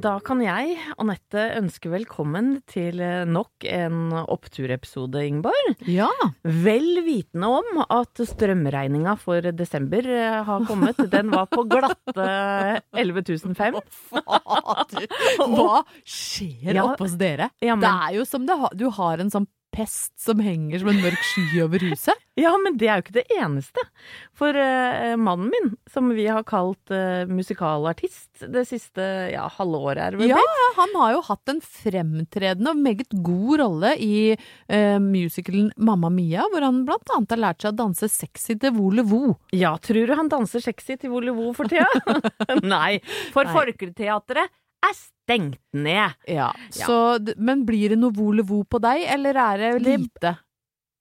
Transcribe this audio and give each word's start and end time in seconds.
Da 0.00 0.14
kan 0.24 0.38
jeg, 0.40 0.76
Anette, 1.02 1.42
ønske 1.58 1.90
velkommen 1.92 2.54
til 2.70 3.00
eh, 3.04 3.24
nok 3.28 3.66
en 3.68 4.12
oppturepisode, 4.16 5.20
Ingeborg. 5.28 5.74
Ja. 5.90 6.06
Vel 6.46 7.02
vitende 7.04 7.50
om 7.58 7.82
at 7.84 8.22
strømregninga 8.30 9.16
for 9.20 9.44
desember 9.56 10.06
eh, 10.08 10.38
har 10.46 10.64
kommet. 10.68 11.00
Den 11.12 11.32
var 11.34 11.50
på 11.52 11.66
glatte 11.68 12.28
11 13.02 13.24
500. 13.52 13.84
Fader. 14.08 15.06
Hva 15.44 15.82
skjer 16.06 16.72
Ja. 16.78 16.86
oppe 16.88 17.04
hos 17.04 17.18
dere? 17.20 17.50
Ja, 17.60 17.74
men- 17.76 17.84
Det 17.84 17.92
er 18.08 18.18
jo 18.20 18.28
som 18.28 18.46
det 18.48 18.56
du 18.80 18.86
har 18.96 19.20
en 19.20 19.30
sånn 19.34 19.48
pest 19.74 20.12
som 20.20 20.40
henger 20.42 20.82
som 20.82 20.90
en 20.92 21.00
mørk 21.02 21.22
sky 21.32 21.62
over 21.66 21.90
huset. 21.90 22.16
Ja, 22.40 22.54
men 22.56 22.78
det 22.80 22.86
er 22.88 22.96
jo 22.96 23.02
ikke 23.02 23.14
det 23.18 23.34
eneste. 23.36 23.82
For 24.38 24.56
uh, 24.56 25.12
mannen 25.20 25.50
min, 25.52 25.66
som 25.92 26.06
vi 26.16 26.24
har 26.24 26.46
kalt 26.48 26.88
uh, 26.88 27.28
musikalartist 27.28 28.46
det 28.48 28.62
siste 28.70 29.04
ja, 29.28 29.42
halve 29.58 29.80
året, 29.90 30.00
er 30.00 30.16
det 30.16 30.30
Ja, 30.30 30.40
han 30.78 30.94
har 30.96 31.18
jo 31.18 31.20
hatt 31.26 31.52
en 31.52 31.60
fremtredende 31.60 32.72
og 32.72 32.80
meget 32.80 33.12
god 33.26 33.60
rolle 33.60 33.92
i 34.00 34.14
uh, 34.38 34.96
musicalen 35.04 35.68
Mamma 35.76 36.08
Mia, 36.14 36.46
hvor 36.48 36.64
han 36.64 36.80
blant 36.88 37.12
annet 37.12 37.36
har 37.36 37.42
lært 37.44 37.60
seg 37.60 37.74
å 37.74 37.80
danse 37.82 38.08
sexy 38.08 38.56
til 38.62 38.72
volevo. 38.78 39.34
Ja, 39.52 39.74
tror 39.76 40.08
du 40.08 40.16
han 40.16 40.32
danser 40.32 40.64
sexy 40.64 40.96
til 40.96 41.12
Volevo 41.12 41.50
for 41.56 41.68
tida? 41.68 41.84
Nei, 42.64 43.02
for 43.34 43.44
Nei. 43.44 43.52
Folketeatret 43.58 44.56
er 44.86 44.94
stengt 44.96 45.60
ned. 45.76 46.16
Ja. 46.28 46.50
Så, 46.74 47.18
men 47.38 47.64
blir 47.68 47.92
det 47.94 47.98
noe 48.00 48.14
volevo 48.16 48.62
på 48.64 48.80
deg, 48.82 49.04
eller 49.14 49.38
er 49.38 49.64
det 49.64 49.72
lite? 49.84 50.36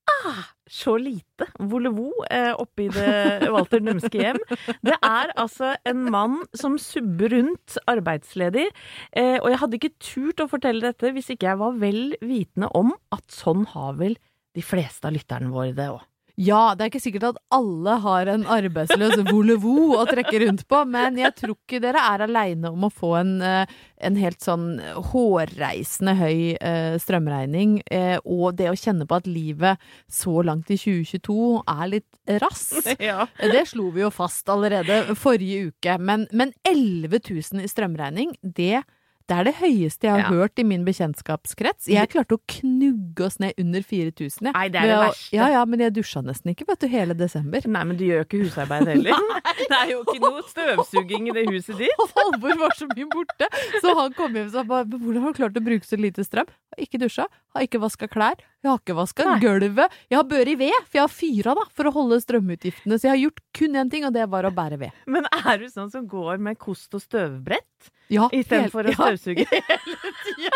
Ah, 0.09 0.47
Så 0.69 0.95
lite 0.97 1.45
Volevo 1.69 2.09
eh, 2.29 2.51
oppe 2.57 2.88
i 2.88 2.89
det 2.94 3.50
Walter 3.53 3.81
Numske 3.81 4.19
hjem. 4.22 4.39
Det 4.85 4.95
er 5.06 5.31
altså 5.39 5.75
en 5.88 6.03
mann 6.12 6.39
som 6.57 6.78
subber 6.81 7.31
rundt 7.34 7.78
arbeidsledig. 7.89 8.68
Eh, 9.13 9.38
og 9.39 9.50
jeg 9.53 9.62
hadde 9.63 9.79
ikke 9.79 9.94
turt 10.01 10.44
å 10.44 10.50
fortelle 10.51 10.84
dette 10.89 11.13
hvis 11.16 11.29
ikke 11.34 11.50
jeg 11.51 11.62
var 11.62 11.78
vel 11.81 12.01
vitende 12.22 12.69
om 12.78 12.91
at 13.16 13.25
sånn 13.34 13.66
har 13.73 13.97
vel 14.01 14.18
de 14.57 14.66
fleste 14.66 15.07
av 15.09 15.13
lytterne 15.16 15.53
våre 15.53 15.73
det 15.78 15.89
òg. 15.94 16.01
Ja, 16.39 16.72
det 16.72 16.85
er 16.85 16.91
ikke 16.94 17.01
sikkert 17.03 17.25
at 17.33 17.39
alle 17.51 17.97
har 18.00 18.29
en 18.31 18.45
arbeidsløs 18.47 19.19
volevo 19.27 19.97
å 20.00 20.05
trekke 20.07 20.39
rundt 20.45 20.63
på, 20.72 20.81
men 20.88 21.17
jeg 21.19 21.33
tror 21.35 21.57
ikke 21.57 21.81
dere 21.83 22.03
er 22.13 22.23
aleine 22.23 22.72
om 22.72 22.85
å 22.88 22.91
få 22.94 23.11
en, 23.19 23.33
eh, 23.44 23.73
en 24.07 24.19
helt 24.19 24.39
sånn 24.44 24.69
hårreisende 25.11 26.13
høy 26.16 26.55
eh, 26.55 26.95
strømregning, 27.03 27.81
eh, 27.91 28.16
og 28.23 28.55
det 28.59 28.69
å 28.72 28.77
kjenne 28.79 29.07
på 29.09 29.19
at 29.19 29.27
livet 29.27 29.83
så 30.07 30.39
langt 30.47 30.72
i 30.72 30.79
2022 30.79 31.50
er 31.66 31.91
litt 31.97 32.39
rass. 32.44 32.69
Ja. 33.00 33.25
Det 33.39 33.61
slo 33.69 33.89
vi 33.94 34.01
jo 34.01 34.09
fast 34.13 34.50
allerede 34.51 35.16
forrige 35.17 35.69
uke, 35.69 35.95
men, 36.03 36.25
men 36.35 36.51
11 36.67 37.19
000 37.19 37.63
i 37.63 37.69
strømregning, 37.71 38.33
det 38.44 38.83
det 39.29 39.35
er 39.38 39.45
det 39.45 39.53
høyeste 39.59 40.07
jeg 40.07 40.12
har 40.16 40.23
Ja. 40.25 40.29
hørt 40.34 40.57
i 40.59 40.63
min 40.66 40.84
bekjentskapskrets. 40.88 41.88
Jeg 41.91 42.09
klarte 42.09 42.35
å 42.38 42.41
knugge 42.50 43.25
oss 43.28 43.38
ned 43.40 43.53
under 43.62 43.81
4000. 43.85 44.50
jeg. 44.50 44.53
Nei, 44.56 44.67
det 44.73 44.81
er 44.81 44.88
det 44.90 44.97
verste. 45.06 45.34
Ja, 45.38 45.47
ja, 45.53 45.66
men 45.69 45.79
jeg 45.85 45.94
dusja 45.94 46.23
nesten 46.25 46.51
ikke, 46.56 46.66
vet 46.67 46.79
du, 46.81 46.88
hele 46.90 47.13
desember. 47.17 47.62
Nei, 47.69 47.84
men 47.85 47.97
du 48.00 48.06
gjør 48.07 48.25
ikke 48.25 48.41
husarbeid 48.44 48.88
heller. 48.89 49.13
Det 49.69 49.75
er 49.75 49.89
jo 49.91 50.00
ikke 50.03 50.19
noe 50.23 50.41
støvsuging 50.47 51.28
i 51.29 51.34
det 51.35 51.45
huset 51.51 51.78
ditt. 51.78 51.94
Og 52.01 52.09
Halvor 52.16 52.57
var 52.63 52.73
så 52.78 52.88
mye 52.89 53.07
borte, 53.12 53.47
så 53.84 53.94
han 53.97 54.13
kom 54.18 54.34
hjem 54.34 54.47
og 54.47 54.53
sa 54.56 54.63
bare 54.63 54.85
hvordan 54.89 55.22
har 55.25 55.34
du 55.35 55.39
klart 55.44 55.57
å 55.59 55.63
bruke 55.66 55.85
så 55.85 56.00
lite 56.00 56.23
strøm? 56.25 56.47
Ikke 56.79 57.00
dusja, 57.01 57.25
har 57.55 57.65
ikke 57.65 57.81
vaska 57.81 58.07
klær, 58.11 58.35
jeg 58.59 58.67
har 58.73 58.79
ikke 58.81 58.95
vaska 58.97 59.23
gulvet. 59.39 59.93
Jeg 60.11 60.17
har 60.19 60.25
børi 60.27 60.55
ved, 60.59 60.73
for 60.89 60.97
jeg 60.99 61.03
har 61.05 61.13
fyra 61.13 61.53
da, 61.55 61.63
for 61.71 61.87
å 61.87 61.93
holde 61.95 62.17
strømutgiftene. 62.19 62.97
Så 62.99 63.07
jeg 63.07 63.13
har 63.15 63.21
gjort 63.23 63.39
kun 63.55 63.77
én 63.79 63.89
ting, 63.91 64.03
og 64.05 64.11
det 64.13 64.25
var 64.29 64.43
å 64.43 64.51
bære 64.51 64.79
ved. 64.81 64.91
Men 65.07 65.25
er 65.31 65.61
du 65.61 65.69
sånn 65.71 65.89
som 65.93 66.03
går 66.11 66.38
med 66.43 66.59
kost 66.59 66.91
og 66.93 67.01
støvbrett 67.05 67.88
Ja, 68.11 68.25
istedenfor 68.33 68.89
å 68.89 68.93
støvsuge? 68.97 69.45
Ja, 69.47 69.77
hele 69.77 70.11
tida. 70.25 70.49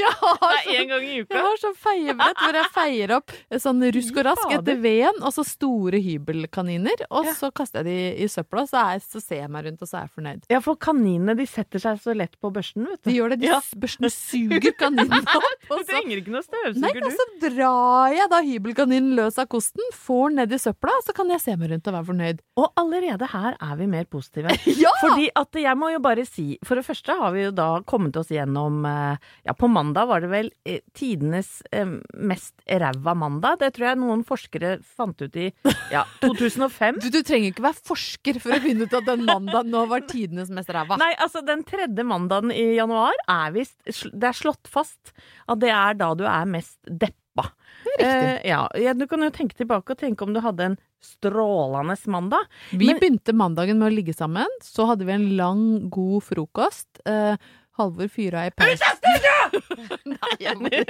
Er 0.00 0.62
sånn- 0.64 0.88
gang 0.88 1.04
i 1.04 1.16
Jeg 1.18 1.26
har 1.42 1.56
sånn 1.60 1.76
feiebrett 1.76 2.38
hvor 2.40 2.54
jeg 2.56 2.70
feier 2.72 3.12
opp 3.16 3.32
sånn 3.60 3.82
rusk 3.92 4.16
og 4.22 4.24
rask 4.30 4.52
etter 4.56 4.78
veden, 4.80 5.20
og 5.26 5.32
så 5.34 5.44
store 5.44 6.00
hybelkaniner. 6.00 7.04
Og 7.10 7.26
Ja. 7.26 7.32
så 7.34 7.50
kaster 7.52 7.84
jeg 7.84 8.16
de 8.16 8.24
i 8.24 8.28
søpla, 8.28 8.64
så, 8.68 8.94
er, 8.94 8.98
så 9.04 9.20
ser 9.20 9.42
jeg 9.44 9.50
meg 9.50 9.64
rundt, 9.66 9.82
og 9.82 9.88
så 9.88 9.98
er 10.00 10.08
jeg 10.08 10.14
fornøyd. 10.16 10.42
Ja, 10.50 10.60
for 10.60 10.76
kaninene 10.76 11.36
de 11.36 11.46
setter 11.46 11.78
seg 11.78 12.00
så 12.00 12.14
lett 12.16 12.40
på 12.40 12.50
børsten, 12.52 12.86
vet 12.88 13.02
du. 13.02 13.10
De 13.10 13.16
gjør 13.18 13.30
det, 13.34 13.40
de 13.40 13.46
Ja. 13.52 13.60
Børsten 13.76 14.08
suger 14.10 14.72
kaninene 14.78 15.20
opp. 15.36 15.68
Du 15.68 15.84
trenger 15.84 16.16
ikke 16.22 16.32
noe 16.32 16.39
nei, 16.48 16.60
støvsuger, 16.70 17.04
og 17.04 17.10
du. 17.10 17.16
så 17.18 17.26
drar 17.44 18.14
jeg 18.16 18.30
da 18.32 18.40
hybelkaninen 18.46 19.14
løs 19.18 19.38
av 19.42 19.48
kosten, 19.52 19.84
får 19.94 20.30
den 20.30 20.40
ned 20.42 20.54
i 20.56 20.60
søpla, 20.62 20.94
så 21.06 21.14
kan 21.16 21.30
jeg 21.34 21.42
se 21.44 21.56
meg 21.60 21.72
rundt 21.74 21.90
og 21.90 21.96
være 21.98 22.08
fornøyd. 22.10 22.40
Og 22.60 22.70
allerede 22.80 23.28
her 23.32 23.56
er 23.60 23.76
vi 23.80 23.90
mer 23.90 24.08
positive. 24.10 24.56
Ja! 24.80 24.92
Fordi 25.02 25.26
at 25.36 25.56
jeg 25.60 25.76
må 25.76 25.90
jo 25.92 25.98
bare 26.02 26.24
si, 26.28 26.54
for 26.64 26.78
det 26.78 26.84
første 26.86 27.14
har 27.18 27.32
vi 27.34 27.42
jo 27.46 27.50
da 27.56 27.68
kommet 27.88 28.16
oss 28.20 28.30
gjennom 28.32 28.84
eh, 28.88 29.16
Ja, 29.48 29.52
på 29.56 29.68
mandag 29.68 30.08
var 30.08 30.22
det 30.24 30.30
vel 30.32 30.48
eh, 30.68 30.80
tidenes 30.96 31.60
eh, 31.72 31.88
mest 32.16 32.54
ræva 32.68 33.14
mandag. 33.18 33.58
Det 33.60 33.72
tror 33.76 33.90
jeg 33.90 34.00
noen 34.00 34.22
forskere 34.28 34.76
fant 34.84 35.20
ut 35.20 35.36
i 35.40 35.48
ja, 35.92 36.04
2005. 36.24 37.00
Du, 37.02 37.08
du 37.12 37.20
trenger 37.26 37.50
ikke 37.52 37.64
være 37.66 37.82
forsker 37.90 38.40
for 38.42 38.56
å 38.56 38.60
finne 38.64 38.86
ut 38.88 38.96
at 38.96 39.08
den 39.08 39.24
mandagen 39.28 39.72
nå 39.74 39.84
var 39.90 40.04
tidenes 40.08 40.52
mest 40.54 40.70
ræva. 40.72 40.96
Nei, 41.00 41.12
altså 41.20 41.42
den 41.44 41.64
tredje 41.68 42.04
mandagen 42.06 42.52
i 42.54 42.70
januar 42.78 43.16
er 43.28 43.52
visst 43.56 43.76
Det 44.12 44.30
er 44.30 44.36
slått 44.36 44.68
fast 44.70 45.12
at 45.50 45.60
det 45.62 45.72
er 45.74 45.96
da 45.98 46.12
du 46.16 46.24
er 46.30 46.46
mest 46.50 46.78
deppa. 46.86 47.48
Riktig. 47.86 48.06
Eh, 48.06 48.48
ja, 48.50 48.62
ja, 48.78 48.94
du 48.94 49.06
kan 49.10 49.22
jo 49.24 49.30
tenke 49.34 49.56
tilbake 49.58 49.94
og 49.94 50.00
tenke 50.00 50.26
om 50.26 50.34
du 50.34 50.40
hadde 50.44 50.70
en 50.72 50.78
strålende 51.00 51.96
mandag. 52.12 52.46
Vi 52.72 52.86
Men- 52.86 52.98
begynte 53.00 53.32
mandagen 53.34 53.78
med 53.78 53.92
å 53.92 53.94
ligge 53.94 54.14
sammen, 54.14 54.48
så 54.62 54.86
hadde 54.86 55.06
vi 55.06 55.12
en 55.12 55.36
lang, 55.36 55.88
god 55.90 56.22
frokost. 56.22 56.88
Eh, 57.06 57.36
Halvor 57.80 58.08
fyra 58.12 58.46
i 58.48 58.52
pause. 58.54 58.90
Nei, 60.10 60.34
jeg 60.40 60.56
tuller. 60.60 60.84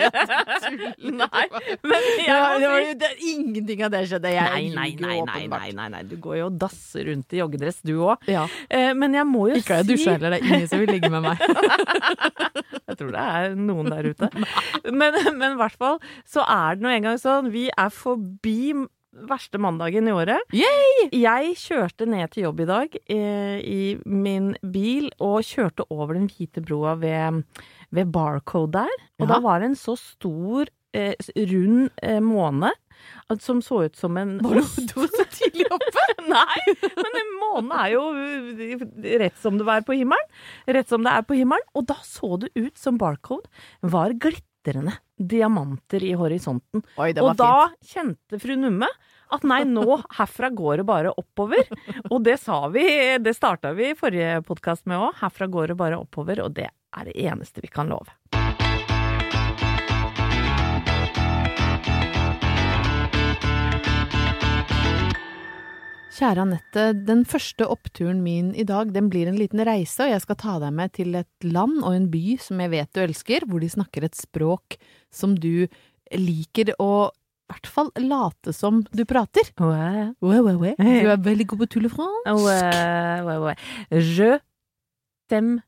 Nei, 1.01 1.45
men 1.87 2.07
jeg 2.27 2.41
må 2.61 2.73
si- 2.83 2.97
det, 3.01 3.11
Ingenting 3.31 3.85
av 3.87 3.93
det 3.95 4.03
skjedde. 4.11 4.33
Nei, 4.35 4.65
nei, 4.75 4.91
nei, 5.01 5.71
nei, 5.77 5.89
nei. 5.95 6.03
Du 6.11 6.17
går 6.21 6.41
jo 6.41 6.49
og 6.51 6.59
dasser 6.61 7.07
rundt 7.11 7.33
i 7.37 7.41
joggedress, 7.41 7.81
du 7.87 7.95
òg. 8.03 8.27
Ja. 8.31 8.45
Eh, 8.69 8.91
men 8.99 9.15
jeg 9.17 9.27
må 9.31 9.47
jo 9.53 9.61
Ikke 9.61 9.79
har 9.79 9.85
jeg 9.85 9.91
dusja 9.95 10.17
heller, 10.17 10.35
det 10.37 10.41
er 10.43 10.49
ingen 10.51 10.69
som 10.71 10.83
vil 10.83 10.93
ligge 10.97 11.11
med 11.13 11.25
meg. 11.29 11.41
Jeg 12.91 12.99
tror 12.99 13.13
det 13.15 13.21
er 13.23 13.53
noen 13.55 13.87
der 13.93 14.07
ute. 14.11 14.29
Men, 14.91 15.15
men 15.39 15.53
i 15.55 15.59
hvert 15.61 15.77
fall 15.79 16.01
så 16.29 16.43
er 16.43 16.75
det 16.75 16.83
nå 16.85 16.91
engang 16.91 17.21
sånn. 17.23 17.53
Vi 17.55 17.69
er 17.71 17.93
forbi 17.95 18.73
verste 19.13 19.59
mandagen 19.59 20.09
i 20.09 20.15
året. 20.15 20.53
Jeg 20.55 21.55
kjørte 21.59 22.07
ned 22.09 22.31
til 22.35 22.47
jobb 22.49 22.61
i 22.63 22.69
dag 22.71 22.99
eh, 23.11 23.59
i 23.61 23.83
min 24.07 24.53
bil 24.63 25.11
og 25.19 25.43
kjørte 25.47 25.87
over 25.91 26.15
den 26.19 26.29
hvite 26.31 26.63
broa 26.65 26.95
ved, 27.01 27.43
ved 27.91 28.13
Barcode 28.15 28.73
der. 28.79 28.95
Og 29.21 29.27
Ja. 29.27 29.35
da 29.35 29.41
var 29.41 29.61
det 29.61 29.73
en 29.73 29.81
så 29.81 29.97
stor, 29.99 30.67
eh, 30.95 31.15
rund 31.37 31.91
eh, 32.03 32.21
måne 32.21 32.73
som 33.41 33.63
så 33.63 33.85
ut 33.87 33.97
som 33.97 34.17
en 34.17 34.39
Var 34.43 34.59
du, 34.59 34.61
var 34.97 35.09
så 35.15 35.25
tidlig 35.33 35.67
oppe? 35.73 36.03
Nei, 36.29 36.75
men 36.97 37.19
en 37.21 37.31
måne 37.41 37.79
er 37.87 37.95
jo 37.95 38.03
uh, 38.13 38.83
rett 39.23 39.39
som 39.41 39.57
det 39.57 39.67
er 39.67 39.87
på 39.87 39.97
himmelen. 39.97 40.27
Rett 40.69 40.91
som 40.91 41.07
det 41.07 41.13
er 41.15 41.23
på 41.23 41.39
himmelen. 41.39 41.65
Og 41.75 41.87
da 41.89 41.97
så 42.05 42.37
det 42.43 42.51
ut 42.59 42.77
som 42.79 42.99
Barcode 43.01 43.49
var 43.81 44.13
glitrende 44.13 44.50
diamanter 44.65 46.05
i 46.05 46.13
horisonten. 46.19 46.83
Oi, 46.97 47.11
Og 47.21 47.37
da 47.39 47.69
fint. 47.69 47.91
kjente 47.93 48.41
fru 48.43 48.57
Numme 48.61 48.89
at 49.31 49.45
nei, 49.47 49.63
nå 49.65 50.01
herfra 50.19 50.51
går 50.51 50.81
det 50.83 50.87
bare 50.89 51.13
oppover. 51.17 51.63
Og 52.11 52.23
det 52.27 52.39
sa 52.43 52.67
vi, 52.69 52.83
det 53.23 53.37
starta 53.37 53.73
vi 53.77 53.93
i 53.93 53.99
forrige 53.99 54.41
podkast 54.47 54.87
med 54.91 54.99
òg. 54.99 55.15
Herfra 55.23 55.47
går 55.47 55.73
det 55.73 55.77
bare 55.81 56.01
oppover, 56.03 56.43
og 56.45 56.55
det 56.59 56.67
er 56.71 57.05
det 57.07 57.15
eneste 57.15 57.63
vi 57.63 57.71
kan 57.71 57.89
love. 57.93 58.11
Kjære 66.11 66.43
Anette, 66.43 66.85
den 67.07 67.23
første 67.29 67.69
oppturen 67.71 68.19
min 68.25 68.51
i 68.59 68.65
dag, 68.67 68.91
den 68.91 69.07
blir 69.13 69.29
en 69.31 69.39
liten 69.39 69.63
reise, 69.67 70.03
og 70.03 70.11
jeg 70.11 70.23
skal 70.25 70.39
ta 70.41 70.57
deg 70.63 70.75
med 70.75 70.93
til 70.97 71.15
et 71.21 71.47
land 71.47 71.85
og 71.85 71.95
en 71.95 72.09
by 72.11 72.35
som 72.43 72.59
jeg 72.65 72.73
vet 72.73 72.91
du 72.91 73.03
elsker, 73.05 73.47
hvor 73.47 73.63
de 73.63 73.71
snakker 73.71 74.07
et 74.07 74.19
språk 74.19 74.77
som 75.15 75.37
du 75.39 75.69
liker 76.11 76.75
å 76.83 76.93
i 77.11 77.53
hvert 77.53 77.71
fall 77.71 77.89
late 77.99 78.53
som 78.55 78.83
du 78.95 79.03
prater. 79.11 79.49
Ouais. 79.59 80.11
Ouais, 80.23 80.39
ouais, 80.39 80.59
ouais. 80.59 80.75
Du 80.79 81.09
er 81.11 81.19
veldig 81.19 81.49
god 81.51 81.65
på 81.65 81.71
tulle 81.75 81.91
fransk. 81.91 82.29
Ouais, 82.47 83.23
ouais, 83.27 83.39
ouais. 83.43 83.57
Je 83.91 84.37
t'aime 85.31 85.59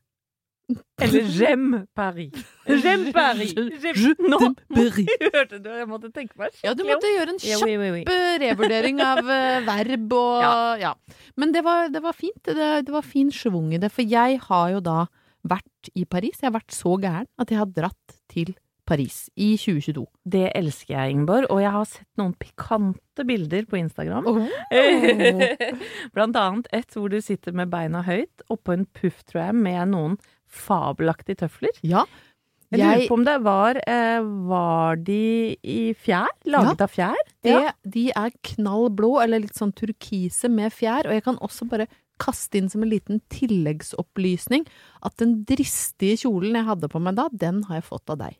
Eller 1.03 1.25
j'aime 1.27 1.85
Paris. 1.95 2.31
J'aime 2.67 3.11
Paris. 3.17 3.53
J'aime- 3.53 4.29
Nå- 4.31 4.53
Paris. 4.73 5.07
Hørte 5.35 5.59
du? 5.59 5.69
Jeg 5.69 5.87
måtte 5.91 6.11
tenke 6.15 6.37
meg 6.39 6.55
Ja, 6.63 6.73
du 6.73 6.85
måtte 6.87 7.09
gjøre 7.11 7.33
en 7.35 7.41
kjapp 7.43 8.07
eh, 8.13 8.37
revurdering 8.45 9.01
av 9.03 9.19
eh, 9.27 9.59
verb 9.67 10.15
og 10.15 10.79
ja. 10.81 10.93
Men 11.35 11.51
det 11.55 11.65
var, 11.67 11.89
det 11.93 12.01
var 12.05 12.15
fint. 12.15 12.39
Det, 12.47 12.71
det 12.87 12.93
var 12.95 13.03
fin 13.05 13.31
schwung 13.33 13.73
i 13.75 13.81
det. 13.83 13.91
For 13.91 14.07
jeg 14.07 14.39
har 14.47 14.71
jo 14.77 14.83
da 14.85 15.01
vært 15.43 15.91
i 15.99 16.05
Paris. 16.07 16.39
Jeg 16.39 16.47
har 16.51 16.55
vært 16.61 16.71
så 16.75 16.95
gæren 17.03 17.27
at 17.43 17.51
jeg 17.51 17.59
har 17.59 17.73
dratt 17.75 18.21
til 18.31 18.53
Paris 18.87 19.29
i 19.39 19.53
2022. 19.59 20.01
Det 20.27 20.45
elsker 20.59 20.91
jeg, 20.95 21.13
Ingeborg. 21.17 21.45
Og 21.51 21.59
jeg 21.63 21.71
har 21.71 21.85
sett 21.87 22.07
noen 22.19 22.33
pikante 22.39 23.23
bilder 23.27 23.67
på 23.67 23.77
Instagram. 23.79 24.27
Oh. 24.27 24.47
Blant 26.15 26.35
annet 26.39 26.67
et 26.75 26.95
hvor 26.95 27.11
du 27.11 27.19
sitter 27.23 27.55
med 27.55 27.71
beina 27.71 28.01
høyt 28.07 28.43
oppå 28.51 28.75
en 28.75 28.87
puff, 28.95 29.21
tror 29.27 29.45
jeg, 29.49 29.55
med 29.59 29.91
noen 29.93 30.17
fabelaktige 30.53 31.41
tøfler. 31.43 31.73
Ja. 31.83 32.05
Jeg 32.73 32.81
lurer 32.81 33.03
på 33.09 33.15
om 33.19 33.23
det 33.27 33.35
var 33.45 33.77
eh, 33.85 34.23
Var 34.49 34.95
de 35.05 35.17
i 35.61 35.81
fjær? 35.93 36.31
Laget 36.49 36.79
av 36.81 36.89
fjær? 36.89 37.19
det, 37.45 37.57
De 37.85 38.07
er 38.17 38.31
knall 38.49 38.87
blå, 38.97 39.11
eller 39.21 39.43
litt 39.43 39.53
sånn 39.59 39.73
turkise 39.77 40.49
med 40.49 40.73
fjær, 40.73 41.05
og 41.05 41.13
jeg 41.13 41.25
kan 41.27 41.37
også 41.45 41.67
bare 41.69 41.85
kaste 42.23 42.57
inn 42.57 42.69
som 42.73 42.81
en 42.85 42.89
liten 42.89 43.19
tilleggsopplysning 43.33 44.65
at 45.05 45.17
den 45.21 45.43
dristige 45.49 46.17
kjolen 46.23 46.57
jeg 46.57 46.65
hadde 46.71 46.89
på 46.89 47.01
meg 47.03 47.17
da, 47.19 47.27
den 47.29 47.61
har 47.69 47.77
jeg 47.81 47.87
fått 47.91 48.09
av 48.13 48.21
deg. 48.23 48.39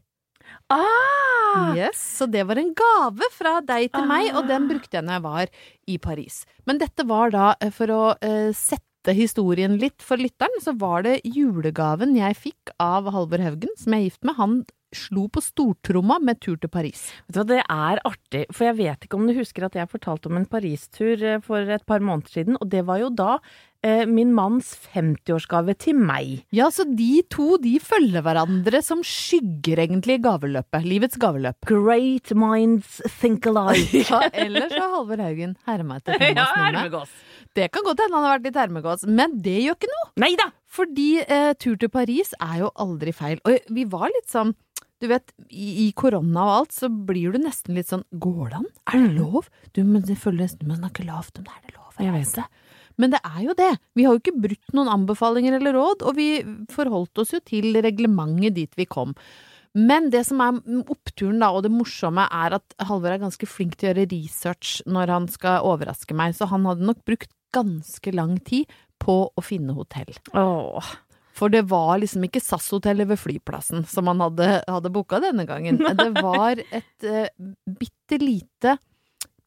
Ah! 0.73 1.73
Yes, 1.77 1.99
så 2.17 2.25
det 2.29 2.43
var 2.49 2.57
en 2.57 2.73
gave 2.77 3.27
fra 3.35 3.59
deg 3.65 3.91
til 3.93 4.07
meg, 4.09 4.31
og 4.35 4.47
den 4.49 4.65
Ah. 4.65 4.69
brukte 4.71 4.97
jeg 4.97 5.05
når 5.05 5.13
jeg 5.19 5.23
var 5.23 5.47
i 5.87 5.97
Paris. 6.01 6.45
Men 6.65 6.79
dette 6.81 7.05
var 7.07 7.29
da 7.33 7.53
eh, 7.61 7.69
for 7.69 7.87
å 7.93 8.01
eh, 8.21 8.49
sette 9.03 9.17
historien 9.19 9.75
litt 9.81 9.99
for 10.01 10.17
lytteren, 10.17 10.61
så 10.63 10.71
var 10.79 11.03
det 11.03 11.19
julegaven 11.27 12.15
jeg 12.15 12.37
fikk 12.39 12.71
av 12.79 13.09
Halvor 13.11 13.41
Haugen, 13.43 13.73
som 13.75 13.91
jeg 13.91 13.99
er 13.99 14.07
gift 14.07 14.23
med. 14.23 14.37
Han 14.37 14.55
slo 14.93 15.25
på 15.27 15.41
stortromma 15.41 16.19
med 16.21 16.39
tur 16.39 16.55
til 16.61 16.69
Paris. 16.71 17.09
Vet 17.27 17.33
du 17.33 17.39
hva, 17.41 17.45
Det 17.49 17.59
er 17.65 18.01
artig, 18.05 18.45
for 18.53 18.69
jeg 18.69 18.77
vet 18.77 19.03
ikke 19.03 19.17
om 19.17 19.27
du 19.27 19.33
husker 19.35 19.65
at 19.65 19.75
jeg 19.75 19.89
fortalte 19.91 20.29
om 20.29 20.37
en 20.37 20.47
Paris-tur 20.47 21.19
eh, 21.19 21.41
for 21.43 21.67
et 21.67 21.83
par 21.85 21.99
måneder 21.99 22.29
siden, 22.31 22.59
og 22.61 22.69
det 22.69 22.85
var 22.85 23.01
jo 23.01 23.09
da 23.09 23.39
eh, 23.83 24.05
min 24.05 24.31
manns 24.37 24.71
50-årsgave 24.93 25.75
til 25.81 25.97
meg. 25.97 26.45
Ja, 26.53 26.69
så 26.71 26.85
de 26.87 27.25
to 27.33 27.57
de 27.59 27.75
følger 27.83 28.23
hverandre 28.23 28.83
som 28.85 29.03
skygger 29.03 29.83
egentlig 29.87 30.21
i 30.21 30.23
gaveløpet. 30.29 30.87
Livets 30.87 31.19
gaveløp. 31.19 31.59
Great 31.67 32.31
minds 32.37 33.01
think 33.19 33.49
alike. 33.49 34.05
Ja, 34.13 34.23
ellers 34.31 34.71
har 34.77 34.93
Halvor 34.93 35.25
Haugen 35.25 35.57
herma 35.67 35.99
etter 35.99 36.21
ja, 36.29 36.47
Thomas 36.53 36.85
Numme. 36.93 37.32
Det 37.53 37.69
kan 37.73 37.85
godt 37.85 38.01
hende 38.01 38.17
han 38.17 38.25
har 38.25 38.37
vært 38.39 38.47
litt 38.49 38.57
hermegås, 38.57 39.05
men 39.05 39.37
det 39.45 39.59
gjør 39.61 39.77
ikke 39.77 39.91
noe. 39.91 40.09
Neida. 40.23 40.49
Fordi 40.73 41.09
eh, 41.21 41.51
tur 41.61 41.77
til 41.77 41.91
Paris 41.93 42.33
er 42.41 42.63
jo 42.63 42.71
aldri 42.81 43.13
feil. 43.13 43.41
Og 43.45 43.73
vi 43.73 43.85
var 43.89 44.09
litt 44.09 44.31
sånn 44.31 44.55
Du 45.03 45.09
vet, 45.11 45.33
i, 45.51 45.85
i 45.85 45.87
korona 45.91 46.45
og 46.47 46.53
alt, 46.55 46.73
så 46.73 46.89
blir 46.89 47.35
du 47.35 47.41
nesten 47.43 47.75
litt 47.77 47.91
sånn 47.91 48.05
Går 48.23 48.53
det 48.53 48.59
an? 48.61 48.69
Er 48.89 49.03
det 49.03 49.13
lov? 49.19 49.49
Du, 49.75 49.83
det 49.83 50.17
føles 50.17 50.53
nesten 50.53 50.71
man 50.71 50.81
snakker 50.81 51.05
lavt 51.09 51.37
om 51.37 51.45
det. 51.45 51.53
Er 51.53 51.67
det 51.67 51.77
lov? 51.77 52.01
Jeg 52.01 52.15
vet 52.15 52.37
det. 52.39 52.47
Men 53.01 53.13
det 53.13 53.21
er 53.25 53.39
jo 53.45 53.55
det. 53.57 53.71
Vi 53.97 54.05
har 54.05 54.15
jo 54.15 54.21
ikke 54.21 54.37
brutt 54.47 54.75
noen 54.77 54.91
anbefalinger 54.93 55.57
eller 55.57 55.75
råd, 55.77 56.05
og 56.05 56.17
vi 56.17 56.27
forholdt 56.73 57.21
oss 57.21 57.33
jo 57.33 57.41
til 57.45 57.73
reglementet 57.81 58.57
dit 58.57 58.77
vi 58.77 58.85
kom. 58.89 59.13
Men 59.73 60.11
det 60.13 60.21
som 60.27 60.41
er 60.45 60.59
oppturen 60.93 61.39
da, 61.41 61.49
og 61.49 61.63
det 61.65 61.73
morsomme, 61.73 62.27
er 62.29 62.59
at 62.59 62.75
Halvor 62.85 63.15
er 63.15 63.23
ganske 63.23 63.47
flink 63.49 63.79
til 63.79 63.89
å 63.89 63.93
gjøre 63.93 64.09
research 64.11 64.83
når 64.85 65.13
han 65.15 65.29
skal 65.33 65.65
overraske 65.65 66.13
meg, 66.17 66.35
så 66.37 66.45
han 66.51 66.67
hadde 66.69 66.85
nok 66.85 67.01
brukt 67.07 67.31
ganske 67.53 68.13
lang 68.15 68.37
tid 68.45 68.71
på 69.03 69.17
å 69.29 69.43
finne 69.43 69.75
hotell. 69.77 70.11
Åh. 70.37 70.93
For 71.33 71.49
det 71.49 71.63
var 71.71 71.97
liksom 72.01 72.27
ikke 72.27 72.41
SAS-hotellet 72.43 73.09
ved 73.09 73.19
flyplassen 73.19 73.87
som 73.89 74.09
han 74.11 74.21
hadde, 74.21 74.49
hadde 74.69 74.91
booka 74.93 75.19
denne 75.23 75.47
gangen. 75.49 75.81
Det 75.81 76.11
var 76.21 76.61
et 76.61 77.07
uh, 77.09 77.25
bitte 77.65 78.19
lite 78.21 78.77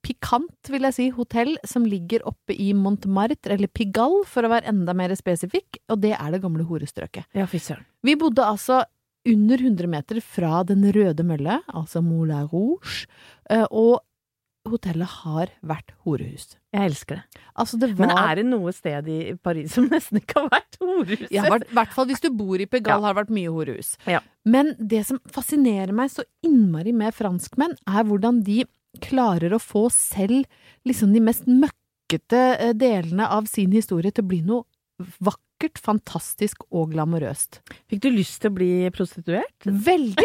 pikant, 0.07 0.71
vil 0.71 0.87
jeg 0.87 0.95
si, 0.95 1.07
hotell 1.15 1.55
som 1.67 1.87
ligger 1.87 2.23
oppe 2.29 2.55
i 2.55 2.73
Montmartre, 2.77 3.57
eller 3.57 3.71
Pigalle 3.71 4.27
for 4.29 4.47
å 4.47 4.53
være 4.53 4.71
enda 4.71 4.95
mer 4.95 5.15
spesifikk, 5.19 5.81
og 5.91 6.03
det 6.05 6.13
er 6.15 6.35
det 6.35 6.43
gamle 6.45 6.67
horestrøket. 6.69 7.27
Ja, 7.35 7.47
fy 7.51 7.59
søren. 7.63 7.87
Vi 8.07 8.15
bodde 8.19 8.47
altså 8.47 8.85
under 9.27 9.59
100 9.59 9.91
meter 9.91 10.21
fra 10.23 10.61
Den 10.67 10.85
røde 10.95 11.25
mølle, 11.27 11.59
altså 11.67 12.03
Moulin 12.05 12.47
Rouge, 12.53 13.09
eh, 13.51 13.67
og 13.67 14.06
hotellet 14.71 15.09
har 15.23 15.51
vært 15.67 15.93
horehus. 16.05 16.57
Jeg 16.75 16.91
elsker 16.91 17.19
det. 17.21 17.41
Altså, 17.57 17.79
det 17.81 17.91
var 17.97 18.07
Men 18.11 18.19
er 18.21 18.35
det 18.41 18.45
noe 18.51 18.73
sted 18.77 19.09
i 19.13 19.19
Paris 19.43 19.73
som 19.77 19.87
nesten 19.93 20.21
ikke 20.21 20.43
har 20.43 20.51
vært 20.53 20.79
horehus? 20.83 21.27
Ja, 21.33 21.47
i 21.49 21.75
hvert 21.79 21.95
fall 21.97 22.09
hvis 22.11 22.23
du 22.25 22.31
bor 22.37 22.61
i 22.61 22.67
Pegal, 22.67 22.99
Ja. 23.01 23.05
har 23.07 23.15
det 23.15 23.23
vært 23.25 23.35
mye 23.39 23.53
horehus. 23.55 23.95
Ja. 24.11 24.21
Men 24.45 24.75
det 24.79 25.05
som 25.09 25.19
fascinerer 25.33 25.93
meg 25.97 26.11
så 26.15 26.25
innmari 26.47 26.93
med 26.97 27.15
franskmenn, 27.17 27.77
er 27.87 28.05
hvordan 28.09 28.43
de 28.47 28.65
klarer 29.05 29.53
å 29.53 29.61
få 29.61 29.87
selv 29.93 30.45
liksom 30.89 31.13
de 31.13 31.21
mest 31.21 31.45
møkkete 31.51 32.45
eh, 32.61 32.73
delene 32.73 33.27
av 33.29 33.45
sin 33.51 33.73
historie 33.77 34.11
til 34.15 34.25
å 34.25 34.31
bli 34.31 34.39
noe 34.47 34.65
vakkert, 35.21 35.77
fantastisk 35.77 36.63
og 36.71 36.95
glamorøst. 36.95 37.59
Fikk 37.91 38.01
du 38.07 38.11
lyst 38.15 38.41
til 38.41 38.49
å 38.53 38.57
bli 38.57 38.71
prostituert? 38.97 39.67
Veldig! 39.69 40.25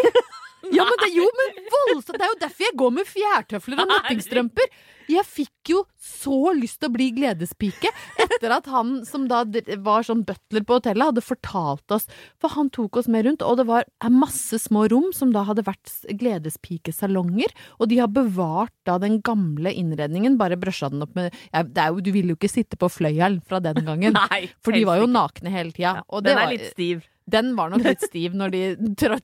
Ja, 0.72 0.86
men 0.88 0.98
det, 1.02 1.12
jo, 1.14 1.28
men 1.38 1.70
voldsomt! 1.76 2.16
Det 2.16 2.26
er 2.26 2.32
jo 2.32 2.40
derfor 2.46 2.66
jeg 2.68 2.78
går 2.82 2.96
med 2.96 3.08
fjærtøfler 3.10 3.84
og 3.84 3.90
nettingstrømper! 3.94 4.74
Jeg 5.10 5.26
fikk 5.26 5.70
jo 5.72 5.80
så 5.98 6.52
lyst 6.56 6.78
til 6.80 6.88
å 6.90 6.94
bli 6.94 7.08
gledespike 7.14 7.90
etter 8.22 8.54
at 8.54 8.68
han 8.70 9.00
som 9.06 9.26
da 9.30 9.42
var 9.82 10.06
sånn 10.06 10.22
butler 10.26 10.64
på 10.66 10.78
hotellet, 10.78 11.10
hadde 11.10 11.24
fortalt 11.24 11.94
oss 11.94 12.06
For 12.40 12.54
han 12.54 12.70
tok 12.72 13.00
oss 13.00 13.10
med 13.10 13.26
rundt, 13.26 13.44
og 13.44 13.58
det 13.60 13.66
var 13.68 13.86
masse 14.12 14.58
små 14.62 14.86
rom 14.92 15.10
som 15.16 15.34
da 15.34 15.44
hadde 15.48 15.66
vært 15.66 15.90
gledespikesalonger, 16.20 17.52
og 17.78 17.90
de 17.90 18.00
har 18.02 18.10
bevart 18.12 18.74
da 18.88 18.98
den 19.02 19.20
gamle 19.24 19.72
innredningen, 19.74 20.38
bare 20.40 20.58
brøsja 20.60 20.90
den 20.92 21.04
opp 21.06 21.14
med 21.18 21.32
ja, 21.52 21.62
det 21.62 21.88
jo, 21.90 22.02
Du 22.02 22.12
ville 22.14 22.34
jo 22.34 22.38
ikke 22.40 22.50
sitte 22.50 22.78
på 22.78 22.90
fløyelen 22.92 23.42
fra 23.46 23.60
den 23.62 23.82
gangen. 23.86 24.16
Nei, 24.30 24.46
For 24.62 24.74
de 24.74 24.84
var 24.88 25.02
jo 25.02 25.10
nakne 25.10 25.52
hele 25.52 25.74
tida. 25.74 26.00
Ja, 26.02 26.22
den 26.24 26.38
er 26.38 26.52
litt 26.54 26.70
stiv. 26.72 27.06
Den 27.24 27.52
var 27.56 27.70
nok 27.72 27.84
litt 27.86 28.02
stiv 28.08 28.34
når 28.38 28.54
de 28.54 28.62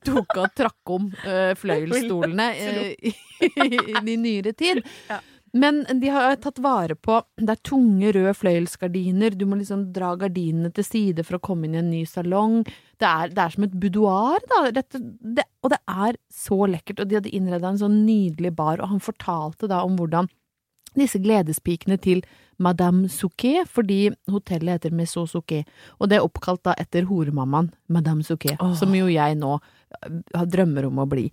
tok 0.05 0.37
og 0.37 0.53
trakk 0.57 0.93
om 0.95 1.09
uh, 1.25 1.51
fløyelsstolene 1.59 2.47
uh, 2.55 2.93
i, 2.99 3.13
i 3.99 4.15
nyere 4.19 4.53
tid. 4.57 4.83
Men 5.53 5.81
de 6.01 6.09
har 6.13 6.35
tatt 6.35 6.59
vare 6.61 6.95
på 6.95 7.15
Det 7.37 7.55
er 7.55 7.61
tunge, 7.65 8.11
røde 8.13 8.33
fløyelsgardiner. 8.37 9.33
Du 9.33 9.47
må 9.49 9.57
liksom 9.59 9.87
dra 9.95 10.11
gardinene 10.19 10.71
til 10.75 10.85
side 10.85 11.25
for 11.25 11.39
å 11.39 11.43
komme 11.43 11.65
inn 11.65 11.77
i 11.77 11.81
en 11.81 11.89
ny 11.89 12.03
salong. 12.09 12.61
Det 12.99 13.07
er, 13.07 13.33
det 13.33 13.43
er 13.43 13.55
som 13.55 13.65
et 13.65 13.77
boudoir, 13.81 14.43
da. 14.51 14.61
Rett, 14.75 14.99
det, 14.99 15.47
og 15.63 15.73
det 15.73 15.79
er 15.89 16.19
så 16.33 16.59
lekkert. 16.69 17.01
Og 17.01 17.09
de 17.09 17.17
hadde 17.17 17.33
innreda 17.33 17.71
en 17.71 17.81
sånn 17.81 18.03
nydelig 18.05 18.53
bar, 18.57 18.83
og 18.83 18.93
han 18.93 19.03
fortalte 19.03 19.69
da 19.71 19.81
om 19.87 19.97
hvordan 19.99 20.29
disse 20.97 21.21
gledespikene 21.21 21.97
til 22.01 22.23
Madame 22.59 23.07
Souquet, 23.09 23.67
fordi 23.71 24.09
hotellet 24.27 24.79
heter 24.79 24.95
Maison 24.95 25.27
Souquet, 25.27 25.67
og 25.99 26.09
det 26.09 26.19
er 26.19 26.25
oppkalt 26.25 26.63
da 26.67 26.75
etter 26.79 27.07
horemammaen 27.07 27.71
Madame 27.87 28.25
Souquet, 28.27 28.59
oh. 28.59 28.73
som 28.75 28.93
jo 28.95 29.07
jeg 29.11 29.37
nå 29.39 29.57
drømmer 30.29 30.89
om 30.89 30.99
å 31.01 31.07
bli. 31.09 31.29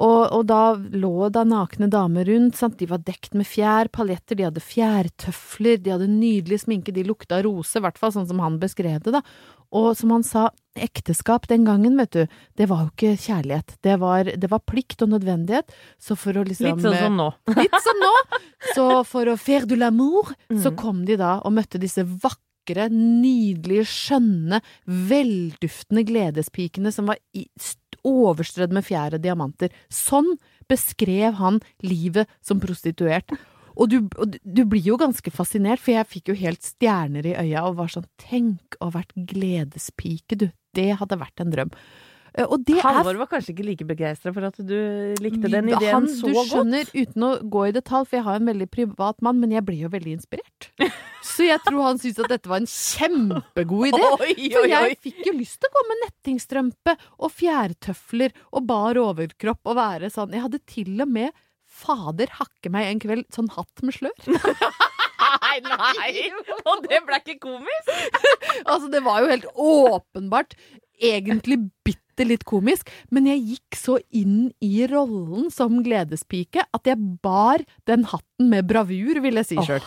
Og, 0.00 0.20
og 0.32 0.46
da 0.48 0.60
lå 0.96 1.28
da 1.34 1.42
nakne 1.44 1.90
damer 1.92 2.24
rundt, 2.24 2.56
sant? 2.56 2.78
de 2.80 2.86
var 2.88 3.02
dekt 3.04 3.34
med 3.36 3.44
fjær, 3.44 3.90
paljetter, 3.92 4.38
de 4.38 4.46
hadde 4.46 4.62
fjærtøfler, 4.64 5.76
de 5.84 5.92
hadde 5.92 6.06
nydelig 6.08 6.62
sminke, 6.62 6.94
de 6.96 7.04
lukta 7.04 7.42
rose, 7.44 7.76
i 7.76 7.82
hvert 7.84 7.98
fall 8.00 8.14
sånn 8.14 8.28
som 8.30 8.40
han 8.40 8.56
beskrev 8.62 9.02
det, 9.04 9.12
da. 9.18 9.20
Og 9.76 9.92
som 9.98 10.10
han 10.10 10.24
sa, 10.26 10.46
ekteskap 10.74 11.44
den 11.50 11.66
gangen, 11.68 11.98
vet 12.00 12.16
du, 12.16 12.24
det 12.58 12.66
var 12.70 12.86
jo 12.86 12.90
ikke 12.94 13.12
kjærlighet, 13.26 13.76
det 13.86 13.98
var, 14.02 14.24
det 14.40 14.48
var 14.50 14.64
plikt 14.66 15.04
og 15.04 15.12
nødvendighet, 15.12 15.70
så 16.00 16.16
for 16.18 16.40
å 16.40 16.46
liksom 16.48 16.72
Litt 16.80 16.86
sånn 16.86 16.96
som 17.04 17.20
nå. 17.20 17.28
Litt 17.60 17.76
som 17.84 18.00
nå! 18.02 18.14
Så 18.74 18.86
for 19.06 19.28
å 19.30 19.36
faire 19.38 19.68
du 19.68 19.76
l'amour, 19.76 20.32
så 20.50 20.70
Mhm. 20.72 20.76
kom 20.80 21.04
de 21.04 21.16
da 21.20 21.36
og 21.44 21.52
møtte 21.60 21.78
disse 21.82 22.02
vakre, 22.08 22.88
nydelige, 22.92 23.84
skjønne, 23.88 24.60
velduftende 24.86 26.04
gledespikene 26.06 26.92
som 26.94 27.08
var 27.10 27.18
i, 27.36 27.46
overstrødd 28.06 28.74
med 28.76 28.86
fjær 28.86 29.18
diamanter. 29.20 29.72
Sånn 29.92 30.36
beskrev 30.70 31.38
han 31.40 31.60
livet 31.84 32.30
som 32.44 32.60
prostituert. 32.62 33.32
Og 33.80 33.88
du, 33.88 33.98
og 34.20 34.36
du 34.42 34.62
blir 34.68 34.84
jo 34.84 34.98
ganske 35.00 35.32
fascinert, 35.32 35.80
for 35.80 35.94
jeg 35.94 36.10
fikk 36.10 36.32
jo 36.32 36.38
helt 36.40 36.64
stjerner 36.64 37.26
i 37.26 37.36
øya 37.38 37.64
og 37.68 37.78
var 37.78 37.92
sånn 37.92 38.08
Tenk 38.20 38.76
å 38.78 38.90
ha 38.90 38.98
vært 39.00 39.14
gledespike, 39.30 40.36
du. 40.36 40.50
Det 40.76 40.92
hadde 41.00 41.18
vært 41.18 41.42
en 41.42 41.50
drøm. 41.50 41.72
Eh, 42.38 42.46
Halvor 42.84 43.18
var 43.18 43.28
kanskje 43.30 43.52
ikke 43.54 43.66
like 43.66 43.86
begeistra 43.88 44.32
for 44.34 44.46
at 44.46 44.58
du 44.62 44.76
likte 45.22 45.50
den 45.50 45.70
ideen 45.72 45.94
han, 45.96 46.08
så 46.10 46.28
du 46.28 46.36
godt. 46.36 46.50
skjønner, 46.52 46.90
uten 46.94 47.26
å 47.26 47.30
gå 47.42 47.64
i 47.68 47.74
detalj, 47.74 48.06
for 48.06 48.20
jeg 48.20 48.26
har 48.28 48.38
en 48.38 48.50
veldig 48.50 48.68
privat 48.70 49.18
mann, 49.26 49.40
men 49.42 49.54
jeg 49.56 49.64
blir 49.66 49.84
jo 49.86 49.90
veldig 49.92 50.14
inspirert. 50.20 50.70
Så 51.20 51.44
jeg 51.44 51.60
tror 51.66 51.82
han 51.84 51.98
syntes 52.00 52.22
at 52.24 52.30
dette 52.32 52.48
var 52.48 52.62
en 52.62 52.68
kjempegod 52.70 53.90
idé. 53.90 54.00
Oi, 54.24 54.34
For 54.54 54.62
oi, 54.64 54.70
jeg 54.72 54.96
fikk 55.04 55.18
jo 55.28 55.34
lyst 55.36 55.58
til 55.60 55.68
å 55.68 55.74
gå 55.74 55.82
med 55.90 55.98
nettingstrømpe 56.06 56.94
og 57.20 57.32
fjærtøfler 57.36 58.32
og 58.56 58.64
bar 58.70 59.00
overkropp 59.02 59.68
og 59.68 59.76
være 59.76 60.08
sånn. 60.14 60.32
Jeg 60.32 60.46
hadde 60.46 60.62
til 60.70 60.94
og 61.04 61.12
med 61.12 61.36
fader 61.70 62.32
hakke 62.38 62.72
meg 62.72 62.88
en 62.88 63.02
kveld 63.04 63.26
sånn 63.36 63.52
hatt 63.52 63.84
med 63.84 63.98
slør. 63.98 64.16
Nei, 65.20 65.58
nei! 65.62 66.30
Og 66.64 66.80
det 66.88 67.02
ble 67.06 67.18
ikke 67.20 67.36
komisk? 67.44 67.90
Altså, 68.70 68.88
det 68.92 69.02
var 69.04 69.20
jo 69.22 69.28
helt 69.30 69.46
åpenbart 69.54 70.56
egentlig 71.00 71.58
bitte 72.10 72.26
litt 72.26 72.44
komisk, 72.44 72.90
men 73.10 73.26
jeg 73.30 73.42
gikk 73.54 73.78
så 73.78 73.98
inn 74.10 74.50
i 74.60 74.86
rollen 74.90 75.50
som 75.50 75.80
gledespike 75.84 76.64
at 76.70 76.86
jeg 76.86 76.98
bar 77.22 77.62
den 77.86 78.04
hatten 78.10 78.50
med 78.50 78.66
bravur, 78.68 79.20
vil 79.22 79.40
jeg 79.40 79.46
si 79.46 79.58
sjøl. 79.60 79.82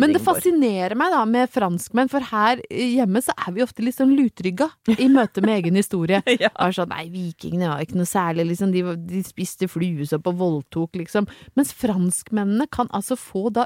Men 0.00 0.14
det 0.14 0.22
fascinerer 0.24 0.96
meg 0.98 1.12
da 1.12 1.24
med 1.28 1.50
franskmenn, 1.50 2.10
for 2.10 2.24
her 2.30 2.62
hjemme 2.70 3.22
så 3.24 3.34
er 3.36 3.54
vi 3.56 3.64
ofte 3.64 3.84
litt 3.84 3.98
sånn 3.98 4.14
lutrygga 4.16 4.70
i 4.96 5.08
møte 5.12 5.44
med 5.44 5.62
egen 5.62 5.78
historie. 5.78 6.22
Ja. 6.38 6.52
Er 6.62 6.70
sånn, 6.70 6.92
nei, 6.92 7.08
vikingene 7.10 7.66
var 7.72 7.82
ikke 7.82 7.96
noe 7.98 8.06
særlig, 8.06 8.44
liksom, 8.52 8.70
de, 8.70 8.82
de 9.10 9.22
spiste 9.26 9.66
fluesopp 9.66 10.28
og 10.30 10.36
voldtok, 10.38 10.94
liksom. 11.00 11.26
Mens 11.58 11.72
franskmennene 11.74 12.68
kan 12.70 12.86
altså 12.94 13.16
få 13.18 13.48
da 13.56 13.64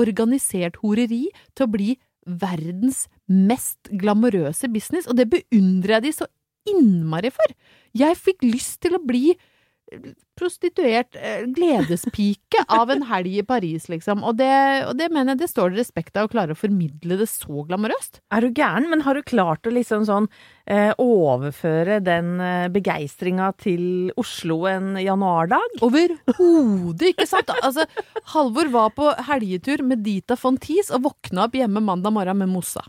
organisert 0.00 0.80
horeri 0.82 1.28
til 1.54 1.68
å 1.68 1.70
bli 1.70 1.94
verdens 2.26 3.04
mest 3.30 3.92
glamorøse 3.94 4.68
business, 4.72 5.06
og 5.06 5.20
det 5.20 5.28
beundrer 5.30 5.98
jeg 5.98 6.08
de 6.08 6.14
så 6.18 6.28
innmari 6.68 7.32
for. 7.34 7.54
Jeg 7.96 8.18
fikk 8.18 8.44
lyst 8.46 8.80
til 8.84 8.96
å 8.96 9.02
bli 9.02 9.32
eh, 9.32 10.12
prostituert 10.38 11.16
eh, 11.18 11.44
gledespike 11.52 12.64
av 12.80 12.92
en 12.92 13.04
helg 13.08 13.40
i 13.40 13.44
Paris, 13.46 13.88
liksom. 13.92 14.24
Og 14.26 14.38
det, 14.40 14.50
og 14.88 14.94
det 14.98 15.10
mener 15.12 15.34
jeg 15.34 15.42
det 15.42 15.50
står 15.52 15.72
det 15.72 15.82
respekt 15.82 16.16
av 16.16 16.28
å 16.28 16.32
klare 16.32 16.56
å 16.56 16.58
formidle 16.58 17.18
det 17.20 17.28
så 17.30 17.64
glamorøst. 17.68 18.22
Er 18.34 18.44
du 18.46 18.54
gæren? 18.56 18.88
Men 18.92 19.04
har 19.06 19.18
du 19.18 19.26
klart 19.26 19.66
å 19.66 19.74
liksom 19.74 20.06
sånn 20.08 20.28
eh, 20.66 20.92
overføre 21.00 22.00
den 22.04 22.36
eh, 22.44 22.68
begeistringa 22.72 23.52
til 23.60 24.12
Oslo 24.20 24.62
en 24.70 24.94
januardag? 25.00 25.80
Overhodet 25.86 27.12
ikke 27.14 27.28
sant! 27.28 27.52
Altså, 27.60 27.88
Halvor 28.34 28.72
var 28.72 28.94
på 28.96 29.12
helgetur 29.30 29.84
med 29.86 30.04
Dita 30.06 30.38
von 30.40 30.60
Teese 30.60 30.96
og 30.96 31.10
våkna 31.10 31.48
opp 31.48 31.58
hjemme 31.58 31.84
mandag 31.84 32.14
morgen 32.16 32.44
med 32.44 32.52
Mossa. 32.54 32.86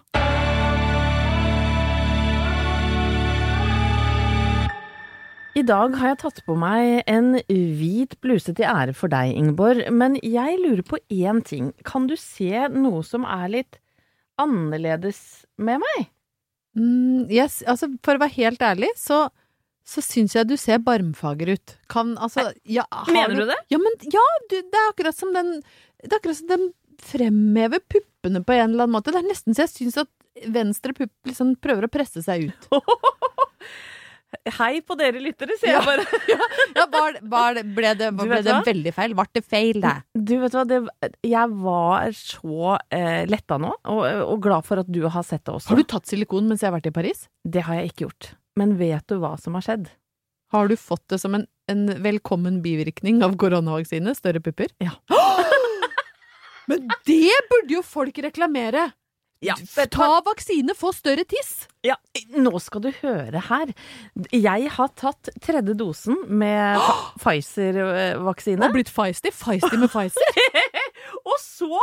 I 5.52 5.64
dag 5.68 5.96
har 6.00 6.14
jeg 6.14 6.20
tatt 6.22 6.40
på 6.48 6.56
meg 6.60 7.02
en 7.12 7.34
hvit 7.50 8.14
bluse 8.24 8.54
til 8.56 8.68
ære 8.68 8.94
for 8.96 9.12
deg, 9.12 9.34
Ingeborg. 9.36 9.84
Men 9.92 10.16
jeg 10.24 10.60
lurer 10.62 10.84
på 10.88 11.00
én 11.12 11.42
ting. 11.44 11.72
Kan 11.88 12.08
du 12.08 12.16
se 12.20 12.70
noe 12.72 13.02
som 13.04 13.28
er 13.28 13.52
litt 13.52 13.80
annerledes 14.40 15.20
med 15.60 15.84
meg? 15.84 16.08
Mm, 16.80 17.28
yes, 17.28 17.60
altså, 17.68 17.92
for 18.06 18.16
å 18.16 18.24
være 18.24 18.38
helt 18.38 18.64
ærlig, 18.64 18.94
så, 18.96 19.26
så 19.84 20.04
syns 20.06 20.38
jeg 20.38 20.48
du 20.48 20.56
ser 20.60 20.80
barmfager 20.86 21.52
ut. 21.58 21.76
Kan 21.92 22.16
altså 22.16 22.48
ja, 22.64 22.88
har 22.88 23.12
Mener 23.12 23.44
du 23.44 23.52
det? 23.52 23.60
Ja, 23.74 23.82
men 23.82 24.00
ja, 24.08 24.24
du, 24.48 24.56
det 24.62 24.84
er 24.86 24.94
akkurat 24.94 25.18
som 25.18 25.36
den 25.36 25.58
Det 26.00 26.14
er 26.14 26.22
akkurat 26.22 26.40
som 26.40 26.52
den 26.54 26.70
fremhever 27.02 27.82
puppene 27.92 28.44
på 28.46 28.56
en 28.56 28.70
eller 28.70 28.86
annen 28.86 28.96
måte. 28.96 29.12
Det 29.12 29.20
er 29.20 29.28
nesten 29.28 29.58
så 29.58 29.66
jeg 29.66 29.76
syns 29.76 30.00
at 30.06 30.48
venstre 30.48 30.96
pupp 30.96 31.12
liksom 31.28 31.58
prøver 31.60 31.90
å 31.90 31.92
presse 31.92 32.24
seg 32.24 32.48
ut. 32.48 32.72
Hei 34.56 34.80
på 34.88 34.96
dere 34.96 35.20
lyttere, 35.20 35.58
sier 35.60 35.76
jeg 35.76 35.84
bare. 35.84 36.06
Ja, 36.78 36.86
bar, 36.90 37.18
bar, 37.28 37.58
ble 37.76 37.90
det, 38.00 38.08
ble 38.16 38.40
det 38.46 38.56
veldig 38.66 38.94
feil? 38.96 39.16
Ble 39.18 39.26
det 39.36 39.44
feil, 39.44 39.80
det? 39.84 39.96
Du 40.16 40.38
vet 40.40 40.56
hva, 40.56 40.64
det, 40.68 40.80
jeg 41.28 41.58
var 41.66 42.14
så 42.16 42.78
eh, 42.96 43.26
letta 43.30 43.58
nå, 43.62 43.74
og, 43.92 44.04
og 44.24 44.38
glad 44.44 44.68
for 44.68 44.82
at 44.82 44.92
du 44.92 45.02
har 45.12 45.26
sett 45.28 45.44
det 45.44 45.56
også. 45.58 45.74
Har 45.74 45.82
du 45.82 45.90
tatt 45.92 46.08
silikon 46.08 46.48
mens 46.48 46.64
jeg 46.64 46.72
har 46.72 46.78
vært 46.78 46.88
i 46.88 46.96
Paris? 46.96 47.26
Det 47.44 47.66
har 47.68 47.82
jeg 47.82 47.92
ikke 47.92 48.08
gjort. 48.08 48.32
Men 48.60 48.78
vet 48.80 49.06
du 49.12 49.20
hva 49.20 49.36
som 49.42 49.60
har 49.60 49.68
skjedd? 49.68 49.92
Har 50.56 50.72
du 50.72 50.78
fått 50.80 51.04
det 51.12 51.20
som 51.22 51.36
en, 51.36 51.46
en 51.72 51.84
velkommen 52.04 52.62
bivirkning 52.64 53.22
av 53.28 53.36
koronavaksine? 53.40 54.16
Større 54.18 54.42
pupper? 54.44 54.72
Ja. 54.84 54.96
Men 56.72 56.88
det 57.08 57.36
burde 57.52 57.78
jo 57.78 57.84
folk 57.84 58.20
reklamere! 58.24 58.90
Ja, 59.42 59.56
Ta 59.90 60.08
vaksine, 60.26 60.76
få 60.78 60.92
større 60.94 61.24
tiss! 61.26 61.66
Ja, 61.82 61.96
nå 62.38 62.60
skal 62.62 62.84
du 62.84 62.92
høre 63.00 63.42
her. 63.48 63.72
Jeg 64.30 64.70
har 64.76 64.92
tatt 65.00 65.32
tredje 65.42 65.74
dosen 65.80 66.20
med 66.30 66.78
Pfizer-vaksine. 67.24 68.62
Og 68.68 68.76
blitt 68.78 68.92
feisty. 68.94 69.34
Feisty 69.34 69.80
med 69.82 69.90
Pfizer. 69.90 70.38
Og 71.32 71.38
så 71.42 71.74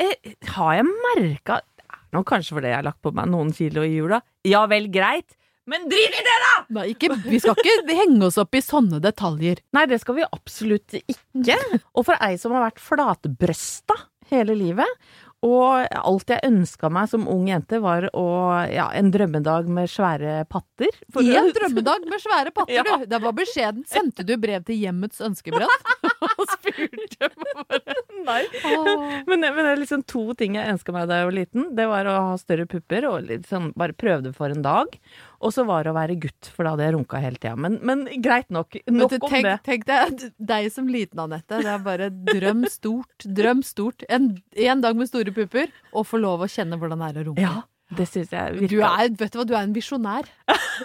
eh, 0.00 0.34
har 0.52 0.80
jeg 0.80 0.88
merka 0.90 1.62
Nå 2.10 2.24
kanskje 2.26 2.56
fordi 2.56 2.72
jeg 2.72 2.80
har 2.80 2.86
lagt 2.88 3.00
på 3.06 3.12
meg 3.14 3.28
noen 3.30 3.52
kilo 3.54 3.84
i 3.86 3.92
jula. 3.94 4.18
Ja 4.42 4.64
vel, 4.68 4.88
greit. 4.90 5.36
Men 5.70 5.84
drit 5.86 6.16
i 6.16 6.22
det, 6.26 6.36
da! 6.42 6.54
Nei, 6.74 6.86
ikke, 6.96 7.12
vi 7.22 7.38
skal 7.38 7.54
ikke 7.54 7.94
henge 7.94 8.24
oss 8.26 8.38
opp 8.42 8.56
i 8.58 8.62
sånne 8.64 8.98
detaljer. 9.04 9.60
Nei, 9.76 9.84
det 9.86 10.00
skal 10.02 10.16
vi 10.18 10.26
absolutt 10.26 10.96
ikke. 10.98 11.58
Og 11.94 12.08
for 12.08 12.18
ei 12.26 12.34
som 12.40 12.56
har 12.56 12.66
vært 12.66 12.82
flatbrøsta 12.82 13.94
hele 14.32 14.56
livet, 14.58 14.98
og 15.46 15.86
alt 15.96 16.28
jeg 16.34 16.42
ønska 16.44 16.90
meg 16.92 17.08
som 17.08 17.22
ung 17.32 17.46
jente, 17.48 17.78
var 17.80 18.08
å, 18.12 18.24
ja, 18.68 18.90
en 18.92 19.08
drømmedag 19.14 19.68
med 19.72 19.88
svære 19.88 20.42
patter. 20.52 20.92
For- 21.12 21.24
En 21.24 21.48
drømmedag 21.56 22.04
med 22.10 22.20
svære 22.20 22.52
patter, 22.52 22.74
Ja. 22.80 22.84
du. 23.00 23.06
Det 23.08 23.20
var 23.24 23.32
beskjeden. 23.38 23.86
Sendte 23.88 24.26
du 24.28 24.34
brev 24.36 24.64
til 24.68 24.76
hjemmets 24.82 25.20
ønskebrett? 25.24 25.88
Og 26.40 26.44
spurte 26.52 27.30
bare 27.40 27.96
Nei. 28.28 28.42
Oh. 28.68 29.00
Men, 29.26 29.40
men 29.40 29.56
det 29.64 29.70
er 29.72 29.80
liksom 29.80 30.02
to 30.04 30.26
ting 30.36 30.58
jeg 30.58 30.68
ønska 30.74 30.92
meg 30.92 31.08
da 31.08 31.22
jeg 31.22 31.30
var 31.30 31.36
liten. 31.38 31.70
Det 31.78 31.86
var 31.88 32.04
å 32.10 32.18
ha 32.28 32.36
større 32.40 32.66
pupper 32.68 33.06
og 33.08 33.30
sånn, 33.48 33.70
bare 33.80 33.96
prøve 33.96 34.26
det 34.28 34.34
for 34.36 34.52
en 34.52 34.60
dag. 34.66 34.92
Og 35.40 35.54
så 35.56 35.64
var 35.64 35.86
det 35.86 35.92
å 35.92 35.96
være 35.96 36.18
gutt, 36.20 36.50
for 36.52 36.66
da 36.66 36.74
hadde 36.74 36.84
jeg 36.84 36.94
runka 36.98 37.20
hele 37.22 37.38
tida. 37.40 37.54
Men, 37.56 37.78
men 37.86 38.04
greit 38.20 38.50
nok. 38.52 38.76
Nok 38.92 39.14
du, 39.14 39.16
om 39.24 39.32
tenk, 39.32 39.46
det. 39.48 39.56
tenk 39.64 39.86
deg 39.88 40.24
deg 40.52 40.68
som 40.74 40.88
liten, 40.92 41.22
Anette. 41.22 41.62
Det 41.64 41.70
er 41.72 41.84
bare 41.84 42.10
drøm 42.12 42.66
stort. 42.68 43.24
Drøm 43.24 43.62
stort. 43.64 44.04
En, 44.12 44.34
en 44.52 44.84
dag 44.84 45.00
med 45.00 45.08
store 45.08 45.32
pupper, 45.36 45.72
og 45.94 46.04
få 46.10 46.20
lov 46.20 46.44
å 46.44 46.50
kjenne 46.50 46.76
hvordan 46.80 47.00
det 47.00 47.08
er 47.12 47.22
å 47.22 47.28
runke. 47.30 47.46
Ja. 47.46 47.56
Det 47.96 48.04
syns 48.06 48.30
jeg 48.30 48.68
Du 48.70 48.76
er, 48.86 49.08
vet 49.18 49.32
du 49.34 49.38
hva, 49.40 49.44
du 49.48 49.54
er 49.56 49.64
en 49.66 49.72
visjonær. 49.74 50.28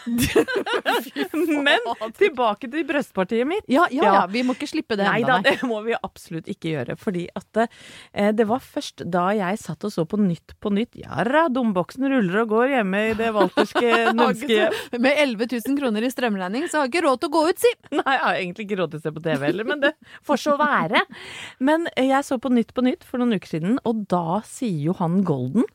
Men 1.66 1.80
tilbake 2.18 2.70
til 2.72 2.86
brøstpartiet 2.88 3.48
mitt. 3.50 3.66
Ja, 3.72 3.86
ja, 3.94 4.04
Ja. 4.06 4.26
vi 4.32 4.42
må 4.46 4.56
ikke 4.56 4.68
slippe 4.70 4.98
det 4.98 5.06
Nei 5.08 5.22
enda, 5.22 5.38
da, 5.42 5.52
det 5.54 5.68
må 5.70 5.82
vi 5.86 5.94
absolutt 5.98 6.48
ikke 6.52 6.72
gjøre. 6.74 6.96
Fordi 7.00 7.28
at 7.38 7.60
eh, 7.64 8.32
det 8.36 8.48
var 8.50 8.64
først 8.64 9.04
da 9.12 9.28
jeg 9.38 9.60
satt 9.62 9.86
og 9.88 9.94
så 9.94 10.06
på 10.10 10.18
Nytt 10.22 10.56
på 10.62 10.72
Nytt. 10.74 10.96
Ja 11.02 11.24
da, 11.28 11.46
domboksen 11.54 12.08
ruller 12.12 12.42
og 12.44 12.50
går 12.56 12.74
hjemme 12.78 13.04
i 13.12 13.14
det 13.18 13.32
walterske 13.36 13.94
numske 14.18 14.70
Med 14.98 15.14
11 15.26 15.48
000 15.68 15.80
kroner 15.80 16.06
i 16.06 16.12
strømregning, 16.14 16.68
så 16.70 16.82
har 16.82 16.88
jeg 16.90 16.96
ikke 16.96 17.06
råd 17.08 17.22
til 17.24 17.32
å 17.32 17.36
gå 17.38 17.46
ut, 17.52 17.62
si! 17.62 17.74
Nei, 17.96 18.06
jeg 18.18 18.24
har 18.26 18.42
egentlig 18.42 18.68
ikke 18.68 18.80
råd 18.82 18.96
til 18.96 19.02
å 19.02 19.06
se 19.06 19.16
på 19.20 19.26
TV 19.30 19.48
heller, 19.50 19.70
men 19.70 19.84
det 19.86 19.94
får 20.26 20.42
så 20.46 20.58
være. 20.60 21.06
Men 21.66 21.88
eh, 21.96 22.10
jeg 22.10 22.26
så 22.28 22.40
på 22.42 22.52
Nytt 22.54 22.74
på 22.76 22.86
Nytt 22.86 23.06
for 23.08 23.22
noen 23.22 23.38
uker 23.38 23.56
siden, 23.58 23.80
og 23.86 24.06
da 24.12 24.42
sier 24.48 24.90
jo 24.90 24.98
han 25.00 25.22
Golden 25.28 25.66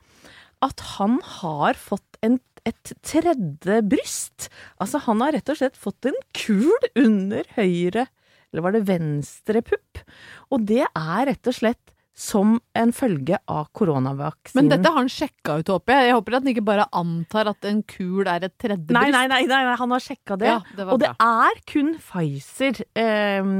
at 0.64 0.82
han 0.96 1.18
har 1.40 1.78
fått 1.80 2.18
en, 2.26 2.38
et 2.68 2.92
tredje 3.06 3.80
bryst. 3.88 4.50
Altså, 4.82 5.00
han 5.06 5.22
har 5.24 5.36
rett 5.36 5.52
og 5.52 5.60
slett 5.60 5.78
fått 5.80 6.10
en 6.10 6.18
kul 6.36 6.90
under 6.98 7.46
høyre, 7.56 8.08
eller 8.50 8.66
var 8.66 8.74
det 8.74 8.84
venstre 8.88 9.62
pupp? 9.62 10.02
Og 10.50 10.66
det 10.68 10.84
er 10.84 11.26
rett 11.30 11.50
og 11.50 11.56
slett 11.56 11.94
som 12.20 12.56
en 12.76 12.90
følge 12.92 13.38
av 13.48 13.68
koronavaksinen. 13.76 14.58
Men 14.58 14.72
dette 14.72 14.90
har 14.90 14.98
han 14.98 15.10
sjekka 15.10 15.60
ut, 15.60 15.70
håper 15.72 15.94
jeg. 15.94 16.08
Jeg 16.10 16.16
håper 16.18 16.36
at 16.36 16.42
han 16.42 16.50
ikke 16.52 16.64
bare 16.66 16.88
antar 17.00 17.48
at 17.54 17.68
en 17.70 17.78
kul 17.88 18.28
er 18.28 18.44
et 18.44 18.56
tredje 18.60 18.82
bryst. 18.90 18.98
nei, 18.98 19.12
nei, 19.14 19.24
nei, 19.30 19.44
nei, 19.48 19.76
han 19.80 19.94
har 19.94 20.04
sjekka 20.04 20.36
det. 20.40 20.50
Ja, 20.50 20.58
det 20.76 20.84
og 20.88 20.96
og 20.96 21.00
det 21.04 21.14
er 21.14 21.62
kun 21.70 21.94
Pfizer 22.02 22.82
eh, 22.98 23.54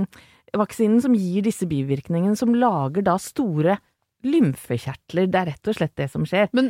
vaksinen 0.61 1.01
som 1.05 1.15
gir 1.17 1.47
disse 1.47 1.69
bivirkningene, 1.71 2.37
som 2.37 2.53
lager 2.57 3.07
da 3.07 3.17
store 3.23 3.79
lymfekjertler. 4.27 5.31
Det 5.31 5.41
er 5.41 5.53
rett 5.55 5.71
og 5.71 5.79
slett 5.79 5.97
det 5.97 6.11
som 6.13 6.27
skjer. 6.29 6.51
Men, 6.57 6.69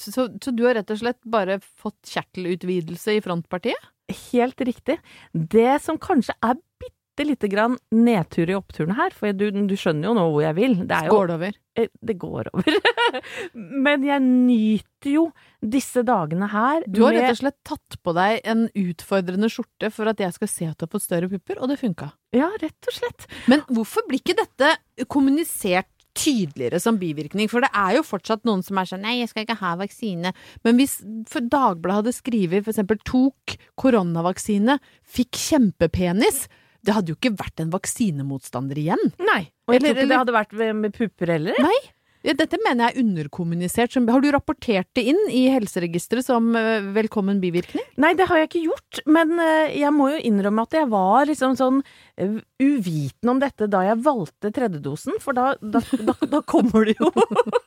så, 0.00 0.28
så 0.42 0.54
du 0.56 0.64
har 0.66 0.74
rett 0.78 0.90
og 0.94 0.98
slett 1.02 1.20
bare 1.28 1.60
fått 1.60 2.00
kjertelutvidelse 2.14 3.18
i 3.18 3.22
frontpartiet? 3.24 3.90
Helt 4.32 4.60
riktig. 4.66 4.98
Det 5.32 5.78
som 5.82 5.98
kanskje 6.02 6.34
er 6.44 6.56
bitte 6.82 7.26
lite 7.28 7.48
grann 7.52 7.74
nedtur 7.92 8.48
i 8.50 8.54
oppturen 8.56 8.94
her, 8.96 9.12
for 9.14 9.32
du, 9.36 9.50
du 9.52 9.74
skjønner 9.76 10.08
jo 10.08 10.14
nå 10.16 10.22
hvor 10.32 10.42
jeg 10.46 10.56
vil. 10.56 10.74
Det 10.88 11.02
jo 11.06 11.12
Går 11.12 11.28
det 11.28 11.34
over? 11.36 11.58
Eh, 11.76 11.88
Det 12.08 12.16
går 12.20 12.48
over. 12.52 12.78
Men 13.86 14.04
jeg 14.04 14.20
nyter 14.24 15.12
jo 15.14 15.24
disse 15.62 16.02
dagene 16.08 16.48
her 16.52 16.82
Du 16.88 17.02
har 17.04 17.12
med- 17.14 17.22
rett 17.22 17.36
og 17.36 17.40
slett 17.42 17.58
tatt 17.68 17.98
på 18.04 18.14
deg 18.16 18.40
en 18.48 18.64
utfordrende 18.74 19.48
skjorte 19.52 19.92
for 19.92 20.08
at 20.10 20.20
jeg 20.24 20.34
skal 20.38 20.50
se 20.50 20.68
at 20.72 20.76
du 20.80 20.86
har 20.86 20.92
fått 20.96 21.04
større 21.06 21.28
pupper, 21.32 21.60
og 21.60 21.68
det 21.70 21.78
funka. 21.80 22.10
Ja, 22.36 22.48
rett 22.60 22.88
og 22.90 22.96
slett. 22.96 23.28
Men 23.52 23.62
hvorfor 23.70 24.08
blir 24.08 24.20
ikke 24.24 24.36
dette 24.40 24.72
kommunisert 25.12 25.88
tydeligere 26.14 26.80
som 26.80 26.98
bivirkning? 27.00 27.48
For 27.50 27.60
det 27.64 27.70
er 27.74 27.96
jo 27.98 28.02
fortsatt 28.06 28.44
noen 28.44 28.62
som 28.64 28.78
er 28.78 28.84
sånn 28.90 29.02
nei, 29.04 29.18
jeg 29.20 29.28
skal 29.32 29.46
ikke 29.46 29.58
ha 29.62 29.74
vaksine. 29.80 30.32
Men 30.64 30.76
hvis 30.80 30.98
Dagbladet 31.02 31.98
hadde 32.02 32.16
skrevet 32.16 32.68
eksempel 32.68 32.98
tok 33.08 33.56
koronavaksine, 33.80 34.78
fikk 35.04 35.32
kjempepenis, 35.36 36.46
det 36.82 36.94
hadde 36.96 37.12
jo 37.12 37.16
ikke 37.18 37.36
vært 37.38 37.60
en 37.62 37.70
vaksinemotstander 37.70 38.78
igjen. 38.80 39.02
Nei. 39.22 39.52
Og 39.68 39.74
jeg 39.74 39.82
Eller- 39.82 39.88
tror 39.88 39.94
ikke 39.94 40.02
eller- 40.02 40.08
det 40.08 40.18
hadde 40.18 40.38
vært 40.40 40.76
med 40.76 40.92
pupper 40.94 41.26
heller. 41.28 41.54
Nei. 41.62 41.78
Ja, 42.22 42.36
Dette 42.38 42.58
mener 42.62 42.86
jeg 42.86 42.94
er 42.94 43.02
underkommunisert. 43.02 43.96
Har 43.98 44.22
du 44.22 44.28
rapportert 44.30 44.86
det 44.94 45.02
inn 45.10 45.18
i 45.34 45.48
helseregisteret 45.50 46.28
som 46.28 46.52
eh, 46.58 46.84
velkommen 46.94 47.40
bivirkning? 47.42 47.82
Nei, 48.02 48.12
det 48.18 48.28
har 48.30 48.38
jeg 48.38 48.48
ikke 48.48 48.62
gjort, 48.68 49.00
men 49.10 49.34
eh, 49.42 49.74
jeg 49.80 49.90
må 49.96 50.12
jo 50.12 50.20
innrømme 50.30 50.62
at 50.62 50.76
jeg 50.78 50.90
var 50.92 51.26
liksom 51.26 51.56
sånn 51.58 51.80
eh, 52.14 52.38
uvitende 52.62 53.34
om 53.34 53.42
dette 53.42 53.66
da 53.70 53.82
jeg 53.88 53.98
valgte 54.06 54.52
tredjedosen, 54.54 55.18
for 55.22 55.34
da, 55.34 55.56
da, 55.58 55.82
da, 55.82 56.14
da 56.36 56.42
kommer 56.46 56.86
du 56.86 56.94
jo 56.94 57.10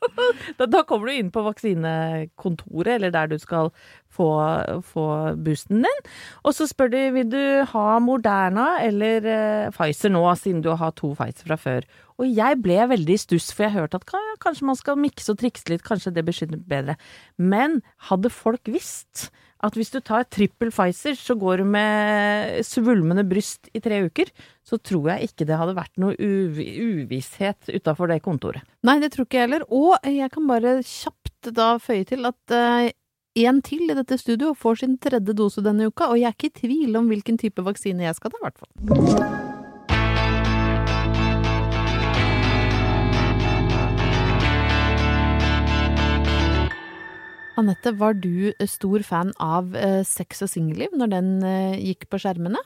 da, 0.64 0.82
kommer 0.88 1.10
du 1.10 1.18
inn 1.18 1.34
på 1.34 1.44
vaksinekontoret, 1.44 2.94
eller 2.96 3.12
der 3.12 3.34
du 3.34 3.36
skal 3.42 3.74
få, 4.16 4.30
få 4.88 5.06
boosten 5.46 5.84
din, 5.86 6.02
og 6.42 6.56
så 6.56 6.66
spør 6.70 6.92
de 6.94 7.04
vil 7.14 7.30
du 7.32 7.44
ha 7.72 7.86
Moderna 8.02 8.66
eller 8.84 9.30
eh, 9.30 9.70
Pfizer 9.74 10.12
nå, 10.14 10.24
siden 10.40 10.64
du 10.64 10.72
har 10.74 10.96
to 10.96 11.12
Pfizer 11.14 11.52
fra 11.52 11.60
før. 11.60 11.88
Og 12.16 12.28
jeg 12.32 12.60
ble 12.64 12.78
veldig 12.88 13.16
i 13.16 13.20
stuss, 13.20 13.50
for 13.52 13.66
jeg 13.66 13.76
hørte 13.76 14.00
at 14.00 14.08
kanskje 14.42 14.68
man 14.68 14.78
skal 14.78 15.00
mikse 15.00 15.34
og 15.34 15.40
trikse 15.42 15.68
litt, 15.68 15.84
kanskje 15.84 16.14
det 16.16 16.24
beskytter 16.24 16.62
bedre. 16.70 16.96
Men 17.36 17.82
hadde 18.08 18.32
folk 18.32 18.72
visst 18.72 19.28
at 19.64 19.76
hvis 19.76 19.92
du 19.94 19.98
tar 20.04 20.26
trippel 20.28 20.70
Pfizer, 20.72 21.16
så 21.16 21.36
går 21.38 21.62
du 21.62 21.70
med 21.76 22.60
svulmende 22.66 23.24
bryst 23.28 23.70
i 23.76 23.80
tre 23.84 24.02
uker, 24.06 24.30
så 24.66 24.78
tror 24.78 25.10
jeg 25.14 25.30
ikke 25.30 25.46
det 25.48 25.58
hadde 25.60 25.76
vært 25.78 25.94
noe 26.02 26.16
uv 26.16 26.60
uvisshet 26.60 27.72
utafor 27.72 28.12
det 28.12 28.20
kontoret. 28.24 28.64
Nei, 28.86 28.98
det 29.02 29.14
tror 29.14 29.26
ikke 29.26 29.40
jeg 29.40 29.48
heller. 29.48 29.66
Og 29.72 29.96
jeg 30.04 30.32
kan 30.34 30.48
bare 30.50 30.78
kjapt 30.84 31.52
da 31.56 31.74
føye 31.82 32.06
til 32.08 32.28
at 32.28 32.56
eh, 32.56 32.92
en 33.44 33.58
til 33.60 33.90
i 33.90 33.96
dette 33.96 34.16
studio 34.16 34.54
får 34.56 34.80
sin 34.80 34.96
tredje 35.02 35.34
dose 35.36 35.64
denne 35.64 35.90
uka, 35.90 36.08
og 36.08 36.16
jeg 36.20 36.30
er 36.30 36.36
ikke 36.36 36.48
i 36.48 36.58
tvil 36.62 36.96
om 36.96 37.10
hvilken 37.10 37.36
type 37.40 37.64
vaksine 37.66 38.06
jeg 38.06 38.16
skal 38.16 38.32
ta, 38.32 38.40
i 38.40 38.46
hvert 38.46 38.62
fall. 38.62 38.72
Anette, 47.56 47.92
var 47.96 48.16
du 48.20 48.52
stor 48.68 49.00
fan 49.04 49.32
av 49.40 49.76
eh, 49.80 50.02
Sex 50.04 50.42
og 50.44 50.50
singelliv 50.52 50.92
når 50.96 51.12
den 51.12 51.30
eh, 51.40 51.76
gikk 51.80 52.04
på 52.12 52.20
skjermene? 52.20 52.60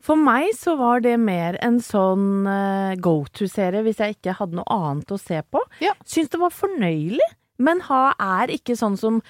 For 0.00 0.16
meg 0.16 0.54
så 0.56 0.78
var 0.80 1.02
det 1.04 1.18
mer 1.20 1.58
en 1.60 1.76
sånn 1.84 2.48
eh, 2.48 2.94
go 3.04 3.18
to-serie 3.36 3.84
hvis 3.84 4.00
jeg 4.00 4.16
ikke 4.16 4.38
hadde 4.38 4.56
noe 4.56 4.72
annet 4.72 5.12
å 5.12 5.20
se 5.20 5.42
på. 5.44 5.60
Ja. 5.84 5.92
Syns 6.08 6.32
det 6.32 6.40
var 6.40 6.56
fornøyelig, 6.56 7.28
men 7.60 7.84
ha, 7.90 8.14
er 8.16 8.52
ikke 8.56 8.78
sånn 8.80 8.96
som 8.96 9.20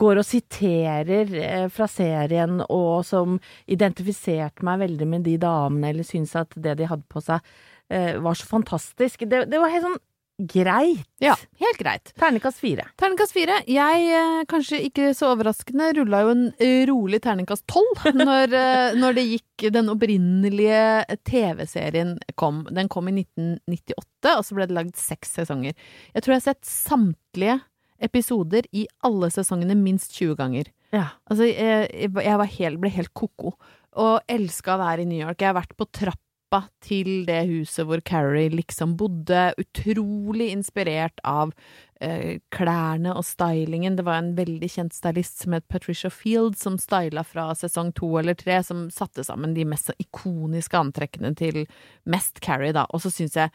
går 0.00 0.20
og 0.22 0.26
siterer 0.26 1.34
eh, 1.40 1.66
fra 1.72 1.88
serien 1.90 2.62
og 2.66 3.02
som 3.08 3.38
identifiserte 3.70 4.64
meg 4.66 4.84
veldig 4.86 5.10
med 5.10 5.26
de 5.28 5.36
damene, 5.40 5.92
eller 5.92 6.06
syntes 6.06 6.38
at 6.40 6.56
det 6.56 6.78
de 6.80 6.88
hadde 6.90 7.06
på 7.10 7.22
seg 7.24 7.40
eh, 7.92 8.16
var 8.22 8.38
så 8.38 8.48
fantastisk. 8.48 9.26
Det, 9.28 9.44
det 9.50 9.60
var 9.60 9.72
helt 9.74 9.88
sånn 9.88 10.00
greit. 10.40 11.04
Ja, 11.20 11.34
helt 11.60 11.78
greit. 11.78 12.12
Terningkast 12.18 12.60
fire. 12.62 12.86
Terningkast 12.96 13.34
fire. 13.36 13.60
Jeg, 13.68 14.04
eh, 14.16 14.44
kanskje 14.48 14.80
ikke 14.86 15.10
så 15.16 15.34
overraskende, 15.34 15.90
rulla 15.98 16.22
jo 16.24 16.32
en 16.32 16.44
eh, 16.56 16.84
rolig 16.88 17.20
terningkast 17.24 17.66
tolv 17.70 18.06
når, 18.16 18.54
eh, 18.56 18.96
når 18.96 19.18
det 19.18 19.26
gikk 19.28 19.66
den 19.74 19.92
opprinnelige 19.92 21.18
TV-serien 21.28 22.16
kom. 22.40 22.64
Den 22.72 22.88
kom 22.88 23.10
i 23.10 23.18
1998, 23.20 24.36
og 24.36 24.46
så 24.46 24.56
ble 24.56 24.68
det 24.70 24.78
lagd 24.78 24.96
seks 25.00 25.36
sesonger. 25.40 25.76
Jeg 26.14 26.24
tror 26.24 26.36
jeg 26.36 26.42
har 26.42 26.48
sett 26.48 26.72
samtlige 26.72 27.60
episoder 28.00 28.66
i 28.72 28.86
alle 29.06 29.30
sesongene 29.32 29.76
minst 29.78 30.16
20 30.16 30.38
ganger. 30.38 30.72
Ja. 30.94 31.12
Altså, 31.30 31.46
jeg, 31.46 32.10
jeg 32.10 32.40
var 32.40 32.56
helt, 32.56 32.80
ble 32.82 32.90
helt 32.94 33.14
ko-ko, 33.16 33.54
og 34.00 34.18
elska 34.30 34.74
å 34.74 34.82
være 34.82 35.04
i 35.04 35.10
New 35.10 35.20
York. 35.20 35.40
Jeg 35.40 35.52
har 35.52 35.60
vært 35.60 35.76
på 35.78 35.86
trappa 35.90 36.64
til 36.82 37.24
det 37.28 37.44
huset 37.50 37.86
hvor 37.86 38.02
Carrie 38.06 38.50
liksom 38.52 38.96
bodde. 38.98 39.50
Utrolig 39.60 40.50
inspirert 40.54 41.22
av 41.26 41.52
eh, 42.02 42.38
klærne 42.54 43.14
og 43.14 43.26
stylingen. 43.26 43.98
Det 43.98 44.06
var 44.06 44.22
en 44.22 44.32
veldig 44.38 44.70
kjent 44.70 44.96
stylist 44.96 45.44
som 45.44 45.54
het 45.54 45.66
Patricia 45.70 46.10
Field, 46.10 46.58
som 46.58 46.78
styla 46.78 47.24
fra 47.26 47.50
sesong 47.58 47.92
to 47.98 48.12
eller 48.22 48.38
tre, 48.38 48.60
som 48.66 48.88
satte 48.94 49.26
sammen 49.26 49.54
de 49.58 49.66
mest 49.68 49.92
ikoniske 49.98 50.78
antrekkene 50.78 51.34
til 51.38 51.64
mest 52.10 52.42
Carrie, 52.42 52.74
da. 52.74 52.86
Og 52.90 53.02
så 53.04 53.14
syns 53.14 53.38
jeg 53.38 53.54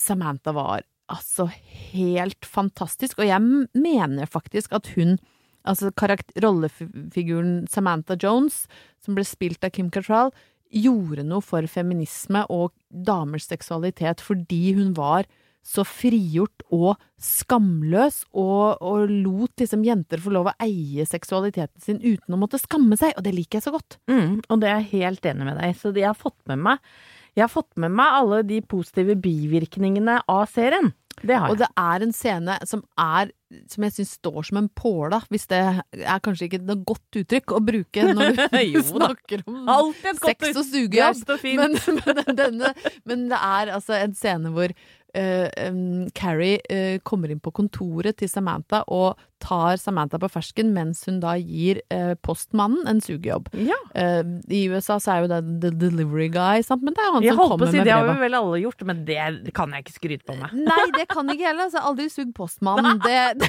Samantha 0.00 0.52
var 0.56 0.84
altså 1.12 1.48
helt 1.92 2.46
fantastisk, 2.48 3.18
og 3.20 3.28
jeg 3.28 3.40
mener 3.74 4.30
faktisk 4.30 4.76
at 4.76 4.94
hun 4.96 5.18
Altså 5.64 5.88
rollefiguren 5.96 7.62
Samantha 7.72 8.18
Jones, 8.20 8.66
som 9.00 9.16
ble 9.16 9.24
spilt 9.24 9.64
av 9.64 9.70
Kim 9.72 9.86
Cattrall, 9.88 10.28
gjorde 10.68 11.24
noe 11.24 11.40
for 11.40 11.64
feminisme 11.72 12.42
og 12.52 12.74
damers 12.92 13.46
seksualitet 13.48 14.20
fordi 14.20 14.74
hun 14.76 14.92
var 14.92 15.24
så 15.64 15.80
frigjort 15.88 16.66
og 16.76 17.00
skamløs, 17.16 18.20
og, 18.36 18.82
og 18.84 19.08
lot 19.08 19.62
liksom 19.62 19.84
jenter 19.86 20.20
få 20.20 20.34
lov 20.34 20.50
å 20.50 20.56
eie 20.60 21.06
seksualiteten 21.08 21.80
sin 21.80 22.02
uten 22.02 22.36
å 22.36 22.40
måtte 22.40 22.60
skamme 22.60 22.98
seg, 23.00 23.14
og 23.16 23.24
det 23.24 23.32
liker 23.32 23.58
jeg 23.58 23.66
så 23.70 23.72
godt. 23.72 23.96
Mm, 24.10 24.42
og 24.44 24.60
det 24.60 24.68
er 24.68 24.82
jeg 24.82 25.06
helt 25.06 25.30
enig 25.32 25.48
med 25.48 25.56
deg. 25.62 25.72
Så 25.80 25.94
jeg 25.96 26.10
har 26.10 26.20
fått 26.20 26.36
med 26.52 26.60
meg 26.66 26.92
Jeg 27.34 27.46
har 27.46 27.52
fått 27.52 27.72
med 27.80 27.94
meg 27.94 28.18
alle 28.20 28.42
de 28.46 28.60
positive 28.62 29.16
bivirkningene 29.18 30.20
av 30.30 30.46
serien. 30.52 30.92
Det 31.22 31.36
har 31.38 31.48
jeg. 31.48 31.54
Og 31.54 31.60
det 31.62 31.68
er 31.78 32.04
en 32.04 32.14
scene 32.14 32.58
som 32.66 32.82
er 33.00 33.32
som 33.70 33.84
jeg 33.86 33.94
syns 33.94 34.16
står 34.18 34.48
som 34.48 34.58
en 34.58 34.68
påle, 34.74 35.20
hvis 35.30 35.46
det 35.50 35.60
er 35.60 36.22
kanskje 36.24 36.48
ikke 36.48 36.58
et 36.58 36.86
godt 36.88 37.18
uttrykk 37.20 37.54
å 37.54 37.60
bruke 37.62 38.06
når 38.10 38.34
du 38.74 38.80
snakker 38.88 39.44
om 39.46 39.92
sex 40.18 40.50
og 40.56 40.64
sugejobb. 40.66 41.22
Men, 41.60 41.78
men, 42.40 42.64
men 43.06 43.24
det 43.30 43.38
er 43.38 43.74
altså 43.76 43.94
en 44.00 44.16
scene 44.18 44.50
hvor 44.54 44.74
em, 45.16 46.10
Carrie 46.16 46.58
uh, 46.70 46.98
kommer 47.06 47.32
inn 47.32 47.42
på 47.42 47.52
kontoret 47.54 48.18
til 48.20 48.30
Samantha 48.30 48.82
og 48.92 49.20
tar 49.44 49.76
Samantha 49.76 50.18
på 50.20 50.30
fersken 50.32 50.70
mens 50.72 51.02
hun 51.08 51.18
da 51.20 51.34
gir 51.36 51.82
uh, 51.92 52.14
postmannen 52.24 52.88
en 52.88 53.02
sugejobb. 53.04 53.50
Ja. 53.58 53.76
I 53.94 54.62
USA 54.72 54.96
så 55.02 55.14
er 55.14 55.24
jo 55.24 55.30
det 55.30 55.40
the 55.62 55.72
delivery 55.84 56.30
guy, 56.32 56.62
sant? 56.64 56.84
men 56.84 56.96
det 56.96 57.02
er 57.02 57.10
jo 57.10 57.16
han 57.18 57.26
Jeg 57.26 57.36
som 57.36 57.52
kommer 57.52 57.70
si 57.70 57.78
med 57.78 57.88
det 57.88 57.94
har 57.94 58.08
vi 58.08 58.16
vel 58.24 58.38
alle 58.38 58.60
gjort, 58.62 58.86
men 58.88 59.02
det 59.06 59.54
kan 59.56 59.74
jeg 59.74 59.84
ikke 59.84 59.96
skryte 59.98 60.28
på 60.28 60.38
meg. 60.38 60.54
Nei, 60.70 60.84
det 60.96 61.06
kan 61.12 61.28
ikke 61.30 61.48
heller. 61.50 61.68
Altså, 61.68 61.82
aldri 61.84 62.08
sugd 62.12 62.34
postmannen. 62.36 63.00
Det, 63.04 63.20
det, 63.36 63.48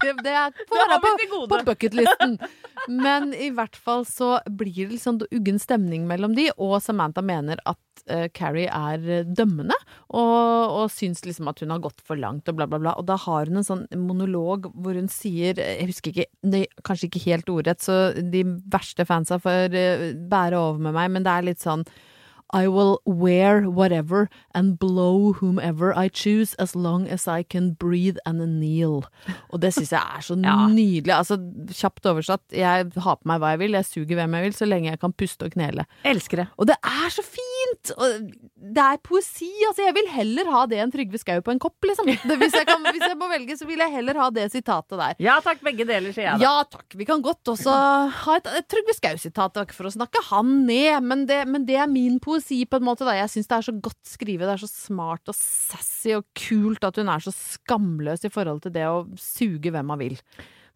det, 0.00 0.12
det, 0.22 0.34
får 0.70 0.90
være 0.90 0.98
på, 1.02 1.38
på 1.50 1.58
bucketlisten. 1.66 2.36
Men 2.88 3.32
i 3.34 3.50
hvert 3.54 3.76
fall 3.76 4.04
så 4.08 4.36
blir 4.46 4.84
det 4.84 4.94
litt 4.94 5.04
sånn 5.04 5.20
uggen 5.24 5.58
stemning 5.62 6.06
mellom 6.08 6.36
de, 6.36 6.50
og 6.54 6.78
Samantha 6.84 7.24
mener 7.24 7.60
at 7.68 7.80
eh, 8.08 8.28
Carrie 8.36 8.68
er 8.70 9.04
eh, 9.20 9.24
dømmende, 9.26 9.76
og, 10.14 10.74
og 10.82 10.90
syns 10.94 11.24
liksom 11.26 11.48
at 11.50 11.60
hun 11.64 11.70
har 11.74 11.82
gått 11.84 12.00
for 12.06 12.16
langt, 12.20 12.48
og 12.48 12.56
bla, 12.58 12.66
bla, 12.70 12.78
bla. 12.82 12.94
Og 13.00 13.06
da 13.08 13.16
har 13.26 13.50
hun 13.50 13.60
en 13.62 13.66
sånn 13.68 13.84
monolog 13.96 14.70
hvor 14.74 14.94
hun 14.98 15.08
sier 15.12 15.54
Jeg 15.60 15.88
husker 15.90 16.12
ikke, 16.14 16.28
nei, 16.48 16.64
kanskje 16.86 17.10
ikke 17.10 17.24
helt 17.28 17.48
ordrett, 17.52 17.80
så 17.84 18.00
de 18.16 18.44
verste 18.72 19.06
fansa 19.08 19.38
får 19.42 19.74
uh, 19.76 20.08
bære 20.30 20.58
over 20.58 20.82
med 20.88 20.96
meg, 20.96 21.10
men 21.16 21.24
det 21.26 21.32
er 21.38 21.48
litt 21.52 21.62
sånn 21.64 21.84
I 22.54 22.68
will 22.68 22.98
wear 23.08 23.64
whatever 23.66 24.28
and 24.54 24.76
blow 24.78 25.32
whomever 25.40 25.90
I 25.98 26.08
choose 26.12 26.54
as 26.62 26.76
long 26.76 27.08
as 27.08 27.26
I 27.26 27.42
can 27.42 27.72
breathe 27.80 28.20
and 28.28 28.38
kneel. 28.44 29.00
Og 29.50 29.58
det 29.64 29.72
syns 29.74 29.90
jeg 29.90 29.98
er 29.98 30.22
så 30.22 30.36
Ja. 30.44 30.68
nydelig. 30.70 31.10
Altså, 31.16 31.40
kjapt 31.72 32.06
oversatt, 32.06 32.44
jeg 32.54 32.92
har 32.94 33.16
på 33.18 33.26
meg 33.26 33.40
hva 33.42 33.54
jeg 33.56 33.62
vil, 33.64 33.74
jeg 33.80 33.88
suger 33.88 34.20
hvem 34.20 34.36
jeg 34.38 34.46
vil, 34.46 34.54
så 34.60 34.68
lenge 34.70 34.92
jeg 34.92 35.00
kan 35.02 35.16
puste 35.18 35.48
og 35.48 35.56
knele. 35.56 35.88
Elsker 36.06 36.44
det. 36.44 36.46
Og 36.60 36.68
det 36.70 36.76
er 36.84 37.10
så 37.16 37.24
fint! 37.26 37.50
Og 37.94 38.28
det 38.74 38.84
er 38.84 39.00
poesi. 39.04 39.50
Altså, 39.68 39.84
jeg 39.84 39.94
vil 39.96 40.08
heller 40.12 40.50
ha 40.54 40.62
det 40.70 40.80
enn 40.82 40.92
Trygve 40.94 41.20
Skau 41.20 41.42
på 41.44 41.54
en 41.54 41.60
kopp, 41.62 41.76
liksom. 41.86 42.08
Hvis, 42.08 42.56
jeg 42.56 42.68
kan, 42.68 42.84
hvis 42.88 43.04
jeg 43.04 43.18
må 43.20 43.28
velge, 43.32 43.56
så 43.58 43.68
vil 43.68 43.82
jeg 43.84 43.94
heller 43.94 44.18
ha 44.22 44.28
det 44.34 44.46
sitatet 44.52 44.96
der. 45.00 45.18
Ja 45.22 45.36
takk, 45.44 45.62
begge 45.66 45.86
deler, 45.88 46.14
sier 46.14 46.30
jeg 46.30 46.40
da. 46.40 46.44
Ja 46.44 46.64
takk, 46.68 46.88
vi 46.98 47.08
kan 47.08 47.24
godt 47.24 47.54
også 47.54 47.74
ha 48.20 48.38
et, 48.38 48.50
et 48.60 48.68
Trygve 48.70 48.96
Skau-sitat, 48.96 49.60
ikke 49.64 49.76
for 49.76 49.90
å 49.90 49.94
snakke 49.94 50.22
han 50.30 50.56
ned, 50.68 50.96
men 51.04 51.26
det, 51.30 51.42
men 51.50 51.68
det 51.68 51.78
er 51.82 51.90
min 51.90 52.18
poesi 52.22 52.62
på 52.68 52.80
en 52.80 52.88
måte. 52.88 53.06
Da. 53.06 53.16
Jeg 53.18 53.32
syns 53.34 53.50
det 53.50 53.58
er 53.58 53.68
så 53.68 53.76
godt 53.90 54.00
skrevet, 54.08 54.46
det 54.46 54.56
er 54.56 54.64
så 54.64 54.70
smart 54.70 55.32
og 55.32 55.38
sassy 55.38 56.16
og 56.18 56.26
kult 56.38 56.84
at 56.86 57.00
hun 57.00 57.10
er 57.12 57.24
så 57.24 57.32
skamløs 57.34 58.26
i 58.26 58.32
forhold 58.32 58.64
til 58.64 58.74
det 58.74 58.86
å 58.88 59.04
suge 59.20 59.72
hvem 59.74 59.92
man 59.92 60.00
vil. 60.00 60.18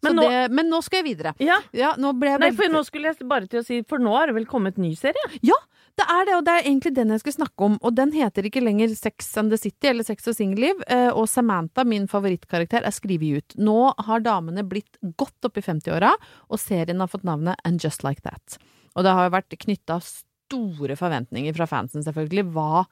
Men 0.03 0.15
nå- 0.15 0.27
det, 0.29 0.51
men 0.55 0.69
nå 0.71 0.81
skal 0.83 1.01
jeg 1.03 1.17
videre. 1.17 1.33
Ja. 1.43 1.57
Ja, 1.75 1.93
nå 1.99 2.13
jeg 2.23 2.39
Nei, 2.39 2.51
for 2.55 2.71
nå 2.71 2.83
skulle 2.87 3.11
jeg 3.11 3.27
bare 3.27 3.47
til 3.51 3.59
å 3.59 3.65
si 3.65 3.81
For 3.83 3.99
nå 3.99 4.13
har 4.15 4.27
det 4.27 4.35
vel 4.35 4.45
kommet 4.45 4.77
ny 4.77 4.93
serie? 4.95 5.25
Ja, 5.43 5.57
det 5.99 6.05
er 6.07 6.25
det, 6.29 6.35
og 6.37 6.45
det 6.47 6.53
er 6.55 6.69
egentlig 6.69 6.93
den 6.95 7.09
jeg 7.09 7.19
skal 7.19 7.33
snakke 7.33 7.65
om. 7.67 7.77
Og 7.83 7.95
den 7.95 8.13
heter 8.15 8.47
ikke 8.47 8.63
lenger 8.63 8.93
Sex 8.95 9.35
and 9.37 9.51
the 9.51 9.57
City 9.59 9.89
eller 9.91 10.03
Sex 10.07 10.25
og 10.31 10.35
singelliv. 10.37 10.79
eh, 10.87 11.09
Og 11.11 11.27
Samantha, 11.27 11.83
min 11.83 12.07
favorittkarakter, 12.07 12.85
er 12.87 12.91
skrevet 12.95 13.37
ut. 13.43 13.55
Nå 13.57 13.93
har 14.07 14.19
damene 14.21 14.63
blitt 14.63 14.95
godt 15.17 15.43
opp 15.43 15.57
i 15.57 15.61
50-åra, 15.61 16.13
og 16.49 16.57
serien 16.59 16.99
har 17.03 17.07
fått 17.11 17.23
navnet 17.27 17.55
And 17.65 17.81
Just 17.83 18.03
Like 18.07 18.21
That. 18.23 18.57
Og 18.95 19.03
det 19.03 19.11
har 19.11 19.29
vært 19.29 19.49
knytta 19.59 19.99
store 20.01 20.95
forventninger 20.95 21.53
fra 21.55 21.67
fansen, 21.67 22.01
selvfølgelig. 22.03 22.47
Hva 22.55 22.85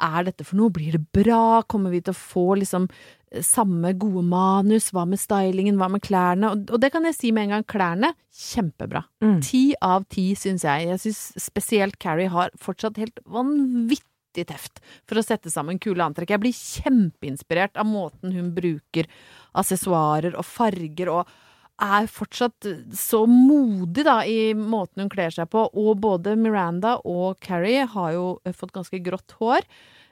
er 0.00 0.24
dette 0.28 0.44
for 0.44 0.56
noe? 0.58 0.70
Blir 0.70 0.92
det 0.98 1.06
bra? 1.12 1.62
Kommer 1.62 1.90
vi 1.90 2.00
til 2.04 2.12
å 2.12 2.18
få 2.18 2.44
liksom 2.60 2.88
samme 3.44 3.92
gode 4.00 4.22
manus? 4.26 4.90
Hva 4.94 5.04
med 5.08 5.20
stylingen? 5.20 5.78
Hva 5.80 5.88
med 5.92 6.02
klærne? 6.04 6.52
Og, 6.54 6.76
det 6.80 6.92
kan 6.94 7.06
jeg 7.08 7.16
si 7.16 7.32
med 7.34 7.48
en 7.48 7.56
gang. 7.56 7.66
Klærne, 7.68 8.12
kjempebra. 8.34 9.04
Mm. 9.24 9.40
Ti 9.44 9.62
av 9.84 10.06
ti, 10.12 10.30
syns 10.38 10.66
jeg. 10.66 10.88
Jeg 10.92 11.02
syns 11.06 11.24
spesielt 11.48 11.98
Carrie 12.02 12.30
har 12.32 12.54
fortsatt 12.60 13.00
helt 13.00 13.20
vanvittig 13.28 14.46
teft 14.48 14.82
for 15.08 15.18
å 15.18 15.26
sette 15.26 15.52
sammen 15.52 15.80
kule 15.82 16.04
antrekk. 16.04 16.34
Jeg 16.36 16.44
blir 16.44 16.56
kjempeinspirert 16.56 17.78
av 17.80 17.88
måten 17.88 18.34
hun 18.36 18.54
bruker 18.56 19.10
assessoarer 19.58 20.36
og 20.38 20.46
farger 20.46 21.12
og 21.12 21.36
er 21.78 22.08
fortsatt 22.10 22.66
så 22.98 23.22
modig 23.30 24.02
da 24.06 24.20
i 24.26 24.50
måten 24.58 25.04
hun 25.04 25.12
kler 25.12 25.30
seg 25.34 25.50
på. 25.52 25.68
Og 25.78 25.98
både 26.02 26.34
Miranda 26.38 26.96
og 27.06 27.38
Carrie 27.44 27.86
har 27.86 28.14
jo 28.16 28.26
fått 28.56 28.74
ganske 28.74 28.98
grått 29.04 29.36
hår. 29.38 29.66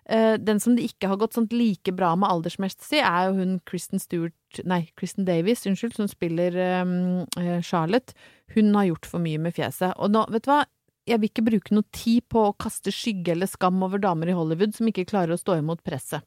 Eh, 0.09 0.37
Den 0.39 0.61
som 0.63 0.77
det 0.77 0.87
ikke 0.87 1.11
har 1.11 1.19
gått 1.19 1.35
sånt 1.35 1.53
like 1.53 1.93
bra 1.97 2.15
med 2.19 2.31
aldersmessig, 2.31 3.01
er 3.03 3.29
jo 3.29 3.37
hun 3.41 3.61
Kristen 3.67 4.03
Stewart 4.03 4.35
Nei, 4.65 4.87
Kristen 4.97 5.27
Davies, 5.27 5.67
unnskyld, 5.69 5.97
som 5.99 6.09
spiller 6.09 6.55
um, 6.81 7.27
Charlotte. 7.67 8.15
Hun 8.55 8.71
har 8.79 8.87
gjort 8.89 9.09
for 9.11 9.21
mye 9.21 9.41
med 9.43 9.53
fjeset. 9.53 9.93
Og 10.01 10.15
nå, 10.15 10.23
vet 10.33 10.47
du 10.47 10.53
hva? 10.53 10.63
Jeg 11.07 11.21
vil 11.21 11.29
ikke 11.31 11.45
bruke 11.47 11.75
noe 11.77 11.87
tid 11.95 12.25
på 12.33 12.47
å 12.49 12.55
kaste 12.59 12.95
skygge 12.95 13.35
eller 13.35 13.51
skam 13.51 13.83
over 13.85 14.01
damer 14.03 14.31
i 14.31 14.35
Hollywood 14.35 14.73
som 14.75 14.89
ikke 14.89 15.05
klarer 15.11 15.35
å 15.35 15.41
stå 15.41 15.59
imot 15.61 15.83
presset. 15.87 16.25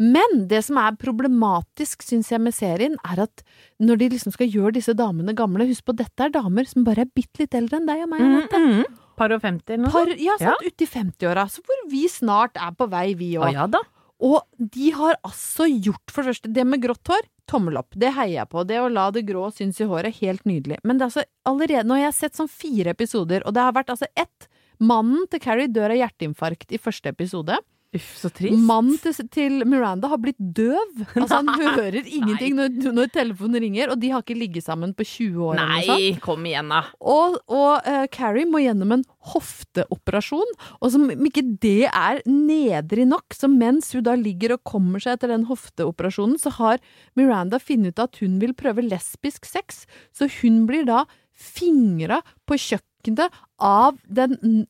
Men 0.00 0.46
det 0.48 0.62
som 0.66 0.78
er 0.80 0.96
problematisk, 0.98 2.02
syns 2.06 2.30
jeg, 2.32 2.40
med 2.42 2.54
serien, 2.56 2.96
er 3.04 3.24
at 3.26 3.42
når 3.82 4.00
de 4.00 4.08
liksom 4.14 4.34
skal 4.34 4.50
gjøre 4.50 4.76
disse 4.78 4.94
damene 4.98 5.34
gamle 5.36 5.66
Husk 5.68 5.84
på, 5.86 5.94
dette 5.98 6.24
er 6.24 6.32
damer 6.34 6.66
som 6.68 6.86
bare 6.86 7.04
er 7.04 7.12
bitte 7.12 7.44
litt 7.44 7.54
eldre 7.58 7.78
enn 7.78 7.88
deg 7.90 8.06
og 8.06 8.10
meg, 8.14 8.24
Anette. 8.26 8.62
Mm, 8.62 9.01
Par 9.16 9.34
og 9.34 9.42
50 9.42 9.74
eller 9.74 9.84
noe 9.86 9.92
Par, 9.94 10.12
ja, 10.20 10.36
sant, 10.40 10.64
uti 10.66 10.88
50-åra. 10.88 11.46
Så 11.50 11.64
hvor 11.66 11.82
vi 11.90 12.06
snart 12.10 12.56
er 12.60 12.72
på 12.78 12.88
vei, 12.92 13.08
vi 13.18 13.34
òg. 13.38 13.52
ja 13.54 13.66
da. 13.70 13.82
Og 14.22 14.44
de 14.56 14.92
har 14.94 15.16
altså 15.26 15.66
gjort, 15.66 16.12
for 16.14 16.22
det 16.22 16.30
første, 16.36 16.50
det 16.54 16.64
med 16.68 16.82
grått 16.84 17.10
hår, 17.10 17.24
tommel 17.50 17.80
opp. 17.80 17.90
Det 17.98 18.12
heier 18.14 18.36
jeg 18.44 18.50
på. 18.52 18.62
Det 18.68 18.78
å 18.78 18.86
la 18.92 19.08
det 19.10 19.24
grå 19.26 19.48
synes 19.50 19.80
i 19.82 19.88
håret, 19.90 20.20
helt 20.22 20.44
nydelig. 20.46 20.78
Men 20.86 20.98
det 21.00 21.08
er 21.08 21.10
altså 21.10 21.24
allerede, 21.50 21.88
nå 21.88 21.98
har 21.98 22.04
jeg 22.06 22.18
sett 22.20 22.38
sånn 22.38 22.50
fire 22.52 22.94
episoder, 22.94 23.42
og 23.46 23.56
det 23.56 23.64
har 23.66 23.74
vært 23.74 23.90
altså 23.96 24.06
ett. 24.14 24.46
Mannen 24.82 25.26
til 25.30 25.42
Carrie 25.42 25.70
dør 25.70 25.90
av 25.94 25.98
hjerteinfarkt 26.04 26.70
i 26.74 26.78
første 26.82 27.10
episode. 27.10 27.58
Uff, 27.92 28.06
så 28.16 28.30
trist. 28.32 28.56
Mannen 28.56 28.96
til, 29.02 29.12
til 29.28 29.66
Miranda 29.68 30.08
har 30.08 30.16
blitt 30.22 30.38
døv. 30.40 31.02
Altså 31.12 31.42
Han 31.42 31.50
hører 31.60 31.98
ingenting 32.00 32.54
når, 32.56 32.70
når 32.96 33.10
telefonen 33.12 33.60
ringer, 33.60 33.92
og 33.92 34.00
de 34.00 34.08
har 34.14 34.22
ikke 34.24 34.36
ligget 34.40 34.64
sammen 34.64 34.94
på 34.96 35.04
20 35.04 35.42
år. 35.50 35.58
Nei, 35.60 36.06
kom 36.24 36.46
igjen 36.48 36.72
da. 36.72 36.78
Og, 37.04 37.36
og 37.52 37.84
uh, 37.84 38.06
Carrie 38.14 38.48
må 38.48 38.62
gjennom 38.64 38.94
en 38.96 39.04
hofteoperasjon, 39.34 40.54
og 40.80 40.92
som 40.94 41.04
ikke 41.12 41.44
det 41.62 41.84
er 41.90 42.22
nedrig 42.28 43.04
nok, 43.10 43.36
så 43.36 43.50
mens 43.52 43.92
hun 43.92 44.06
da 44.08 44.16
ligger 44.18 44.56
og 44.56 44.64
kommer 44.72 45.02
seg 45.02 45.18
etter 45.18 45.34
den 45.34 45.44
hofteoperasjonen, 45.50 46.38
så 46.40 46.54
har 46.58 46.80
Miranda 47.18 47.60
funnet 47.62 47.92
ut 47.92 48.06
at 48.06 48.22
hun 48.24 48.40
vil 48.42 48.56
prøve 48.56 48.84
lesbisk 48.88 49.44
sex, 49.48 49.84
så 50.16 50.30
hun 50.40 50.64
blir 50.68 50.88
da 50.88 51.04
fingra 51.36 52.22
på 52.48 52.56
kjøkkenet 52.60 53.32
av 53.62 53.96
den 54.08 54.36
n- 54.40 54.66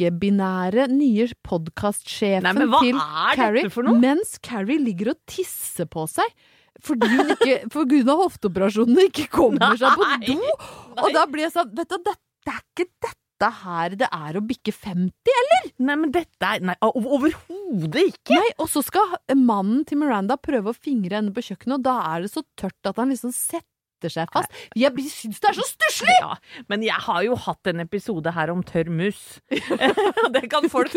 ikke-binære 0.00 0.88
nye 0.92 1.28
podkastsjefen 1.46 2.62
til 2.80 2.98
Carrie, 3.36 3.66
dette 3.68 3.94
mens 4.00 4.38
Carrie 4.44 4.80
ligger 4.80 5.12
og 5.14 5.20
tisser 5.28 5.88
på 5.90 6.06
seg. 6.10 6.26
Fordi 6.80 7.08
hun 7.12 7.32
ikke, 7.34 7.56
for 7.74 7.88
grunn 7.88 8.08
av 8.08 8.22
hofteoperasjonen 8.24 9.00
ikke 9.08 9.26
kommer 9.32 9.76
seg 9.76 9.98
på 9.98 10.06
Nei, 10.06 10.20
do. 10.30 10.52
Og 11.02 11.10
da 11.16 11.26
blir 11.28 11.48
jeg 11.48 11.52
sånn 11.56 11.74
Vet 11.76 11.90
du, 11.90 11.98
det, 12.06 12.14
det 12.46 12.54
er 12.54 12.62
ikke 12.62 12.86
dette 13.04 13.50
her 13.64 13.96
det 14.00 14.08
er 14.12 14.36
å 14.36 14.42
bikke 14.44 14.72
50, 14.72 15.34
eller? 15.42 15.68
Nei, 15.80 15.96
men 15.96 16.14
dette 16.14 16.46
er 16.46 16.64
Nei, 16.64 16.76
overhodet 16.86 18.06
ikke! 18.14 18.38
Nei, 18.38 18.52
og 18.60 18.70
så 18.72 18.84
skal 18.86 19.18
mannen 19.36 19.82
til 19.88 20.00
Miranda 20.00 20.38
prøve 20.40 20.72
å 20.72 20.76
fingre 20.76 21.18
henne 21.18 21.34
på 21.36 21.44
kjøkkenet, 21.50 21.80
og 21.80 21.84
da 21.88 21.98
er 22.14 22.24
det 22.24 22.32
så 22.32 22.44
tørt 22.60 22.92
at 22.92 23.00
han 23.02 23.12
liksom 23.12 23.34
setter 23.34 23.66
seg 24.08 24.30
fast. 24.32 24.48
Jeg 24.78 24.94
syns 25.12 25.40
det 25.42 25.50
er 25.50 25.58
så 25.58 25.66
stusslig! 25.68 26.16
Ja, 26.20 26.38
men 26.72 26.82
jeg 26.86 26.96
har 26.96 27.20
jo 27.26 27.36
hatt 27.36 27.66
en 27.66 27.84
episode 27.84 28.32
her 28.32 28.50
om 28.54 28.62
tørr 28.64 28.88
mus. 28.88 29.40
Det 30.34 30.44
kan 30.50 30.68
folk 30.70 30.94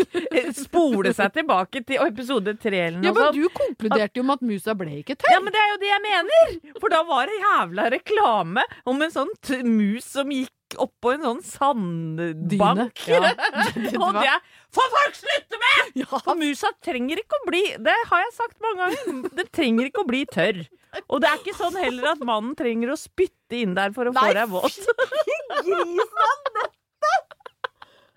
spole 0.56 1.12
seg 1.12 1.34
tilbake 1.34 1.82
til 1.84 2.00
episode 2.06 2.56
tre 2.62 2.86
eller 2.86 3.00
noe 3.02 3.10
Ja, 3.10 3.14
men 3.18 3.36
du 3.36 3.48
konkluderte 3.52 4.20
jo 4.20 4.24
med 4.24 4.40
at 4.40 4.46
musa 4.46 4.74
ble 4.78 5.00
ikke 5.02 5.18
tørr. 5.18 5.34
Ja, 5.34 5.40
men 5.44 5.52
det 5.54 5.60
er 5.60 5.72
jo 5.74 5.78
det 5.82 5.90
jeg 5.90 6.04
mener! 6.08 6.58
For 6.80 6.94
da 6.94 7.02
var 7.08 7.28
det 7.28 7.40
jævla 7.42 7.88
reklame 7.98 8.64
om 8.88 9.02
en 9.04 9.12
sånn 9.12 9.32
mus 9.68 10.06
som 10.14 10.32
gikk 10.32 10.52
oppå 10.80 11.14
en 11.14 11.24
sånn 11.26 11.42
sandbank. 11.46 13.02
Ja. 13.08 13.20
Og 14.04 14.18
det 14.18 14.36
får 14.74 14.92
folk 14.96 15.18
slutte 15.18 15.60
med! 15.64 16.04
For 16.14 16.38
musa 16.38 16.70
trenger 16.84 17.20
ikke 17.22 17.38
å 17.40 17.44
bli 17.48 17.62
Det 17.82 17.96
har 18.10 18.24
jeg 18.26 18.34
sagt 18.36 18.56
mange 18.64 18.86
ganger. 18.86 19.28
Den 19.40 19.52
trenger 19.54 19.90
ikke 19.90 20.04
å 20.04 20.08
bli 20.08 20.24
tørr. 20.30 20.64
Og 21.10 21.18
det 21.24 21.26
er 21.26 21.40
ikke 21.40 21.56
sånn 21.58 21.74
heller 21.74 22.12
at 22.12 22.20
mannen 22.22 22.52
trenger 22.54 22.92
å 22.94 22.96
spytte 22.98 23.58
inn 23.58 23.72
der 23.74 23.90
for 23.96 24.06
å 24.06 24.12
få 24.14 24.28
deg 24.36 24.46
våt. 24.52 24.76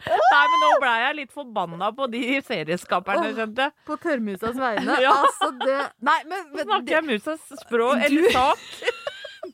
Nei, 0.07 0.43
men 0.51 0.61
nå 0.61 0.69
ble 0.81 0.91
jeg 1.01 1.15
litt 1.17 1.33
forbanna 1.33 1.89
på 1.95 2.07
de 2.11 2.21
serieskaperne, 2.45 3.31
skjønte. 3.35 3.69
På 3.87 3.97
tørrmusas 4.01 4.55
vegne. 4.61 4.99
Ja. 5.03 5.15
Altså, 5.25 5.49
det 5.63 5.77
Nei, 6.05 6.19
men, 6.29 6.45
snakker 6.53 6.99
jeg 6.99 7.07
musas 7.07 7.43
språk, 7.63 8.05
eller 8.07 8.29
sak. 8.35 8.63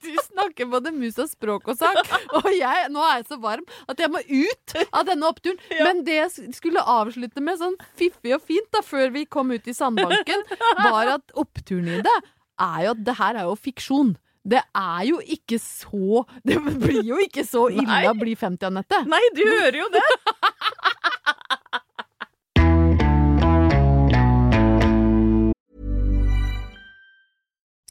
Du 0.01 0.09
snakker 0.25 0.69
både 0.71 0.91
mus 0.95 1.17
og 1.21 1.29
språk 1.31 1.67
og 1.73 1.77
sak, 1.79 1.99
og 2.39 2.49
jeg, 2.55 2.87
nå 2.93 3.03
er 3.05 3.19
jeg 3.21 3.27
så 3.29 3.37
varm 3.43 3.65
at 3.91 3.99
jeg 4.01 4.11
må 4.13 4.21
ut 4.23 4.75
av 4.89 5.05
denne 5.09 5.29
oppturen. 5.29 5.59
Men 5.79 6.03
det 6.07 6.17
jeg 6.19 6.55
skulle 6.57 6.83
avslutte 6.95 7.43
med 7.43 7.59
sånn 7.61 7.77
fiffig 7.99 8.33
og 8.37 8.43
fint 8.47 8.69
da, 8.73 8.81
før 8.85 9.13
vi 9.15 9.25
kom 9.25 9.53
ut 9.53 9.67
i 9.69 9.75
sandbanken, 9.77 10.45
var 10.81 11.15
at 11.19 11.33
oppturen 11.39 11.89
i 11.99 12.01
det 12.03 12.17
er 12.61 12.83
jo 12.85 12.93
at 12.93 13.01
det 13.07 13.17
her 13.19 13.39
er 13.41 13.49
jo 13.49 13.55
fiksjon. 13.59 14.13
Det 14.43 14.59
er 14.59 15.03
jo 15.07 15.21
ikke 15.23 15.55
så 15.55 16.25
Det 16.43 16.57
blir 16.59 16.99
jo 17.07 17.15
ikke 17.23 17.45
så 17.47 17.69
ille 17.71 18.01
å 18.09 18.15
bli 18.17 18.33
50, 18.35 18.65
Anette. 18.67 18.99
Nei, 19.07 19.21
du 19.37 19.45
hører 19.47 19.77
jo 19.85 19.87
det! 19.93 20.03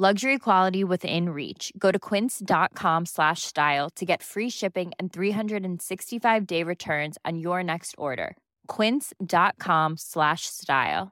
Luxury 0.00 0.38
quality 0.38 0.84
within 0.84 1.30
reach. 1.30 1.72
Go 1.76 1.90
to 1.90 1.98
quince.com 1.98 3.06
slash 3.06 3.42
style 3.42 3.90
to 3.96 4.04
get 4.06 4.22
free 4.22 4.48
shipping 4.48 4.92
and 4.96 5.12
365 5.12 6.46
day 6.46 6.62
returns 6.62 7.18
on 7.24 7.38
your 7.38 7.64
next 7.64 7.96
order. 7.98 8.36
Quince.com 8.68 9.96
slash 9.96 10.42
style. 10.46 11.10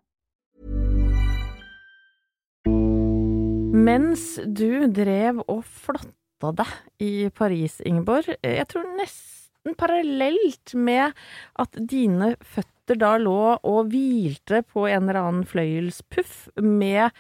Mens 3.75 4.39
du 4.47 4.87
drev 4.87 5.43
og 5.49 5.65
flotta 5.67 6.53
deg 6.63 7.03
i 7.03 7.11
Paris, 7.35 7.81
Ingeborg, 7.83 8.37
jeg 8.39 8.69
tror 8.71 8.87
nesten 9.01 9.75
parallelt 9.75 10.77
med 10.79 11.11
at 11.59 11.83
dine 11.91 12.37
føtter 12.39 13.03
da 13.03 13.17
lå 13.19 13.57
og 13.67 13.91
hvilte 13.91 14.63
på 14.63 14.87
en 14.87 15.09
eller 15.09 15.21
annen 15.25 15.51
fløyelspuff 15.51 16.47
med 16.63 17.11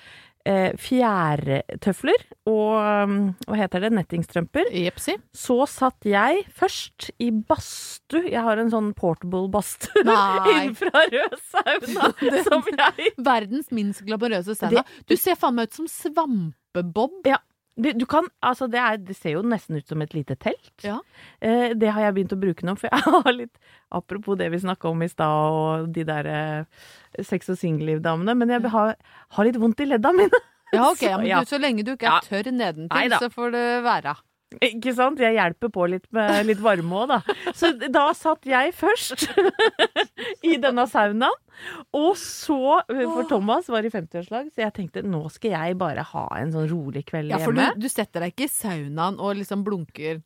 fjærtøfler 0.81 2.23
og 2.47 2.77
um, 2.79 3.17
hva 3.49 3.59
heter 3.59 3.83
det, 3.87 3.91
nettingstrømper. 3.97 4.69
Jepsi. 4.71 5.17
Så 5.35 5.59
satt 5.71 6.07
jeg 6.07 6.45
først 6.55 7.11
i 7.23 7.33
badstue. 7.35 8.29
Jeg 8.31 8.45
har 8.47 8.63
en 8.63 8.71
sånn 8.71 8.93
portable 8.99 9.49
badstue 9.53 10.05
innenfra 10.53 11.07
rød 11.11 11.37
sauna 11.51 12.13
som 12.49 12.63
jeg 12.71 13.13
Verdens 13.19 13.73
minst 13.75 14.05
glamorøse 14.07 14.55
sauna. 14.59 14.87
Du 15.11 15.17
ser 15.19 15.39
faen 15.41 15.59
meg 15.59 15.71
ut 15.71 15.81
som 15.81 15.91
Svampebob. 15.91 17.21
Ja. 17.27 17.41
Du, 17.77 17.91
du 17.93 18.07
kan, 18.09 18.25
altså 18.41 18.67
det, 18.73 18.81
er, 18.81 18.97
det 19.05 19.17
ser 19.19 19.35
jo 19.35 19.43
nesten 19.45 19.77
ut 19.77 19.89
som 19.91 20.01
et 20.01 20.15
lite 20.17 20.37
telt. 20.41 20.73
Ja. 20.85 20.97
Eh, 21.45 21.75
det 21.77 21.91
har 21.93 22.07
jeg 22.07 22.17
begynt 22.17 22.33
å 22.33 22.39
bruke 22.41 22.65
nå, 22.65 22.73
for 22.81 22.89
jeg 22.89 23.05
har 23.27 23.37
litt 23.37 23.59
Apropos 23.95 24.39
det 24.41 24.49
vi 24.51 24.59
snakka 24.59 24.89
om 24.91 25.03
i 25.05 25.09
stad, 25.09 25.57
og 25.57 25.91
de 25.95 26.03
der 26.09 26.27
eh, 26.27 26.87
sex- 27.23 27.53
og 27.53 27.59
singelliv-damene. 27.61 28.35
Men 28.35 28.55
jeg 28.57 28.73
har, 28.73 28.97
har 29.37 29.47
litt 29.47 29.61
vondt 29.63 29.85
i 29.85 29.87
ledda 29.87 30.11
mine. 30.17 30.41
Ja, 30.75 30.89
ok, 30.89 31.05
ja, 31.05 31.13
Så, 31.15 31.21
men 31.21 31.29
ja. 31.31 31.43
Du, 31.45 31.53
så 31.53 31.61
lenge 31.63 31.85
du 31.87 31.93
ikke 31.95 32.11
er 32.11 32.27
tørr 32.27 32.51
nedentil, 32.51 33.15
så 33.21 33.31
får 33.33 33.55
det 33.55 33.67
være. 33.87 34.17
Ikke 34.63 34.93
sant? 34.95 35.19
Jeg 35.21 35.35
hjelper 35.35 35.71
på 35.75 35.89
litt 35.91 36.07
med 36.15 36.47
litt 36.47 36.61
varme 36.63 37.01
òg, 37.01 37.11
da. 37.11 37.53
Så 37.57 37.73
da 37.91 38.07
satt 38.15 38.47
jeg 38.47 38.73
først 38.79 39.27
i 40.51 40.55
denne 40.63 40.87
saunaen. 40.91 41.43
Og 41.97 42.13
så, 42.21 42.59
for 42.87 43.27
Thomas 43.31 43.71
var 43.73 43.87
i 43.89 43.91
50-årslag, 43.91 44.53
så 44.53 44.67
jeg 44.67 44.75
tenkte 44.77 45.03
nå 45.03 45.25
skal 45.33 45.55
jeg 45.57 45.79
bare 45.81 46.05
ha 46.13 46.27
en 46.39 46.53
sånn 46.55 46.69
rolig 46.71 47.07
kveld 47.09 47.33
hjemme. 47.33 47.43
Ja, 47.43 47.49
for 47.49 47.57
du, 47.57 47.87
du 47.87 47.91
setter 47.91 48.23
deg 48.23 48.37
ikke 48.37 48.47
i 48.47 48.53
saunaen 48.53 49.19
og 49.19 49.39
liksom 49.41 49.65
blunker. 49.67 50.21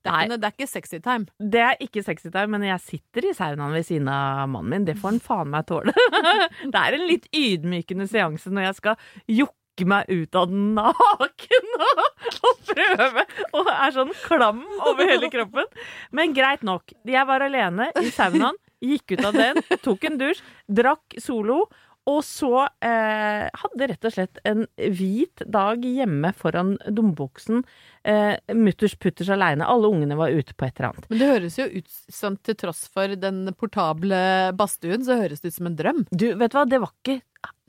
Det 0.00 0.08
er, 0.08 0.24
ikke, 0.24 0.36
det 0.40 0.48
er 0.48 0.54
ikke 0.56 0.70
sexy 0.70 0.98
time. 1.04 1.26
Det 1.52 1.60
er 1.60 1.80
ikke 1.84 2.02
sexy 2.04 2.30
time, 2.32 2.48
men 2.54 2.64
jeg 2.64 2.80
sitter 2.86 3.26
i 3.28 3.34
saunaen 3.36 3.74
ved 3.76 3.84
siden 3.84 4.08
av 4.08 4.46
mannen 4.48 4.72
min. 4.72 4.86
Det 4.88 4.96
får 4.96 5.12
han 5.12 5.22
faen 5.24 5.50
meg 5.52 5.66
tåle. 5.68 5.92
Det 6.72 6.80
er 6.80 6.96
en 6.96 7.04
litt 7.08 7.28
ydmykende 7.36 8.08
seanse 8.08 8.52
når 8.52 8.70
jeg 8.70 8.78
skal 8.80 9.10
jokke 9.40 9.59
meg 9.88 10.08
ut 10.10 10.36
av 10.36 10.48
den 10.50 10.74
naken 10.76 11.68
og, 11.86 12.64
prøve 12.70 13.24
og 13.56 13.70
er 13.72 13.94
sånn 13.94 14.10
klam 14.26 14.64
over 14.86 15.06
hele 15.08 15.30
kroppen. 15.32 15.68
Men 16.12 16.34
greit 16.36 16.64
nok. 16.66 16.92
Jeg 17.08 17.26
var 17.28 17.44
alene 17.46 17.90
i 18.00 18.10
saunaen, 18.14 18.58
gikk 18.84 19.16
ut 19.16 19.24
av 19.24 19.38
den, 19.38 19.62
tok 19.84 20.04
en 20.08 20.18
dusj, 20.20 20.42
drakk 20.68 21.16
Solo. 21.20 21.64
Og 22.08 22.22
så 22.24 22.64
eh, 22.84 23.46
hadde 23.62 23.88
rett 23.90 24.06
og 24.08 24.14
slett 24.14 24.40
en 24.48 24.64
hvit 24.76 25.42
dag 25.44 25.84
hjemme 25.84 26.32
foran 26.36 26.74
domboksen. 26.88 27.62
Eh, 28.08 28.36
mutters 28.56 28.96
putters 28.96 29.28
aleine. 29.32 29.68
Alle 29.68 29.90
ungene 29.92 30.16
var 30.18 30.32
ute 30.32 30.56
på 30.56 30.66
et 30.66 30.80
eller 30.80 30.94
annet. 30.94 31.10
Men 31.10 31.20
det 31.20 31.30
høres 31.34 31.58
jo 31.60 31.68
ut 31.68 31.98
som 32.08 32.38
til 32.40 32.56
tross 32.60 32.86
for 32.92 33.16
den 33.20 33.44
portable 33.60 34.20
badstuen, 34.56 35.04
så 35.04 35.20
høres 35.20 35.44
det 35.44 35.52
ut 35.52 35.58
som 35.60 35.70
en 35.70 35.76
drøm. 35.78 36.06
Du, 36.10 36.30
vet 36.40 36.54
du 36.54 36.58
hva, 36.58 36.68
det 36.68 36.82
var 36.82 36.94
ikke 37.02 37.20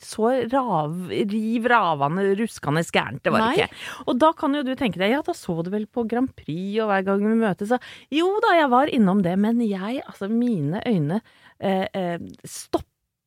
så 0.02 0.32
rav, 0.50 0.96
riv 1.12 1.68
ravende, 1.70 2.24
ruskende 2.40 2.82
gærent. 2.90 3.22
Det 3.24 3.34
var 3.34 3.44
det 3.44 3.50
Nei. 3.52 3.68
ikke. 3.68 3.82
Og 4.10 4.18
da 4.24 4.32
kan 4.38 4.58
jo 4.58 4.64
du 4.66 4.74
tenke 4.80 4.98
deg, 5.02 5.14
ja, 5.14 5.22
da 5.26 5.36
så 5.38 5.60
du 5.62 5.70
vel 5.74 5.86
på 5.86 6.08
Grand 6.10 6.32
Prix 6.38 6.80
og 6.82 6.90
hver 6.90 7.06
gang 7.06 7.22
vi 7.28 7.38
møtes, 7.38 7.70
så 7.70 7.78
jo 8.14 8.32
da, 8.44 8.56
jeg 8.58 8.72
var 8.74 8.92
innom 8.92 9.22
det, 9.26 9.36
men 9.42 9.62
jeg, 9.62 10.02
altså 10.08 10.32
mine 10.32 10.82
øyne 10.90 11.22
eh, 11.60 11.86
eh, 11.86 12.18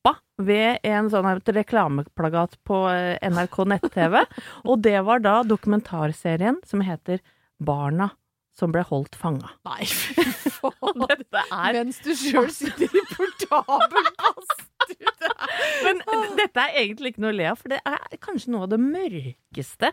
stoppa 0.05 0.21
ved 0.45 0.79
en 0.85 1.09
sånn 1.13 1.29
reklameplagat 1.55 2.59
på 2.67 2.83
eh, 2.91 3.17
NRK 3.23 3.65
nett-TV, 3.71 4.25
og 4.69 4.83
det 4.85 4.99
var 5.07 5.21
da 5.25 5.39
dokumentarserien 5.47 6.61
som 6.67 6.81
heter 6.85 7.21
Barna 7.65 8.11
som 8.55 8.71
ble 8.71 8.85
holdt 8.87 9.17
fanga. 9.19 9.49
Nei, 9.67 9.83
fy 9.85 10.23
faen. 10.61 11.25
Er 11.51 11.75
Mens 11.81 11.97
du 12.05 12.13
sjøl 12.15 12.47
sitter 12.55 12.87
i 12.87 13.03
portabel 13.11 14.07
badstue. 14.21 15.33
Men 15.85 16.37
dette 16.39 16.63
er 16.63 16.77
egentlig 16.85 17.15
ikke 17.15 17.25
noe 17.25 17.33
å 17.33 17.39
le 17.41 17.49
av, 17.51 17.59
for 17.59 17.73
det 17.75 17.81
er 17.83 18.21
kanskje 18.23 18.53
noe 18.55 18.69
av 18.69 18.71
det 18.77 18.79
mørkeste 18.85 19.91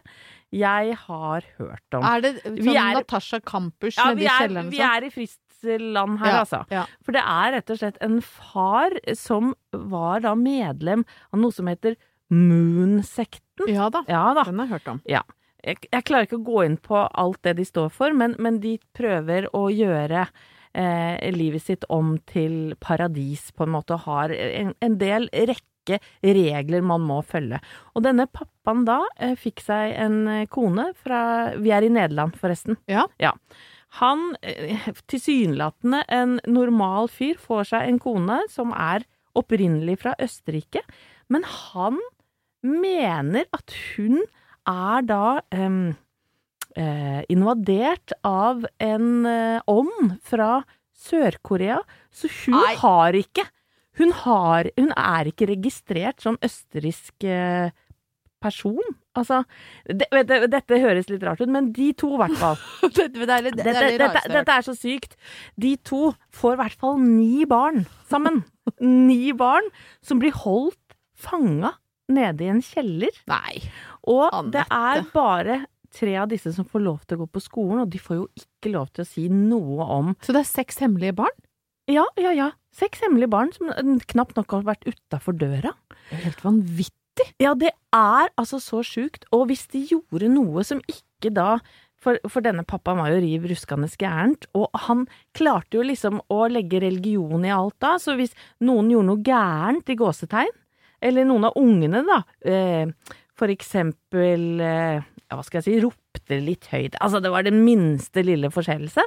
jeg 0.54 0.98
har 1.08 1.48
hørt 1.58 1.98
om. 1.98 2.06
Er 2.06 2.22
det 2.28 2.34
sånn 2.44 2.60
Vi 2.62 2.76
er- 2.78 3.00
Natasha 3.00 3.40
Campus 3.42 3.98
Ja, 3.98 4.12
nedi 4.12 4.28
er, 4.30 4.38
kjelleren 4.44 4.70
vi 4.74 4.78
sånn? 4.84 4.94
er 5.00 5.08
i 5.08 5.14
fristland 5.62 6.20
her, 6.22 6.32
Ja, 6.34 6.40
altså. 6.44 6.64
ja. 6.74 6.86
For 7.06 7.16
det 7.16 7.22
er 7.24 7.52
rett 7.58 7.70
og 7.74 7.78
slett 7.82 8.00
en 8.02 8.20
far 8.26 8.96
som 9.18 9.54
var 9.72 10.24
da 10.26 10.34
medlem 10.36 11.06
av 11.32 11.40
noe 11.44 11.54
som 11.56 11.70
heter 11.72 11.96
Moon-sekten. 12.32 13.68
Ja 13.70 13.90
da, 13.94 14.04
Ja 14.08 14.34
da. 14.34 14.44
den 14.48 14.60
har 14.60 14.68
jeg 14.68 14.74
hørt 14.78 14.88
om. 14.94 15.02
Ja. 15.10 15.22
Jeg, 15.62 15.78
jeg 15.92 16.06
klarer 16.08 16.26
ikke 16.26 16.40
å 16.40 16.46
gå 16.48 16.64
inn 16.66 16.78
på 16.82 16.98
alt 16.98 17.38
det 17.46 17.54
de 17.60 17.66
står 17.68 17.92
for, 17.94 18.14
men, 18.18 18.34
men 18.42 18.58
de 18.64 18.78
prøver 18.98 19.46
å 19.54 19.68
gjøre 19.70 20.24
eh, 20.74 21.28
livet 21.36 21.62
sitt 21.68 21.86
om 21.94 22.16
til 22.32 22.74
paradis, 22.82 23.52
på 23.54 23.68
en 23.68 23.76
måte, 23.76 23.94
og 24.00 24.08
har 24.08 24.34
en, 24.34 24.74
en 24.82 24.96
del 25.02 25.30
rekke 25.36 26.00
regler 26.26 26.82
man 26.86 27.06
må 27.06 27.20
følge. 27.26 27.60
Og 27.94 28.04
denne 28.08 28.26
pappaen 28.32 28.88
da 28.90 29.00
eh, 29.22 29.36
fikk 29.38 29.62
seg 29.66 29.94
en 30.02 30.18
eh, 30.40 30.48
kone 30.50 30.92
fra 30.98 31.22
Vi 31.62 31.74
er 31.78 31.86
i 31.86 31.94
Nederland, 31.94 32.34
forresten. 32.42 32.80
Ja. 32.90 33.06
Han, 34.00 34.36
eh, 34.42 34.88
tilsynelatende 35.12 36.06
en 36.08 36.40
normal 36.48 37.10
fyr, 37.12 37.36
får 37.40 37.74
seg 37.74 37.90
en 37.90 38.00
kone 38.00 38.40
som 38.52 38.72
er 38.72 39.04
opprinnelig 39.36 39.98
fra 40.04 40.16
Østerrike, 40.20 40.84
men 41.32 41.44
han 41.48 42.00
mener 42.64 43.48
at 43.56 43.74
hun 43.96 44.22
er 44.68 45.06
da 45.08 45.42
um, 45.56 45.96
eh, 46.78 47.22
invadert 47.32 48.14
av 48.28 48.66
en 48.80 49.26
eh, 49.26 49.64
ånd 49.68 50.18
fra 50.24 50.62
Sør-Korea, 51.02 51.82
så 52.14 52.30
hun 52.44 52.60
Nei. 52.60 52.76
har 52.84 53.18
ikke 53.18 53.48
hun, 54.00 54.14
har, 54.24 54.70
hun 54.78 54.94
er 54.96 55.30
ikke 55.32 55.50
registrert 55.50 56.24
som 56.24 56.38
østerriksk 56.46 57.26
eh, 57.28 57.74
person. 58.42 58.96
Altså, 59.18 59.42
det, 59.90 60.08
det, 60.30 60.38
dette 60.54 60.78
høres 60.80 61.10
litt 61.12 61.24
rart 61.28 61.42
ut, 61.44 61.52
men 61.52 61.72
de 61.76 61.90
to, 62.00 62.14
i 62.16 62.20
hvert 62.22 62.38
fall. 62.40 62.62
Dette, 62.96 64.56
er 64.56 64.64
så 64.64 64.76
sykt. 64.78 65.18
De 65.60 65.74
to 65.84 66.14
får 66.36 66.56
i 66.56 66.62
hvert 66.62 66.78
fall 66.80 67.02
ni 67.02 67.44
barn 67.50 67.84
sammen. 68.12 68.44
Ni 68.82 69.34
barn 69.36 69.68
som 70.06 70.22
blir 70.22 70.36
holdt 70.38 70.96
fanga 71.18 71.74
nede 72.12 72.46
i 72.46 72.52
en 72.54 72.62
kjeller. 72.64 73.14
Nei. 73.30 73.60
Og 74.10 74.52
det 74.54 74.64
er 74.68 75.04
bare 75.14 75.64
tre 75.92 76.16
av 76.22 76.30
disse 76.32 76.54
som 76.56 76.68
får 76.68 76.86
lov 76.86 77.02
til 77.04 77.18
å 77.18 77.26
gå 77.26 77.30
på 77.36 77.44
skolen, 77.44 77.84
og 77.84 77.92
de 77.92 78.00
får 78.00 78.22
jo 78.22 78.28
ikke 78.40 78.72
lov 78.78 78.94
til 78.96 79.04
å 79.04 79.10
si 79.10 79.26
noe 79.34 79.88
om 79.92 80.14
Så 80.24 80.32
det 80.32 80.46
er 80.46 80.50
seks 80.54 80.80
hemmelige 80.84 81.18
barn? 81.20 81.36
Ja, 81.92 82.06
ja, 82.22 82.32
ja. 82.38 82.50
Seks 82.78 83.04
hemmelige 83.04 83.34
barn 83.34 83.52
som 83.56 83.74
knapt 84.14 84.38
nok 84.40 84.56
har 84.56 84.68
vært 84.70 84.88
utafor 84.88 85.36
døra. 85.36 85.74
Helt 86.14 86.44
vanvittig. 86.46 86.96
Ja, 87.42 87.54
det 87.58 87.74
er 87.94 88.32
altså 88.40 88.60
så 88.64 88.82
sjukt. 88.86 89.26
Og 89.36 89.50
hvis 89.50 89.68
de 89.72 89.84
gjorde 89.90 90.32
noe 90.32 90.64
som 90.68 90.82
ikke 90.90 91.34
da 91.36 91.58
for, 92.02 92.18
for 92.32 92.42
denne 92.42 92.66
pappaen 92.68 93.00
var 93.02 93.12
jo 93.14 93.22
riv 93.22 93.46
ruskende 93.52 93.90
gærent, 94.02 94.48
og 94.58 94.72
han 94.88 95.06
klarte 95.38 95.78
jo 95.78 95.86
liksom 95.86 96.22
å 96.34 96.40
legge 96.50 96.82
religion 96.82 97.46
i 97.46 97.54
alt 97.54 97.78
da, 97.84 97.96
så 98.02 98.16
hvis 98.18 98.34
noen 98.66 98.90
gjorde 98.90 99.10
noe 99.12 99.26
gærent, 99.26 99.92
i 99.92 99.98
gåsetegn, 100.00 100.56
eller 101.02 101.28
noen 101.30 101.46
av 101.50 101.58
ungene 101.62 102.02
da, 102.08 102.22
eh, 102.42 102.90
for 103.38 103.54
eksempel, 103.54 104.48
eh, 104.62 104.98
ja, 104.98 105.38
hva 105.38 105.46
skal 105.46 105.62
jeg 105.62 105.68
si, 105.68 105.78
ropte 105.86 106.42
litt 106.42 106.72
høyt, 106.74 106.98
altså 107.02 107.22
det 107.22 107.32
var 107.34 107.46
det 107.46 107.54
minste 107.54 108.26
lille 108.26 108.50
forskjellelse, 108.54 109.06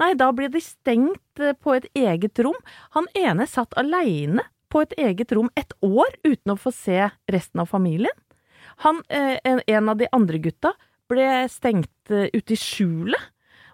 nei, 0.00 0.14
da 0.16 0.30
ble 0.32 0.48
de 0.52 0.64
stengt 0.64 1.44
eh, 1.44 1.52
på 1.52 1.76
et 1.76 1.90
eget 1.92 2.40
rom. 2.44 2.56
Han 2.96 3.08
ene 3.20 3.48
satt 3.48 3.76
alene 3.80 4.48
på 4.70 4.84
et 4.84 4.94
eget 4.98 5.32
rom 5.36 5.50
et 5.58 5.74
år 5.84 6.14
uten 6.24 6.54
å 6.54 6.58
få 6.58 6.72
se 6.74 7.08
resten 7.30 7.62
av 7.62 7.70
familien. 7.70 8.14
Han, 8.84 9.02
eh, 9.08 9.36
en, 9.44 9.88
av 9.88 9.98
de 10.00 10.08
andre 10.12 10.38
gutta 10.38 10.72
ble 11.10 11.26
stengt 11.52 12.12
eh, 12.12 12.30
ute 12.32 12.54
i 12.54 12.60
skjulet. 12.60 13.20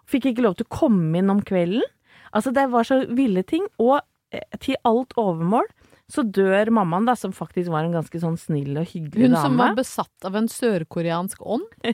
Fikk 0.06 0.30
ikke 0.30 0.46
lov 0.46 0.56
til 0.58 0.66
å 0.66 0.76
komme 0.78 1.20
inn 1.20 1.30
om 1.30 1.42
kvelden. 1.44 1.84
Altså, 2.32 2.52
det 2.54 2.68
var 2.72 2.86
så 2.86 3.02
ville 3.14 3.42
ting. 3.46 3.66
Og 3.82 4.00
eh, 4.34 4.46
til 4.62 4.78
alt 4.88 5.14
overmål 5.20 5.68
så 6.12 6.22
dør 6.22 6.70
mammaen, 6.70 7.06
da, 7.08 7.16
som 7.18 7.32
faktisk 7.34 7.72
var 7.72 7.82
en 7.86 7.96
ganske 7.96 8.20
sånn 8.22 8.36
snill 8.38 8.76
og 8.78 8.86
hyggelig 8.92 9.26
Hun 9.26 9.32
dame. 9.34 9.42
som 9.42 9.56
var 9.58 9.72
besatt 9.74 10.28
av 10.28 10.36
en 10.38 10.46
sørkoreansk 10.50 11.40
ånd? 11.42 11.66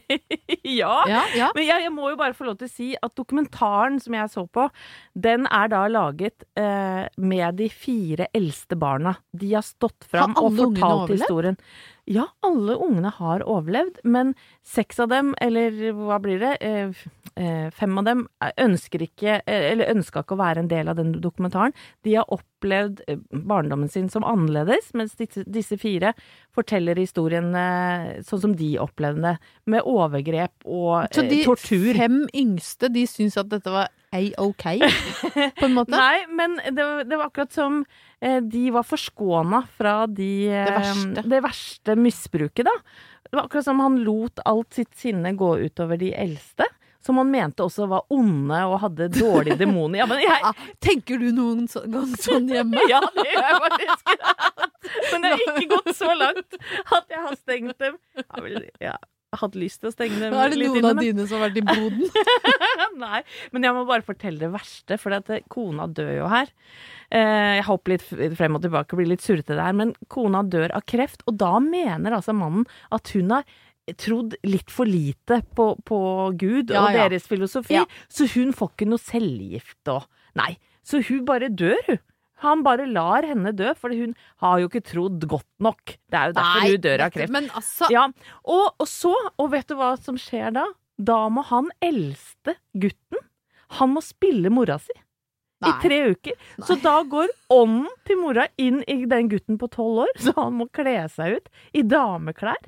ja. 0.83 0.99
Ja, 1.09 1.23
ja. 1.37 1.49
Men 1.57 1.65
jeg, 1.65 1.87
jeg 1.87 1.95
må 1.95 2.11
jo 2.13 2.19
bare 2.21 2.37
få 2.37 2.45
lov 2.51 2.59
til 2.61 2.69
å 2.69 2.73
si 2.75 2.91
at 3.01 3.15
dokumentaren 3.17 3.97
som 4.05 4.19
jeg 4.19 4.33
så 4.35 4.45
på, 4.53 4.67
den 5.17 5.49
er 5.49 5.73
da 5.73 5.87
laget 5.89 6.45
eh, 6.61 7.09
med 7.17 7.57
de 7.63 7.71
fire 7.73 8.29
eldste 8.37 8.77
barna. 8.77 9.17
De 9.33 9.55
har 9.57 9.65
stått 9.65 10.05
fram 10.13 10.37
og 10.37 10.61
fortalt 10.61 11.15
historien. 11.17 11.57
Ja, 12.05 12.25
alle 12.43 12.75
ungene 12.83 13.13
har 13.15 13.45
overlevd, 13.47 14.01
men 14.03 14.33
seks 14.67 14.99
av 15.01 15.13
dem, 15.13 15.37
eller 15.41 15.77
hva 15.95 16.17
blir 16.23 16.41
det, 16.43 16.57
eh, 16.61 16.91
eh, 17.39 17.69
fem 17.71 17.95
av 17.99 18.09
dem 18.09 18.25
eh, 18.43 18.51
ønsker 18.59 19.05
ikke, 19.07 19.37
eller 19.47 19.93
ønska 19.93 20.25
ikke 20.25 20.35
å 20.35 20.41
være 20.41 20.65
en 20.65 20.71
del 20.73 20.91
av 20.91 20.99
den 20.99 21.13
dokumentaren. 21.23 21.75
De 22.03 22.17
har 22.17 22.27
opplevd 22.27 23.05
barndommen 23.31 23.89
sin 23.89 24.11
som 24.11 24.27
annerledes, 24.27 24.91
mens 24.99 25.15
disse, 25.15 25.79
fire 25.79 26.13
forteller 26.51 26.99
historien 26.99 27.55
sånn 28.27 28.43
som 28.49 28.57
de 28.59 28.75
opplevde 28.83 29.23
det, 29.23 29.37
med 29.71 29.87
overgrep 29.87 30.67
og 30.67 31.07
tortur. 31.07 31.23
Så 31.23 31.29
de 31.31 31.43
tortur. 31.47 31.95
fem 32.03 32.23
yngste, 32.35 32.91
de 32.91 33.07
syns 33.07 33.39
at 33.39 33.51
dette 33.53 33.71
var 33.71 33.95
a-ok, 34.13 34.65
på 35.59 35.65
en 35.69 35.75
måte? 35.77 35.97
Nei, 35.97 36.27
men 36.29 36.59
det, 36.77 36.87
det 37.11 37.17
var 37.19 37.31
akkurat 37.31 37.53
som 37.57 37.81
eh, 38.21 38.41
de 38.45 38.67
var 38.75 38.85
forskåna 38.87 39.63
fra 39.79 39.95
de, 40.07 40.31
eh, 40.53 40.67
Det 40.69 40.77
verste. 40.79 41.25
det 41.35 41.41
verste 41.49 41.97
misbruket, 41.99 42.69
da. 42.69 42.77
Det 43.31 43.37
var 43.39 43.47
akkurat 43.49 43.65
som 43.71 43.81
han 43.81 43.97
lot 44.05 44.43
alt 44.45 44.75
sitt 44.77 44.93
sinne 45.01 45.33
gå 45.41 45.55
utover 45.65 45.97
de 46.01 46.13
eldste. 46.15 46.67
Som 47.03 47.17
han 47.19 47.33
mente 47.33 47.65
også 47.65 47.89
var 47.91 48.05
onde 48.15 48.59
og 48.71 48.77
hadde 48.85 49.09
dårlige 49.17 49.57
demoner. 49.65 50.05
Ja, 50.05 50.19
jeg, 50.23 50.37
ja, 50.45 50.53
Tenker 50.85 51.19
du 51.19 51.33
noen 51.35 51.65
så- 51.67 51.83
gang 51.91 52.13
sånn 52.15 52.47
hjemme? 52.53 52.79
ja, 52.93 53.01
det 53.17 53.25
gjør 53.27 53.49
jeg 53.49 53.63
faktisk. 53.65 54.13
Men 55.11 55.25
det 55.25 55.33
har 55.33 55.43
ikke 55.57 55.71
gått 55.73 55.91
så 55.99 56.13
langt 56.15 56.61
at 56.61 57.11
jeg 57.11 57.25
har 57.25 57.35
stengt 57.41 57.79
dem. 57.83 57.97
Ja, 58.21 58.45
vel 58.45 58.69
ja, 58.85 58.95
hatt 59.41 59.55
lyst 59.57 59.81
til 59.81 59.89
å 59.89 59.93
stenge 59.95 60.19
dem 60.21 60.35
Er 60.37 60.51
det 60.53 60.59
litt 60.61 60.75
noen 60.75 60.89
av 60.91 61.01
dine 61.01 61.25
som 61.27 61.41
har 61.41 61.49
vært 61.51 61.61
i 61.61 61.65
boden? 61.65 62.05
Nei, 63.03 63.23
men 63.55 63.65
jeg 63.67 63.75
må 63.77 63.85
bare 63.89 64.05
fortelle 64.07 64.39
det 64.43 64.51
verste, 64.53 64.99
for 65.01 65.17
at 65.17 65.31
eh, 65.33 65.41
kona 65.53 65.87
dør 65.89 66.11
jo 66.19 66.29
her. 66.33 66.51
Eh, 67.11 67.57
Jeg 67.59 67.65
hopper 67.69 67.95
litt 67.97 68.05
frem 68.39 68.59
og 68.59 68.63
tilbake, 68.67 68.99
blir 68.99 69.09
litt 69.11 69.25
surrete 69.25 69.57
der, 69.59 69.73
men 69.79 69.95
kona 70.13 70.43
dør 70.45 70.75
av 70.77 70.85
kreft, 70.89 71.25
og 71.27 71.39
da 71.41 71.55
mener 71.65 72.19
altså 72.19 72.35
mannen 72.37 72.67
at 72.93 73.09
hun 73.17 73.33
har 73.39 73.49
trodd 73.99 74.37
litt 74.47 74.71
for 74.71 74.87
lite 74.87 75.41
på, 75.59 75.73
på 75.89 75.99
Gud 76.39 76.71
Ja, 76.71 76.85
og 76.85 76.93
ja. 76.95 77.09
deres 77.09 77.25
filosofi, 77.27 77.75
Ja. 77.81 77.87
så 78.13 78.29
hun 78.37 78.53
får 78.55 78.71
ikke 78.77 78.87
noe 78.93 79.03
cellegift 79.03 79.91
og 79.91 80.05
Nei, 80.39 80.55
så 80.87 81.01
hun 81.05 81.25
bare 81.29 81.51
dør, 81.53 81.81
hun. 81.89 81.99
Han 82.43 82.63
bare 82.67 82.87
lar 82.91 83.27
henne 83.27 83.53
dø, 83.57 83.73
for 83.79 83.95
hun 83.95 84.15
har 84.43 84.61
jo 84.63 84.69
ikke 84.71 84.83
trodd 84.93 85.27
godt 85.31 85.49
nok. 85.63 85.95
Det 86.11 86.19
er 86.19 86.31
jo 86.33 86.37
derfor 86.39 86.61
Nei, 86.63 86.73
hun 86.73 86.85
dør 86.87 87.05
av 87.07 87.13
kreft. 87.15 87.39
Altså 87.63 87.91
Ja, 87.95 88.07
og, 88.43 88.65
og 88.83 88.89
så, 88.91 89.15
og 89.39 89.53
vet 89.55 89.71
du 89.71 89.77
hva 89.79 89.93
som 90.01 90.19
skjer 90.21 90.53
da? 90.59 90.67
Da 90.99 91.21
må 91.33 91.45
han 91.49 91.71
eldste 91.83 92.57
gutten, 92.79 93.23
han 93.79 93.95
må 93.95 94.03
spille 94.05 94.51
mora 94.53 94.77
si. 94.83 94.93
I 95.63 95.71
tre 95.79 95.99
uker. 96.11 96.35
Så 96.67 96.75
da 96.83 96.97
går 97.07 97.31
ånden 97.55 97.87
til 98.09 98.19
mora 98.19 98.49
inn 98.59 98.81
i 98.91 99.05
den 99.07 99.29
gutten 99.31 99.61
på 99.61 99.69
tolv 99.71 100.01
år, 100.09 100.11
så 100.19 100.35
han 100.41 100.57
må 100.59 100.67
kle 100.75 100.97
seg 101.15 101.39
ut 101.39 101.51
i 101.79 101.85
dameklær. 101.87 102.59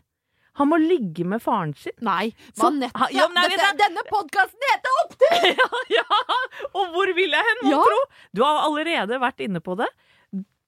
Han 0.60 0.68
må 0.70 0.78
ligge 0.78 1.24
med 1.26 1.42
faren 1.42 1.72
sin. 1.76 1.92
Nei, 2.06 2.28
Så- 2.54 2.68
Manette, 2.70 3.08
ja, 3.14 3.26
nei, 3.34 3.46
dette, 3.50 3.70
denne 3.80 4.04
podkasten 4.08 4.66
heter 4.70 4.98
Opptur! 5.02 5.46
ja, 5.58 5.68
ja! 5.96 6.20
Og 6.74 6.92
hvor 6.94 7.10
vil 7.16 7.34
jeg 7.34 7.48
hen, 7.48 7.62
mon 7.64 7.72
Ja. 7.74 7.80
tro? 7.88 8.00
Du 8.34 8.44
har 8.46 8.60
allerede 8.68 9.18
vært 9.22 9.42
inne 9.46 9.60
på 9.64 9.74
det. 9.80 9.88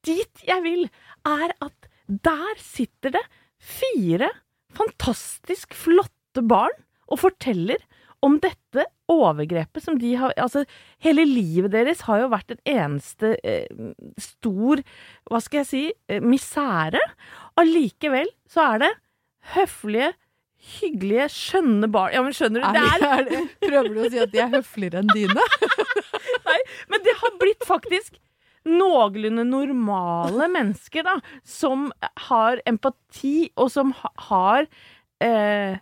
Dit 0.07 0.43
jeg 0.47 0.63
vil, 0.63 0.89
er 1.27 1.55
at 1.63 1.89
der 2.07 2.59
sitter 2.63 3.15
det 3.17 3.23
fire 3.63 4.29
fantastisk 4.77 5.75
flotte 5.75 6.43
barn 6.47 6.75
og 7.11 7.19
forteller 7.23 7.81
om 8.27 8.39
dette 8.43 8.85
overgrepet 9.13 9.85
som 9.85 9.99
de 10.01 10.15
har 10.19 10.33
Altså, 10.41 10.65
hele 11.05 11.25
livet 11.29 11.71
deres 11.75 12.01
har 12.09 12.23
jo 12.25 12.31
vært 12.33 12.55
en 12.57 12.63
eneste 12.67 13.35
eh, 13.47 13.67
stor 14.19 14.83
Hva 15.31 15.41
skal 15.45 15.63
jeg 15.63 15.69
si 15.71 15.83
eh, 16.11 16.23
misere. 16.25 17.03
Allikevel 17.61 18.31
så 18.51 18.65
er 18.75 18.83
det 18.87 18.93
høflige, 19.55 20.13
hyggelige, 20.77 21.29
skjønne 21.31 21.89
barn 21.93 22.15
Ja, 22.17 22.23
men 22.27 22.35
skjønner 22.35 22.65
du? 22.65 22.67
Er, 22.67 22.77
Det 22.77 23.09
er 23.09 23.19
er 23.19 23.27
det, 23.31 23.41
prøver 23.63 23.91
du 23.95 24.01
å 24.03 24.11
si 24.11 24.23
at 24.23 24.33
de 24.33 24.41
er 24.43 24.55
høfligere 24.57 25.03
enn 25.05 25.13
dine? 25.15 25.49
Nei, 26.49 26.61
men 26.91 27.05
det 27.07 27.15
har 27.21 27.37
blitt 27.41 27.67
faktisk 27.69 28.17
noenlunde 28.67 29.45
normale 29.47 30.49
mennesker, 30.51 31.07
da, 31.07 31.19
som 31.47 31.91
har 32.29 32.59
empati, 32.67 33.53
og 33.55 33.71
som 33.71 33.93
har 34.27 34.67
eh, 35.23 35.77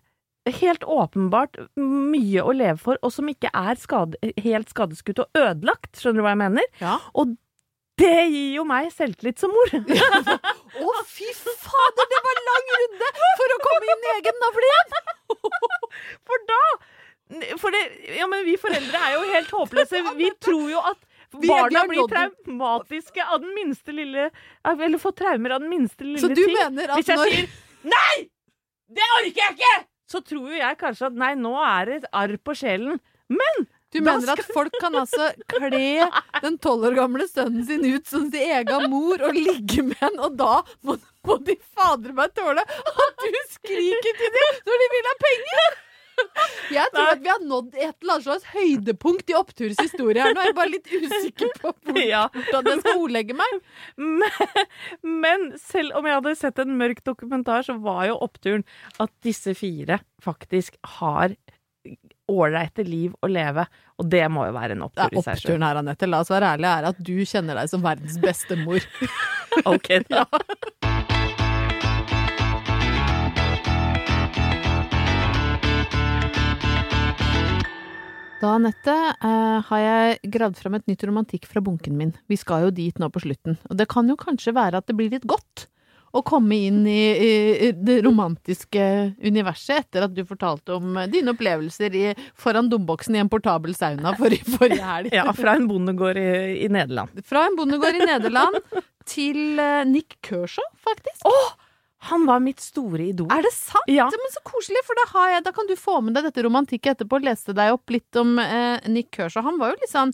helt 0.61 0.85
åpenbart 0.85 1.57
mye 1.81 2.45
å 2.45 2.53
leve 2.53 2.77
for, 2.83 3.01
og 3.01 3.15
som 3.15 3.31
ikke 3.33 3.49
er 3.57 3.81
skade, 3.81 4.21
helt 4.45 4.69
skadeskutt 4.75 5.23
og 5.25 5.41
ødelagt, 5.41 5.95
skjønner 5.97 6.21
du 6.21 6.27
hva 6.27 6.35
jeg 6.35 6.43
mener? 6.45 6.69
Ja. 6.83 6.99
Og 7.17 7.33
det 8.01 8.11
gir 8.33 8.55
jo 8.57 8.65
meg 8.67 8.89
selvtillit 8.95 9.39
som 9.39 9.53
mor. 9.55 9.71
Å, 10.85 10.93
fy 11.07 11.29
fader, 11.39 12.09
det 12.11 12.21
var 12.27 12.41
lang 12.49 12.71
runde 12.75 13.11
for 13.39 13.55
å 13.55 13.59
komme 13.63 13.93
inn 13.95 14.07
i 14.09 14.13
egen 14.19 14.41
navle 14.43 14.71
igjen! 14.71 14.97
For 16.27 16.43
da 16.49 16.61
For 17.61 17.73
det, 17.75 17.81
ja, 18.19 18.27
men 18.31 18.43
vi 18.47 18.57
foreldre 18.61 18.99
er 19.09 19.15
jo 19.17 19.23
helt 19.31 19.53
håpløse. 19.55 20.01
Vi 20.19 20.31
tror 20.43 20.67
jo 20.73 20.83
at 20.91 21.01
barna 21.47 21.85
blir 21.89 22.07
traumatiske 22.11 23.25
av 23.25 23.41
den 23.43 23.55
minste 23.57 23.95
lille 23.95 24.29
Eller 24.71 25.01
får 25.03 25.15
traumer 25.19 25.57
av 25.57 25.65
den 25.65 25.73
minste 25.73 26.05
lille 26.07 26.21
Så 26.23 26.29
du 26.31 26.43
ting. 26.43 26.53
mener 26.55 26.93
at 26.93 27.01
Hvis 27.01 27.11
jeg 27.11 27.19
når- 27.19 27.33
sier 27.33 27.91
Nei! 27.95 28.27
Det 28.95 29.07
orker 29.19 29.41
jeg 29.41 29.57
ikke! 29.57 29.73
Så 30.11 30.21
tror 30.27 30.51
jo 30.53 30.59
jeg 30.61 30.79
kanskje 30.79 31.09
at 31.09 31.17
nei, 31.19 31.33
nå 31.41 31.55
er 31.65 31.89
det 31.89 31.95
et 32.03 32.07
arr 32.13 32.35
på 32.45 32.55
sjelen. 32.59 32.99
Men 33.33 33.65
Du 33.95 34.01
mener 34.03 34.33
at 34.35 34.43
folk 34.55 34.75
kan 34.83 34.97
altså 34.99 35.31
kle 35.55 36.09
den 36.43 36.59
tolv 36.63 36.89
år 36.91 36.97
gamle 36.99 37.29
sønnen 37.31 37.65
sin 37.69 37.85
ut 37.87 38.11
som 38.11 38.27
sin 38.33 38.51
egen 38.59 38.91
mor 38.93 39.23
og 39.29 39.39
ligge 39.39 39.85
med 39.87 39.97
han, 40.03 40.19
og 40.19 40.35
da 40.41 40.59
må, 40.83 40.99
må 41.29 41.39
de 41.47 41.55
fader 41.77 42.13
meg 42.17 42.35
tåle 42.37 42.65
at 42.67 43.25
du 43.25 43.41
skriker 43.55 44.21
til 44.21 44.35
dem 44.41 44.63
når 44.67 44.85
de 44.85 44.93
vil 44.99 45.11
ha 45.13 45.17
penger! 45.27 45.81
Jeg 46.71 46.87
tror 46.95 47.09
Nei. 47.09 47.13
at 47.17 47.23
vi 47.25 47.31
har 47.33 47.41
nådd 47.43 47.73
et 47.75 47.97
eller 48.05 48.13
annet 48.15 48.27
slags 48.29 48.45
høydepunkt 48.53 49.33
i 49.33 49.35
Oppturs 49.35 49.81
historie 49.83 50.23
her. 50.23 50.31
Nå 50.37 50.45
er 50.45 50.47
jeg 50.53 50.55
bare 50.55 50.71
litt 50.71 50.87
usikker 50.93 51.51
på 51.59 51.73
hvor, 51.75 51.99
Ja. 51.99 52.21
hvordan 52.37 52.69
jeg 52.71 52.83
skal 52.85 53.01
ordlegge 53.03 53.35
meg. 53.41 53.57
Men, 53.99 54.61
men 55.25 55.49
selv 55.59 55.99
om 55.99 56.07
jeg 56.07 56.15
hadde 56.21 56.37
sett 56.39 56.61
en 56.63 56.77
mørk 56.79 57.03
dokumentar, 57.07 57.67
så 57.67 57.75
var 57.83 58.07
jo 58.13 58.21
oppturen 58.29 58.63
at 59.03 59.11
disse 59.27 59.57
fire 59.59 59.99
faktisk 60.23 60.79
har 61.01 61.35
ålreite 62.31 62.85
liv 62.87 63.15
å 63.23 63.31
leve. 63.31 63.67
Og 64.01 64.09
det 64.11 64.25
må 64.33 64.47
jo 64.49 64.57
være 64.57 64.77
en 64.77 64.87
opptur 64.89 65.07
i 65.11 65.21
seg 65.21 65.25
selv. 65.25 65.45
Oppturen 65.45 65.67
her, 65.69 65.81
Anette, 65.83 66.09
la 66.11 66.23
oss 66.25 66.33
være 66.33 66.55
ærlige, 66.57 66.77
er 66.79 66.91
at 66.91 67.03
du 67.11 67.17
kjenner 67.29 67.61
deg 67.61 67.73
som 67.73 67.85
verdens 67.85 68.19
beste 68.23 68.59
mor. 68.65 68.85
ok, 69.75 69.91
da. 70.09 70.25
Da, 78.45 78.51
Anette, 78.59 78.95
eh, 79.25 79.61
har 79.71 79.81
jeg 79.81 80.33
gravd 80.35 80.59
fram 80.61 80.75
et 80.77 80.91
nytt 80.91 81.05
romantikk 81.09 81.47
fra 81.49 81.63
bunken 81.65 81.95
min. 81.97 82.11
Vi 82.29 82.37
skal 82.37 82.67
jo 82.67 82.75
dit 82.77 82.99
nå 83.01 83.09
på 83.09 83.23
slutten. 83.25 83.57
Og 83.71 83.79
det 83.79 83.87
kan 83.89 84.11
jo 84.11 84.19
kanskje 84.21 84.53
være 84.53 84.83
at 84.83 84.91
det 84.91 84.97
blir 84.99 85.09
litt 85.15 85.25
godt? 85.25 85.65
Å 86.15 86.23
komme 86.27 86.59
inn 86.69 86.85
i, 86.87 87.01
i, 87.67 87.71
det 87.75 88.01
romantiske 88.07 88.85
universet 89.25 89.85
etter 89.85 90.07
at 90.07 90.15
du 90.15 90.23
fortalte 90.29 90.77
om 90.77 90.99
eh, 91.01 91.09
dine 91.11 91.35
opplevelser 91.35 91.97
i, 91.99 92.05
foran 92.39 92.71
domboksen 92.71 93.19
i 93.19 93.23
en 93.25 93.31
portabel 93.33 93.75
sauna 93.77 94.15
forrige, 94.19 94.47
for 94.55 94.71
helg. 94.71 95.15
Ja, 95.15 95.27
fra 95.37 95.57
en 95.59 95.69
bondegård 95.71 96.21
i, 96.21 96.31
i 96.65 96.71
Nederland. 96.73 97.25
Fra 97.27 97.47
en 97.49 97.59
bondegård 97.59 97.99
i 97.99 98.07
Nederland 98.07 98.61
til 99.11 99.59
eh, 99.59 99.83
Nick 99.89 100.19
Kershaw! 100.25 100.71
Han 102.11 102.27
var 102.29 102.41
mitt 102.45 102.61
store 102.61 103.07
idol. 103.11 103.29
Er 103.33 103.43
det 103.47 103.53
sant? 103.57 103.89
Ja. 103.89 104.05
Men 104.13 104.33
så 104.35 104.43
koselig, 104.45 104.83
for 104.87 104.99
da, 104.99 105.05
har 105.15 105.31
jeg, 105.35 105.45
da 105.47 105.53
kan 105.57 105.69
du 105.71 105.75
få 105.79 105.99
med 106.05 106.17
deg 106.19 106.27
dette 106.29 106.45
romantikket 106.45 106.99
etterpå. 106.99 107.21
Leste 107.25 107.55
deg 107.57 107.73
opp 107.77 107.91
litt 107.95 108.19
om 108.21 108.35
eh, 108.43 108.85
Nick 108.93 109.09
Kershaw. 109.17 109.45
Han 109.47 109.61
var 109.61 109.73
jo 109.73 109.81
litt 109.81 109.93
sånn 109.93 110.13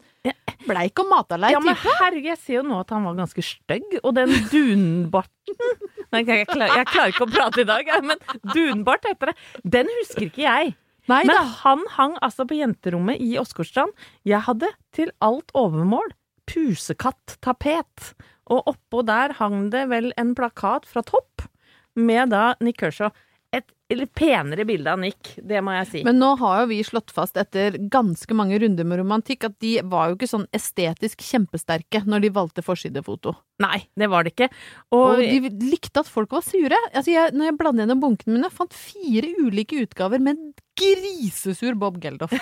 bleik 0.69 1.01
og 1.03 1.09
matalei 1.11 1.51
Ja, 1.55 1.61
men 1.65 1.75
type. 1.79 1.95
herregud, 2.03 2.29
jeg 2.35 2.39
ser 2.43 2.59
jo 2.61 2.63
nå 2.69 2.79
at 2.83 2.91
han 2.95 3.07
var 3.09 3.17
ganske 3.19 3.43
stygg, 3.43 3.97
og 4.03 4.13
den 4.19 4.35
dunbarten 4.53 5.59
Nei, 6.13 6.21
jeg, 6.27 6.47
klarer, 6.51 6.75
jeg 6.83 6.89
klarer 6.91 7.13
ikke 7.15 7.27
å 7.27 7.31
prate 7.31 7.63
i 7.63 7.69
dag, 7.69 7.91
men 8.03 8.19
dunbart 8.55 9.05
heter 9.07 9.31
det. 9.31 9.37
Den 9.79 9.91
husker 10.01 10.27
ikke 10.27 10.43
jeg. 10.43 10.73
Nei 11.11 11.21
Men 11.27 11.33
da. 11.37 11.45
han 11.63 11.85
hang 11.97 12.17
altså 12.23 12.45
på 12.47 12.59
jenterommet 12.59 13.23
i 13.23 13.33
Åsgårdstrand. 13.41 13.95
Jeg 14.27 14.43
hadde 14.47 14.69
til 14.95 15.11
alt 15.25 15.51
overmål 15.59 16.11
pusekatt-tapet, 16.51 18.11
og 18.51 18.67
oppå 18.73 19.05
der 19.07 19.37
hang 19.39 19.69
det 19.71 19.85
vel 19.93 20.11
en 20.19 20.33
plakat 20.35 20.87
fra 20.91 21.03
Topp 21.07 21.30
med 21.99 22.33
da 22.35 22.55
Nick 22.61 22.81
Kershaw. 22.83 23.11
Et 23.51 23.67
litt 23.99 24.13
penere 24.15 24.63
bilde 24.63 24.93
av 24.93 25.01
Nick, 25.03 25.33
det 25.43 25.59
må 25.67 25.73
jeg 25.75 25.87
si. 25.91 26.03
Men 26.07 26.21
nå 26.23 26.29
har 26.39 26.61
jo 26.61 26.69
vi 26.71 26.79
slått 26.87 27.11
fast 27.11 27.39
etter 27.41 27.75
ganske 27.91 28.37
mange 28.39 28.61
runder 28.63 28.87
med 28.87 29.01
romantikk 29.01 29.49
at 29.49 29.57
de 29.65 29.73
var 29.91 30.11
jo 30.11 30.19
ikke 30.19 30.29
sånn 30.31 30.47
estetisk 30.55 31.25
kjempesterke 31.27 32.05
når 32.07 32.23
de 32.23 32.31
valgte 32.37 32.63
forsidefoto. 32.63 33.35
Nei, 33.65 33.81
det 33.99 34.07
var 34.13 34.23
det 34.23 34.37
ikke. 34.37 34.51
Og, 34.95 35.19
Og, 35.19 35.25
de 35.25 35.51
likte 35.67 36.05
at 36.05 36.11
folk 36.11 36.31
var 36.37 36.47
sure. 36.47 36.79
Altså 36.93 37.11
jeg, 37.11 37.35
når 37.35 37.51
jeg 37.51 37.59
blandet 37.59 37.85
gjennom 37.85 38.05
bunkene 38.07 38.37
mine, 38.39 38.53
fant 38.55 38.77
fire 38.77 39.35
ulike 39.43 39.83
utgaver 39.83 40.23
med 40.23 40.39
grisesur 40.81 41.77
Bob 41.79 41.99
Geldof. 42.03 42.33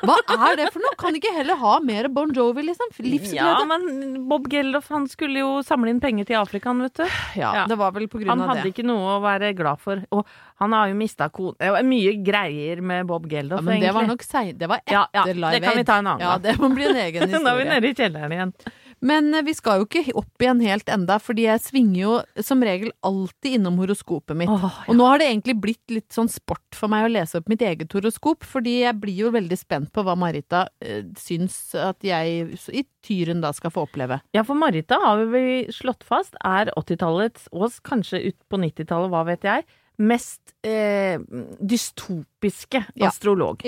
Hva 0.00 0.16
er 0.50 0.56
det 0.60 0.68
for 0.72 0.80
noe? 0.84 0.94
Kan 1.00 1.16
ikke 1.18 1.32
heller 1.36 1.58
ha 1.60 1.74
mer 1.84 2.08
Bon 2.12 2.30
Jovi, 2.34 2.62
liksom? 2.68 2.92
Ja, 3.34 3.52
men 3.68 4.26
Bob 4.30 4.46
Geldof 4.52 4.88
han 4.94 5.06
skulle 5.10 5.42
jo 5.42 5.50
samle 5.66 5.92
inn 5.92 6.00
penger 6.02 6.28
til 6.30 6.38
Afrika, 6.40 6.72
vet 6.78 6.94
du. 7.02 7.04
Ja, 7.38 7.50
Ja. 7.60 7.66
det 7.68 7.76
var 7.80 7.92
vel 7.96 8.06
på 8.08 8.18
grunn 8.20 8.30
Han 8.32 8.42
av 8.46 8.54
hadde 8.54 8.70
ikke 8.72 8.84
noe 8.86 9.16
å 9.16 9.20
være 9.24 9.52
glad 9.58 9.80
for. 9.82 10.02
Og 10.12 10.24
han 10.60 10.72
har 10.76 10.88
jo 10.88 10.94
mista 10.98 11.28
kone 11.28 11.56
Det 11.58 11.70
var 11.72 11.82
mye 11.86 12.14
greier 12.24 12.80
med 12.82 13.06
Bob 13.06 13.26
Geldof, 13.30 13.60
Ja, 13.60 13.66
men 13.70 13.80
det 13.80 13.92
var 13.94 14.06
nok 14.06 14.22
sein. 14.26 14.56
Det 14.58 14.68
var 14.68 14.80
etter 14.84 14.92
Ja, 14.92 15.06
ja, 15.14 15.24
Live 15.32 15.50
det 15.56 15.62
kan 15.64 15.74
vi 15.74 15.84
Aid. 15.84 15.86
ta 15.86 15.98
en 15.98 16.06
annen 16.06 16.20
Ja, 16.26 16.38
det 16.38 16.56
må 16.60 16.72
bli 16.74 16.84
en 16.88 16.96
egen 16.96 17.22
historie. 17.28 17.42
Nå 17.44 17.50
er 17.50 17.58
vi 17.64 17.68
nede 17.70 17.90
i 17.90 17.94
kjelleren 17.94 18.32
igjen. 18.38 18.52
Men 19.00 19.32
eh, 19.34 19.44
vi 19.46 19.54
skal 19.56 19.80
jo 19.80 19.86
ikke 19.88 20.14
opp 20.18 20.44
igjen 20.44 20.60
helt 20.64 20.90
enda, 20.92 21.16
fordi 21.22 21.46
jeg 21.46 21.62
svinger 21.64 22.00
jo 22.00 22.14
som 22.44 22.62
regel 22.64 22.92
alltid 23.06 23.56
innom 23.58 23.78
horoskopet 23.80 24.36
mitt. 24.36 24.52
Åh, 24.52 24.80
Og 24.92 24.98
nå 24.98 25.06
har 25.08 25.20
det 25.22 25.30
egentlig 25.30 25.56
blitt 25.62 25.94
litt 25.94 26.12
sånn 26.12 26.28
sport 26.32 26.76
for 26.76 26.92
meg 26.92 27.06
å 27.06 27.12
lese 27.12 27.40
opp 27.40 27.48
mitt 27.50 27.64
eget 27.64 27.92
horoskop, 27.96 28.44
fordi 28.46 28.80
jeg 28.82 28.98
blir 29.00 29.24
jo 29.24 29.32
veldig 29.34 29.58
spent 29.58 29.92
på 29.94 30.04
hva 30.06 30.16
Marita 30.20 30.66
eh, 30.84 31.02
syns 31.20 31.58
at 31.78 32.04
jeg 32.06 32.58
i 32.76 32.84
Tyren 33.00 33.40
da 33.40 33.54
skal 33.56 33.72
få 33.72 33.86
oppleve. 33.86 34.20
Ja, 34.36 34.44
for 34.44 34.58
Marita 34.60 34.98
har 35.00 35.22
vi 35.32 35.64
slått 35.72 36.04
fast 36.04 36.36
er 36.44 36.68
80-tallets, 36.76 37.48
og 37.56 37.72
kanskje 37.86 38.20
ut 38.28 38.38
på 38.52 38.60
90-tallet, 38.60 39.08
hva 39.12 39.24
vet 39.30 39.46
jeg, 39.48 39.64
mest 40.00 40.54
eh, 40.64 41.20
dystopiske 41.60 42.84
Ja. 42.96 43.08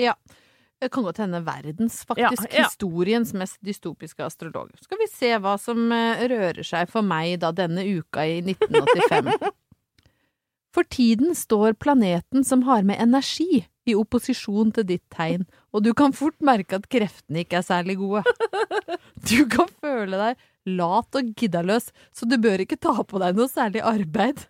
Ja. 0.01 0.13
Det 0.83 0.91
kan 0.91 1.05
godt 1.07 1.21
hende 1.23 1.39
verdens, 1.45 2.01
faktisk. 2.03 2.43
Ja, 2.49 2.57
ja. 2.57 2.67
Historiens 2.67 3.31
mest 3.39 3.59
dystopiske 3.63 4.25
astrolog. 4.25 4.73
Skal 4.83 4.99
vi 4.99 5.07
se 5.07 5.29
hva 5.39 5.55
som 5.61 5.85
eh, 5.95 6.25
rører 6.27 6.63
seg 6.67 6.91
for 6.91 7.05
meg 7.07 7.37
da 7.39 7.53
denne 7.55 7.85
uka 7.87 8.25
i 8.27 8.41
1985. 8.43 9.31
For 10.73 10.87
tiden 10.89 11.35
står 11.37 11.75
planeten 11.77 12.41
som 12.41 12.63
har 12.65 12.81
med 12.81 12.97
energi, 12.97 13.61
i 13.85 13.93
opposisjon 13.99 14.71
til 14.73 14.87
ditt 14.87 15.03
tegn, 15.11 15.43
og 15.75 15.83
du 15.85 15.91
kan 15.97 16.15
fort 16.15 16.37
merke 16.41 16.79
at 16.79 16.87
kreftene 16.91 17.43
ikke 17.43 17.59
er 17.59 17.67
særlig 17.67 17.99
gode. 18.01 18.23
Du 19.23 19.45
kan 19.47 19.69
føle 19.79 20.17
deg 20.19 20.39
lat 20.69 21.17
og 21.19 21.33
giddaløs, 21.39 21.89
så 22.15 22.27
du 22.29 22.37
bør 22.41 22.63
ikke 22.63 22.77
ta 22.79 22.93
på 23.03 23.19
deg 23.21 23.35
noe 23.37 23.49
særlig 23.51 23.81
arbeid. 23.83 24.43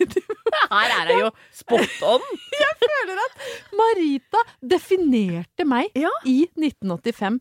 Her 0.72 0.94
er 1.00 1.08
det 1.10 1.18
jo 1.20 1.30
spot 1.54 2.02
on! 2.08 2.24
Jeg 2.62 2.76
føler 2.82 3.22
at 3.26 3.48
Marita 3.78 4.42
definerte 4.74 5.66
meg 5.68 5.92
Ja. 5.98 6.10
i 6.26 6.42
1985. 6.58 7.40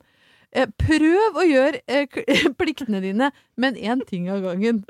Eh, 0.52 0.68
Prøv 0.78 1.38
å 1.40 1.46
gjøre 1.48 1.80
eh, 1.88 2.20
pliktene 2.60 3.00
dine, 3.04 3.32
men 3.58 3.78
én 3.80 4.04
ting 4.08 4.28
av 4.32 4.44
gangen. 4.44 4.84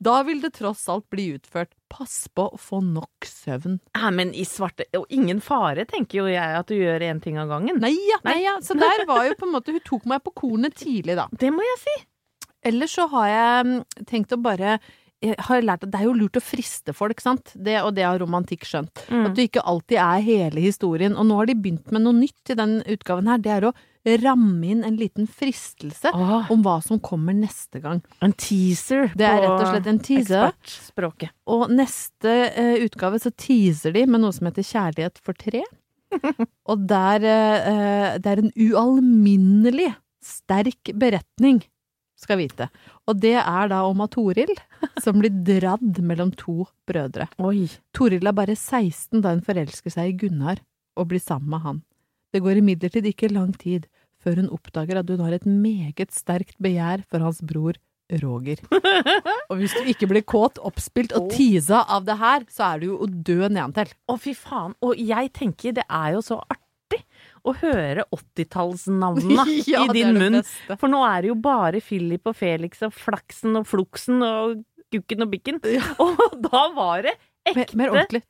Da 0.00 0.22
vil 0.24 0.40
det 0.40 0.54
tross 0.56 0.86
alt 0.88 1.04
bli 1.12 1.26
utført. 1.36 1.74
Pass 1.92 2.24
på 2.32 2.46
å 2.54 2.58
få 2.60 2.78
nok 2.84 3.26
søvn. 3.28 3.78
Ja, 3.98 4.08
men 4.14 4.30
i 4.32 4.46
svarte 4.48 4.86
Og 4.96 5.04
ingen 5.12 5.42
fare, 5.44 5.84
tenker 5.90 6.22
jo 6.22 6.28
jeg 6.30 6.54
at 6.60 6.70
du 6.70 6.76
gjør 6.78 7.02
én 7.04 7.20
ting 7.20 7.36
av 7.42 7.50
gangen. 7.52 7.80
Nei 7.82 7.92
ja, 8.08 8.16
nei 8.24 8.38
ja. 8.46 8.54
Så 8.64 8.76
der 8.80 9.04
var 9.10 9.26
jo 9.28 9.34
på 9.36 9.44
en 9.48 9.52
måte 9.56 9.74
Hun 9.74 9.82
tok 9.84 10.06
meg 10.08 10.22
på 10.24 10.32
kornet 10.40 10.76
tidlig, 10.80 11.18
da. 11.18 11.26
Det 11.32 11.50
må 11.52 11.66
jeg 11.66 11.80
si. 11.82 11.96
Ellers 12.66 12.96
så 12.96 13.06
har 13.12 13.28
jeg 13.30 13.68
mm, 13.68 13.76
tenkt 14.10 14.34
å 14.36 14.40
bare 14.40 14.78
jeg 15.20 15.36
har 15.50 15.60
lært 15.60 15.82
at 15.84 15.90
Det 15.92 15.98
er 16.00 16.06
jo 16.06 16.16
lurt 16.16 16.38
å 16.38 16.40
friste 16.40 16.94
folk, 16.96 17.20
sant? 17.20 17.52
Det, 17.52 17.76
og 17.84 17.92
det 17.96 18.06
har 18.06 18.16
romantikk 18.22 18.64
skjønt. 18.64 19.02
Mm. 19.12 19.26
At 19.28 19.34
du 19.36 19.42
ikke 19.44 19.64
alltid 19.68 19.98
er 20.00 20.22
hele 20.24 20.62
historien. 20.64 21.12
Og 21.12 21.26
nå 21.28 21.36
har 21.36 21.50
de 21.50 21.58
begynt 21.60 21.92
med 21.92 22.06
noe 22.06 22.16
nytt 22.16 22.52
i 22.52 22.56
den 22.56 22.78
utgaven 22.88 23.28
her. 23.28 23.42
Det 23.44 23.52
er 23.52 23.66
å 23.68 23.74
ramme 24.24 24.70
inn 24.72 24.80
en 24.86 24.96
liten 24.96 25.26
fristelse 25.28 26.08
ah. 26.16 26.48
om 26.52 26.62
hva 26.64 26.78
som 26.80 27.00
kommer 27.04 27.36
neste 27.36 27.82
gang. 27.84 28.00
en 28.24 28.32
teaser 28.32 29.10
Det 29.12 29.26
er 29.28 29.42
rett 29.42 29.58
og 29.58 29.66
slett 29.68 29.90
en 29.92 30.00
teaser. 30.00 30.54
ekspertspråket. 30.54 31.34
Og 31.52 31.66
neste 31.74 32.36
uh, 32.56 32.76
utgave 32.86 33.20
så 33.20 33.32
teaser 33.36 33.92
de 33.96 34.06
med 34.08 34.24
noe 34.24 34.32
som 34.32 34.48
heter 34.48 34.64
Kjærlighet 34.64 35.20
for 35.20 35.36
tre. 35.36 35.66
Og 36.70 36.88
der 36.90 37.28
uh, 37.28 38.08
Det 38.16 38.32
er 38.32 38.40
en 38.40 38.54
ualminnelig 38.56 39.92
sterk 40.24 40.94
beretning, 41.00 41.60
skal 42.20 42.40
vite. 42.40 42.68
Og 43.08 43.18
det 43.20 43.36
er 43.40 43.70
da 43.72 43.82
om 43.88 44.02
at 44.04 44.14
Toril, 44.14 44.52
som 45.02 45.20
blir 45.20 45.32
dradd 45.46 46.00
mellom 46.04 46.32
to 46.36 46.66
brødre. 46.88 47.30
Oi. 47.42 47.68
Toril 47.96 48.28
er 48.28 48.36
bare 48.36 48.56
16 48.56 49.22
da 49.24 49.34
hun 49.34 49.44
forelsker 49.46 49.94
seg 49.94 50.12
i 50.12 50.18
Gunnar 50.24 50.62
og 51.00 51.10
blir 51.12 51.22
sammen 51.22 51.50
med 51.54 51.64
han. 51.64 51.82
Det 52.30 52.42
går 52.44 52.60
imidlertid 52.60 53.08
ikke 53.10 53.32
lang 53.32 53.54
tid 53.58 53.88
før 54.20 54.42
hun 54.42 54.50
oppdager 54.52 55.00
at 55.00 55.08
hun 55.10 55.22
har 55.24 55.34
et 55.34 55.46
meget 55.48 56.12
sterkt 56.14 56.58
begjær 56.62 57.06
for 57.10 57.24
hans 57.24 57.40
bror 57.40 57.78
Roger. 58.20 58.58
Og 59.50 59.60
hvis 59.60 59.74
du 59.76 59.86
ikke 59.86 60.08
blir 60.10 60.24
kåt, 60.26 60.58
oppspilt 60.66 61.14
og 61.14 61.28
teasa 61.30 61.84
av 61.86 62.08
det 62.08 62.16
her, 62.18 62.46
så 62.50 62.72
er 62.72 62.80
du 62.80 62.88
jo 62.88 62.96
å 63.04 63.06
dø 63.06 63.38
nedentil. 63.46 63.92
Å, 64.10 64.16
fy 64.18 64.34
faen. 64.34 64.74
Og 64.82 64.98
jeg 64.98 65.30
tenker 65.36 65.76
det 65.78 65.86
er 65.86 66.16
jo 66.16 66.24
så 66.26 66.40
artig 66.42 66.58
å 67.44 67.54
høre 67.60 68.04
80-tallsnavnene 68.16 69.44
Ja, 69.70 69.84
i 69.84 69.94
din 69.94 70.16
munn. 70.16 70.40
beste. 70.40 70.76
For 70.80 70.92
nå 70.92 71.00
er 71.06 71.22
det 71.24 71.30
jo 71.32 71.38
bare 71.42 71.80
Philip 71.84 72.26
og 72.30 72.36
Felix 72.38 72.82
og 72.86 72.94
Flaksen 72.96 73.56
og 73.60 73.68
Fluksen 73.70 74.22
og 74.26 74.60
Gukken 74.90 75.22
og 75.26 75.30
Bikken. 75.32 75.60
Og 76.02 76.38
da 76.42 76.64
var 76.74 77.04
det 77.06 77.14
ekte 77.50 77.78
mer 77.78 77.92
mer 77.94 78.20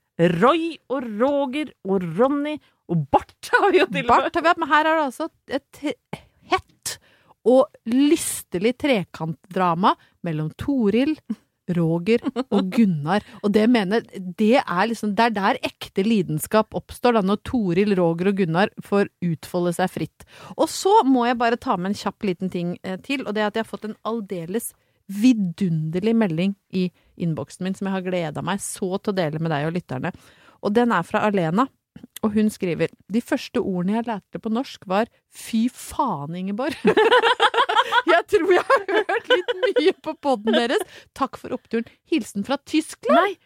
Roy 0.41 0.75
og 0.93 1.07
Roger 1.21 1.71
og 1.89 2.05
Ronny 2.19 2.59
og 2.93 3.07
Bart 3.09 3.49
har 3.55 3.71
vi 3.73 3.79
jo 3.81 3.87
til 3.89 4.05
og 4.05 4.11
Bart 4.11 4.27
med. 4.27 4.35
har 4.37 4.43
vi 4.45 4.51
hatt, 4.51 4.61
men 4.61 4.69
her 4.69 4.89
er 4.91 4.99
det 4.99 5.05
altså 5.07 5.29
et 5.49 5.81
hett 6.53 6.97
og 7.49 7.71
lystelig 7.89 8.75
trekantdrama 8.83 9.95
mellom 10.27 10.51
Toril, 10.61 11.15
Roger 11.77 12.25
og 12.51 12.71
Gunnar. 12.75 13.25
Og 13.45 13.53
det 13.55 13.67
mener 13.71 14.05
det 14.17 14.61
er 14.61 14.91
liksom 14.91 15.15
Det 15.17 15.27
er 15.29 15.37
der 15.37 15.61
ekte 15.67 16.05
lidenskap 16.07 16.75
oppstår, 16.77 17.19
da, 17.19 17.25
når 17.27 17.43
Toril, 17.47 17.95
Roger 17.99 18.33
og 18.33 18.39
Gunnar 18.41 18.75
får 18.85 19.11
utfolde 19.25 19.75
seg 19.77 19.91
fritt. 19.93 20.29
Og 20.57 20.69
så 20.71 20.93
må 21.07 21.27
jeg 21.29 21.41
bare 21.41 21.61
ta 21.61 21.77
med 21.77 21.93
en 21.93 22.01
kjapp 22.03 22.29
liten 22.29 22.53
ting 22.53 22.77
eh, 22.83 22.99
til, 23.03 23.27
og 23.27 23.35
det 23.35 23.45
er 23.45 23.51
at 23.51 23.59
jeg 23.59 23.67
har 23.67 23.73
fått 23.73 23.89
en 23.91 23.99
aldeles 24.09 24.73
vidunderlig 25.11 26.15
melding 26.15 26.55
i 26.77 26.87
innboksen 27.19 27.67
min 27.67 27.75
som 27.75 27.89
jeg 27.89 27.97
har 27.97 28.07
gleda 28.07 28.45
meg 28.47 28.63
så 28.63 28.95
til 28.99 29.13
å 29.13 29.19
dele 29.19 29.43
med 29.43 29.51
deg 29.51 29.67
og 29.67 29.75
lytterne. 29.75 30.13
Og 30.63 30.75
den 30.77 30.95
er 30.95 31.07
fra 31.07 31.25
Alena. 31.27 31.67
Og 32.23 32.35
hun 32.37 32.51
skriver 32.53 32.93
De 33.13 33.21
første 33.25 33.61
ordene 33.61 33.99
jeg 33.99 34.07
lærte 34.07 34.41
på 34.41 34.53
norsk 34.53 34.87
var 34.89 35.09
fy 35.33 35.67
faen, 35.73 36.37
Ingeborg. 36.37 36.77
jeg 38.11 38.27
tror 38.35 38.57
jeg 38.57 38.67
har 38.71 38.89
hørt 38.89 39.31
litt 39.35 39.55
mye 39.67 39.95
på 40.07 40.17
poden 40.25 40.57
deres. 40.57 40.83
Takk 41.17 41.39
for 41.41 41.55
oppturen. 41.57 41.89
Hilsen 42.11 42.47
fra 42.47 42.59
Tyskland. 42.65 43.17
Nei, 43.17 43.39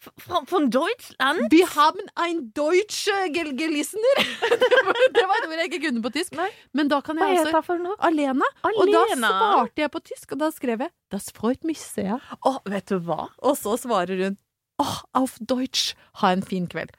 Fra, 0.00 0.40
Deutschland? 0.66 1.48
Vi 1.50 1.60
haben 1.76 2.06
ein 2.14 2.52
deutsche 2.54 3.12
gelgelisener! 3.34 4.16
det 4.40 4.78
var 4.86 4.94
det 5.12 5.24
var 5.28 5.42
et 5.42 5.48
ord 5.50 5.58
jeg 5.60 5.68
ikke 5.68 5.80
kunne 5.84 6.00
på 6.06 6.12
tysk. 6.14 6.38
Nei. 6.38 6.48
Men 6.72 6.88
da 6.88 7.02
kan 7.04 7.20
jeg 7.20 7.50
Hva 7.52 7.60
for 7.66 7.82
noe? 7.82 7.98
Alena. 8.00 8.48
Og 8.70 8.88
da 8.88 9.02
svarte 9.12 9.84
jeg 9.84 9.92
på 9.92 10.00
tysk, 10.00 10.32
og 10.32 10.40
da 10.40 10.48
skrev 10.56 10.86
jeg 10.86 10.94
Das 11.12 11.28
freut 11.36 11.68
mich 11.68 11.82
sehr. 11.82 12.16
Å, 12.16 12.54
vet 12.64 12.88
du 12.88 12.96
hva? 13.04 13.28
Og 13.44 13.58
så 13.60 13.76
svarer 13.80 14.24
hun 14.24 14.38
Åh, 14.80 15.02
auf 15.20 15.36
Deutsch. 15.44 15.92
Ha 16.22 16.32
en 16.32 16.40
fin 16.40 16.64
kveld. 16.70 16.96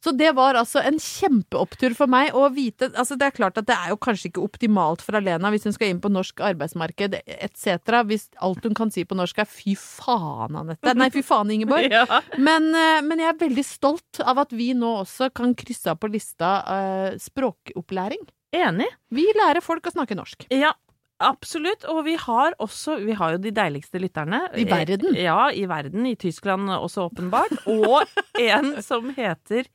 Så 0.00 0.12
det 0.16 0.30
var 0.36 0.56
altså 0.56 0.80
en 0.86 0.96
kjempeopptur 1.00 1.94
for 1.98 2.10
meg 2.10 2.32
å 2.36 2.46
vite 2.54 2.88
altså 2.94 3.18
Det 3.20 3.26
er 3.26 3.34
klart 3.36 3.58
at 3.60 3.66
det 3.68 3.76
er 3.76 3.92
jo 3.92 3.98
kanskje 4.00 4.30
ikke 4.30 4.44
optimalt 4.44 5.04
for 5.04 5.18
Alena 5.18 5.50
hvis 5.52 5.66
hun 5.68 5.76
skal 5.76 5.92
inn 5.92 6.00
på 6.00 6.12
norsk 6.12 6.40
arbeidsmarked 6.50 7.18
etc. 7.20 8.00
Hvis 8.08 8.28
alt 8.40 8.64
hun 8.64 8.76
kan 8.78 8.92
si 8.94 9.04
på 9.04 9.18
norsk 9.18 9.42
er 9.42 9.48
'fy 9.50 9.76
faen, 9.76 10.56
Anette'. 10.56 10.94
Nei, 10.96 11.10
'fy 11.12 11.24
faen, 11.26 11.52
Ingeborg'. 11.52 11.90
Ja. 12.00 12.20
Men, 12.38 12.70
eh, 12.74 13.00
men 13.02 13.18
jeg 13.18 13.28
er 13.28 13.40
veldig 13.40 13.64
stolt 13.66 14.20
av 14.22 14.38
at 14.38 14.52
vi 14.54 14.70
nå 14.78 15.00
også 15.02 15.30
kan 15.34 15.52
krysse 15.58 15.90
av 15.90 15.98
på 16.00 16.08
lista 16.12 16.50
uh, 16.64 17.18
språkopplæring. 17.18 18.22
Enig. 18.56 18.88
Vi 19.14 19.26
lærer 19.36 19.62
folk 19.64 19.86
å 19.86 19.92
snakke 19.94 20.16
norsk. 20.18 20.46
Ja, 20.54 20.72
absolutt. 21.20 21.84
Og 21.90 22.04
vi 22.06 22.16
har 22.20 22.56
også 22.62 22.98
Vi 23.04 23.16
har 23.16 23.36
jo 23.36 23.42
de 23.42 23.52
deiligste 23.54 24.00
lytterne. 24.02 24.42
I 24.56 24.66
verden. 24.68 25.14
Eh, 25.14 25.24
Ja, 25.24 25.50
i 25.52 25.66
verden. 25.68 26.06
I 26.06 26.16
Tyskland 26.16 26.70
også, 26.70 27.08
åpenbart. 27.10 27.54
Og 27.66 28.06
en 28.40 28.82
som 28.82 29.10
heter 29.16 29.68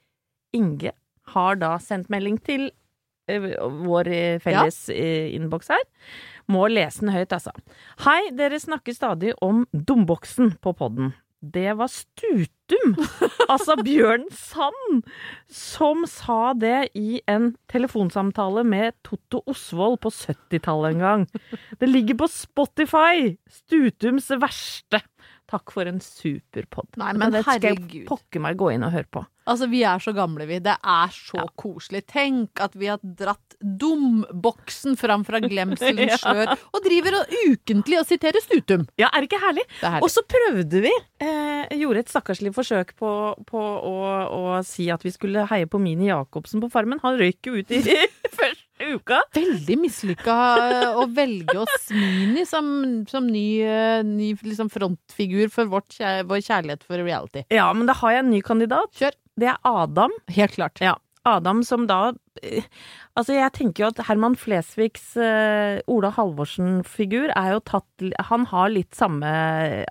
Inge, 0.56 0.94
har 1.36 1.56
da 1.60 1.76
sendt 1.82 2.10
melding 2.14 2.38
til 2.46 2.70
eh, 3.28 3.50
vår 3.60 4.08
eh, 4.08 4.40
felles 4.40 4.86
ja. 4.90 5.28
innboks 5.36 5.72
her. 5.74 5.84
Må 6.48 6.68
lese 6.70 7.02
den 7.02 7.14
høyt, 7.16 7.34
altså. 7.34 7.52
Hei, 8.06 8.30
dere 8.38 8.60
snakker 8.62 8.96
stadig 8.96 9.34
om 9.44 9.66
Dumboksen 9.74 10.56
på 10.62 10.76
podden. 10.78 11.16
Det 11.42 11.74
var 11.78 11.90
Stutum, 12.66 12.96
altså 13.46 13.76
Bjørn 13.86 14.24
Sand, 14.34 15.04
som 15.54 16.06
sa 16.10 16.54
det 16.58 16.90
i 16.98 17.20
en 17.30 17.52
telefonsamtale 17.70 18.64
med 18.66 18.96
Totto 19.06 19.44
Osvold 19.46 20.00
på 20.02 20.10
70-tallet 20.10 20.96
en 20.96 21.04
gang. 21.04 21.28
Det 21.78 21.90
ligger 21.90 22.18
på 22.24 22.30
Spotify! 22.32 23.36
Stutums 23.46 24.32
verste. 24.42 25.04
Takk 25.46 25.70
for 25.76 25.86
en 25.86 26.00
super 26.02 26.66
pod. 26.74 26.88
Nei, 26.98 27.12
men 27.14 27.30
det 27.36 27.44
skal 27.46 27.62
jeg 27.62 28.06
pokker 28.10 28.42
meg 28.42 28.58
gå 28.58 28.72
inn 28.74 28.86
og 28.88 28.96
høre 28.96 29.06
på. 29.14 29.22
Altså, 29.46 29.68
vi 29.70 29.84
er 29.86 30.02
så 30.02 30.10
gamle, 30.18 30.48
vi. 30.50 30.58
Det 30.66 30.74
er 30.82 31.12
så 31.14 31.44
koselig. 31.62 32.02
Tenk 32.10 32.58
at 32.66 32.74
vi 32.82 32.88
har 32.90 32.98
dratt 33.04 33.54
dumboksen 33.62 34.98
fram 34.98 35.22
fra 35.28 35.38
glemselens 35.44 36.16
Ja. 36.16 36.18
slør, 36.24 36.56
og 36.74 36.82
driver 36.86 37.20
og 37.20 37.36
ukentlig 37.52 38.00
og 38.02 38.08
siterer 38.10 38.42
Stutum. 38.42 38.88
Ja, 38.98 39.12
er 39.14 39.22
det 39.22 39.30
ikke 39.30 39.42
herlig? 39.46 39.68
Det 39.78 39.86
er 39.86 39.94
herlig. 39.98 40.08
Og 40.08 40.14
så 40.16 40.26
prøvde 40.34 40.82
vi, 40.88 40.94
eh, 41.22 41.78
gjorde 41.78 42.02
et 42.02 42.10
stakkarslig 42.14 42.54
forsøk 42.58 42.96
på, 42.98 43.12
på 43.50 43.62
å, 43.62 43.96
å 44.26 44.44
si 44.66 44.90
at 44.94 45.06
vi 45.06 45.14
skulle 45.14 45.46
heie 45.52 45.70
på 45.70 45.78
Mini 45.82 46.10
Jacobsen 46.10 46.64
på 46.66 46.72
Farmen. 46.74 47.02
Han 47.06 47.20
røyk 47.22 47.46
jo 47.52 47.60
ut 47.62 47.70
i 47.78 47.84
første 48.40 48.65
uka. 48.94 49.22
Veldig 49.36 49.78
mislykka 49.82 50.36
å 51.02 51.06
velge 51.16 51.58
oss 51.64 51.90
Mini 51.96 52.46
som, 52.50 52.68
som 53.10 53.28
ny, 53.28 53.48
eh, 53.66 54.02
ny 54.06 54.34
liksom 54.46 54.70
frontfigur 54.74 55.52
for 55.54 55.72
vårt, 55.72 55.98
vår 56.00 56.44
kjærlighet 56.46 56.86
for 56.86 57.02
reality. 57.02 57.46
Ja, 57.54 57.68
men 57.74 57.90
da 57.90 57.98
har 58.02 58.18
jeg 58.18 58.26
en 58.26 58.34
ny 58.34 58.42
kandidat. 58.46 58.94
Kjør. 58.96 59.18
Det 59.36 59.50
er 59.52 59.58
Adam. 59.68 60.14
Helt 60.32 60.56
klart. 60.56 60.80
Ja, 60.80 60.96
Adam 61.26 61.64
som 61.66 61.88
da 61.90 62.14
eh, 62.44 62.66
Altså, 63.16 63.32
jeg 63.38 63.54
tenker 63.56 63.86
jo 63.86 63.90
at 63.94 64.00
Herman 64.10 64.34
Flesvigs 64.36 65.14
uh, 65.16 65.80
Ola 65.88 66.10
Halvorsen-figur 66.18 67.32
er 67.32 67.54
jo 67.54 67.62
tatt 67.64 68.04
Han 68.28 68.44
har 68.52 68.74
litt 68.74 68.92
samme 68.98 69.30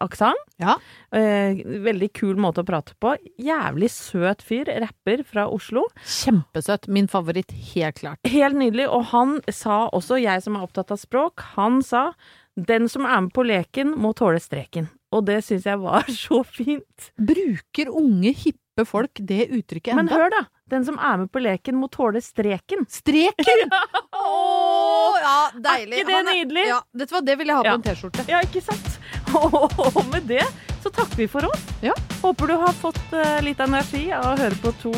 aksent. 0.05 0.43
Ja. 0.61 0.75
Uh, 1.09 1.57
veldig 1.87 2.11
kul 2.13 2.37
måte 2.37 2.61
å 2.61 2.69
prate 2.69 2.93
på. 3.01 3.15
Jævlig 3.41 3.89
søt 3.95 4.45
fyr. 4.45 4.69
Rapper 4.85 5.25
fra 5.25 5.47
Oslo. 5.49 5.87
Kjempesøt. 6.05 6.91
Min 6.93 7.09
favoritt, 7.09 7.57
helt 7.73 8.03
klart. 8.03 8.21
Helt 8.29 8.61
nydelig. 8.61 8.91
Og 8.93 9.09
han 9.15 9.39
sa 9.49 9.87
også, 9.89 10.21
jeg 10.21 10.45
som 10.45 10.61
er 10.61 10.69
opptatt 10.69 10.93
av 10.93 11.01
språk, 11.01 11.49
han 11.57 11.81
sa 11.81 12.11
den 12.57 12.89
som 12.89 13.05
er 13.07 13.21
med 13.27 13.33
på 13.35 13.43
leken, 13.47 13.95
må 13.99 14.13
tåle 14.15 14.41
streken. 14.43 14.89
Og 15.15 15.25
det 15.27 15.41
syns 15.47 15.67
jeg 15.67 15.79
var 15.83 16.07
så 16.25 16.43
fint. 16.47 17.11
Bruker 17.19 17.91
unge, 17.91 18.33
hippe 18.35 18.85
folk 18.87 19.21
det 19.23 19.49
uttrykket 19.55 19.95
Men 19.95 20.09
hør, 20.11 20.31
da! 20.35 20.45
Den 20.71 20.83
som 20.87 20.97
er 20.97 21.19
med 21.21 21.29
på 21.31 21.43
leken, 21.45 21.77
må 21.77 21.91
tåle 21.93 22.23
streken. 22.25 22.87
Streken! 22.91 23.69
Ja. 24.15 25.21
Ja, 25.25 25.51
deilig. 25.61 25.99
Er 25.99 26.01
ikke 26.05 26.13
det 26.15 26.35
nydelig? 26.35 26.63
Ja, 26.69 26.79
vet 26.97 27.11
du 27.11 27.15
hva, 27.15 27.21
det 27.27 27.35
vil 27.39 27.51
jeg 27.51 27.57
ha 27.59 27.63
på 27.65 27.69
Ja. 27.69 27.75
en 27.77 27.83
T-skjorte. 27.85 28.25
Ja, 28.31 28.39
ikke 28.45 28.63
sant? 28.65 28.97
Og 29.97 30.01
med 30.11 30.27
det 30.31 30.43
så 30.83 30.91
takker 30.93 31.17
vi 31.21 31.27
for 31.31 31.47
oss. 31.49 31.61
Ja. 31.85 31.95
Håper 32.23 32.51
du 32.51 32.55
har 32.61 32.73
fått 32.81 33.13
eh, 33.17 33.39
litt 33.45 33.61
energi 33.65 34.07
av 34.15 34.31
å 34.33 34.35
høre 34.41 34.59
på 34.63 34.73
to 34.83 34.93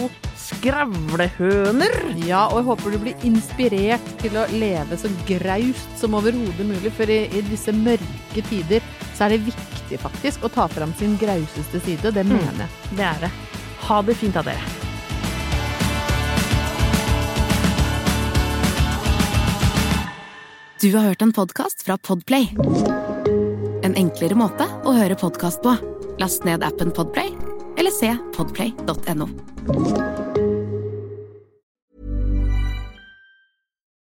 skravlehøner. 0.46 1.96
Ja, 2.26 2.46
og 2.50 2.60
jeg 2.60 2.68
håper 2.70 2.94
du 2.94 3.00
blir 3.02 3.26
inspirert 3.26 4.08
til 4.22 4.38
å 4.38 4.46
leve 4.54 4.98
så 5.00 5.10
graust 5.28 6.00
som 6.00 6.16
overhodet 6.18 6.66
mulig, 6.66 6.92
for 6.96 7.10
i, 7.10 7.24
i 7.30 7.44
disse 7.50 7.74
mørke 7.74 8.46
tider 8.50 8.84
så 9.16 9.26
er 9.26 9.36
det 9.36 9.46
viktig 9.48 10.00
faktisk 10.02 10.44
å 10.44 10.52
ta 10.52 10.66
fram 10.70 10.92
sin 10.98 11.16
grauseste 11.20 11.82
side. 11.86 12.12
Det 12.14 12.26
mener 12.26 12.66
jeg. 12.66 12.96
Det 12.98 13.06
er 13.06 13.24
det. 13.26 13.32
Ha 13.86 14.02
det 14.02 14.18
fint 14.18 14.36
av 14.38 14.48
dere. 14.48 14.74
Du 20.80 20.92
har 20.92 21.02
hørt 21.08 21.22
en 21.22 21.32
podcast 21.32 21.82
fra 21.82 21.96
Podplay. 21.98 22.50
En 23.82 23.96
enklere 23.96 24.36
måte 24.36 24.68
å 24.84 24.92
høre 24.92 25.16
podcast 25.16 25.62
på. 25.64 25.72
Last 26.20 26.44
ned 26.44 26.64
appen 26.66 26.92
Podplay, 26.92 27.32
eller 27.80 27.94
se 27.96 28.12
podplay.no. 28.36 30.25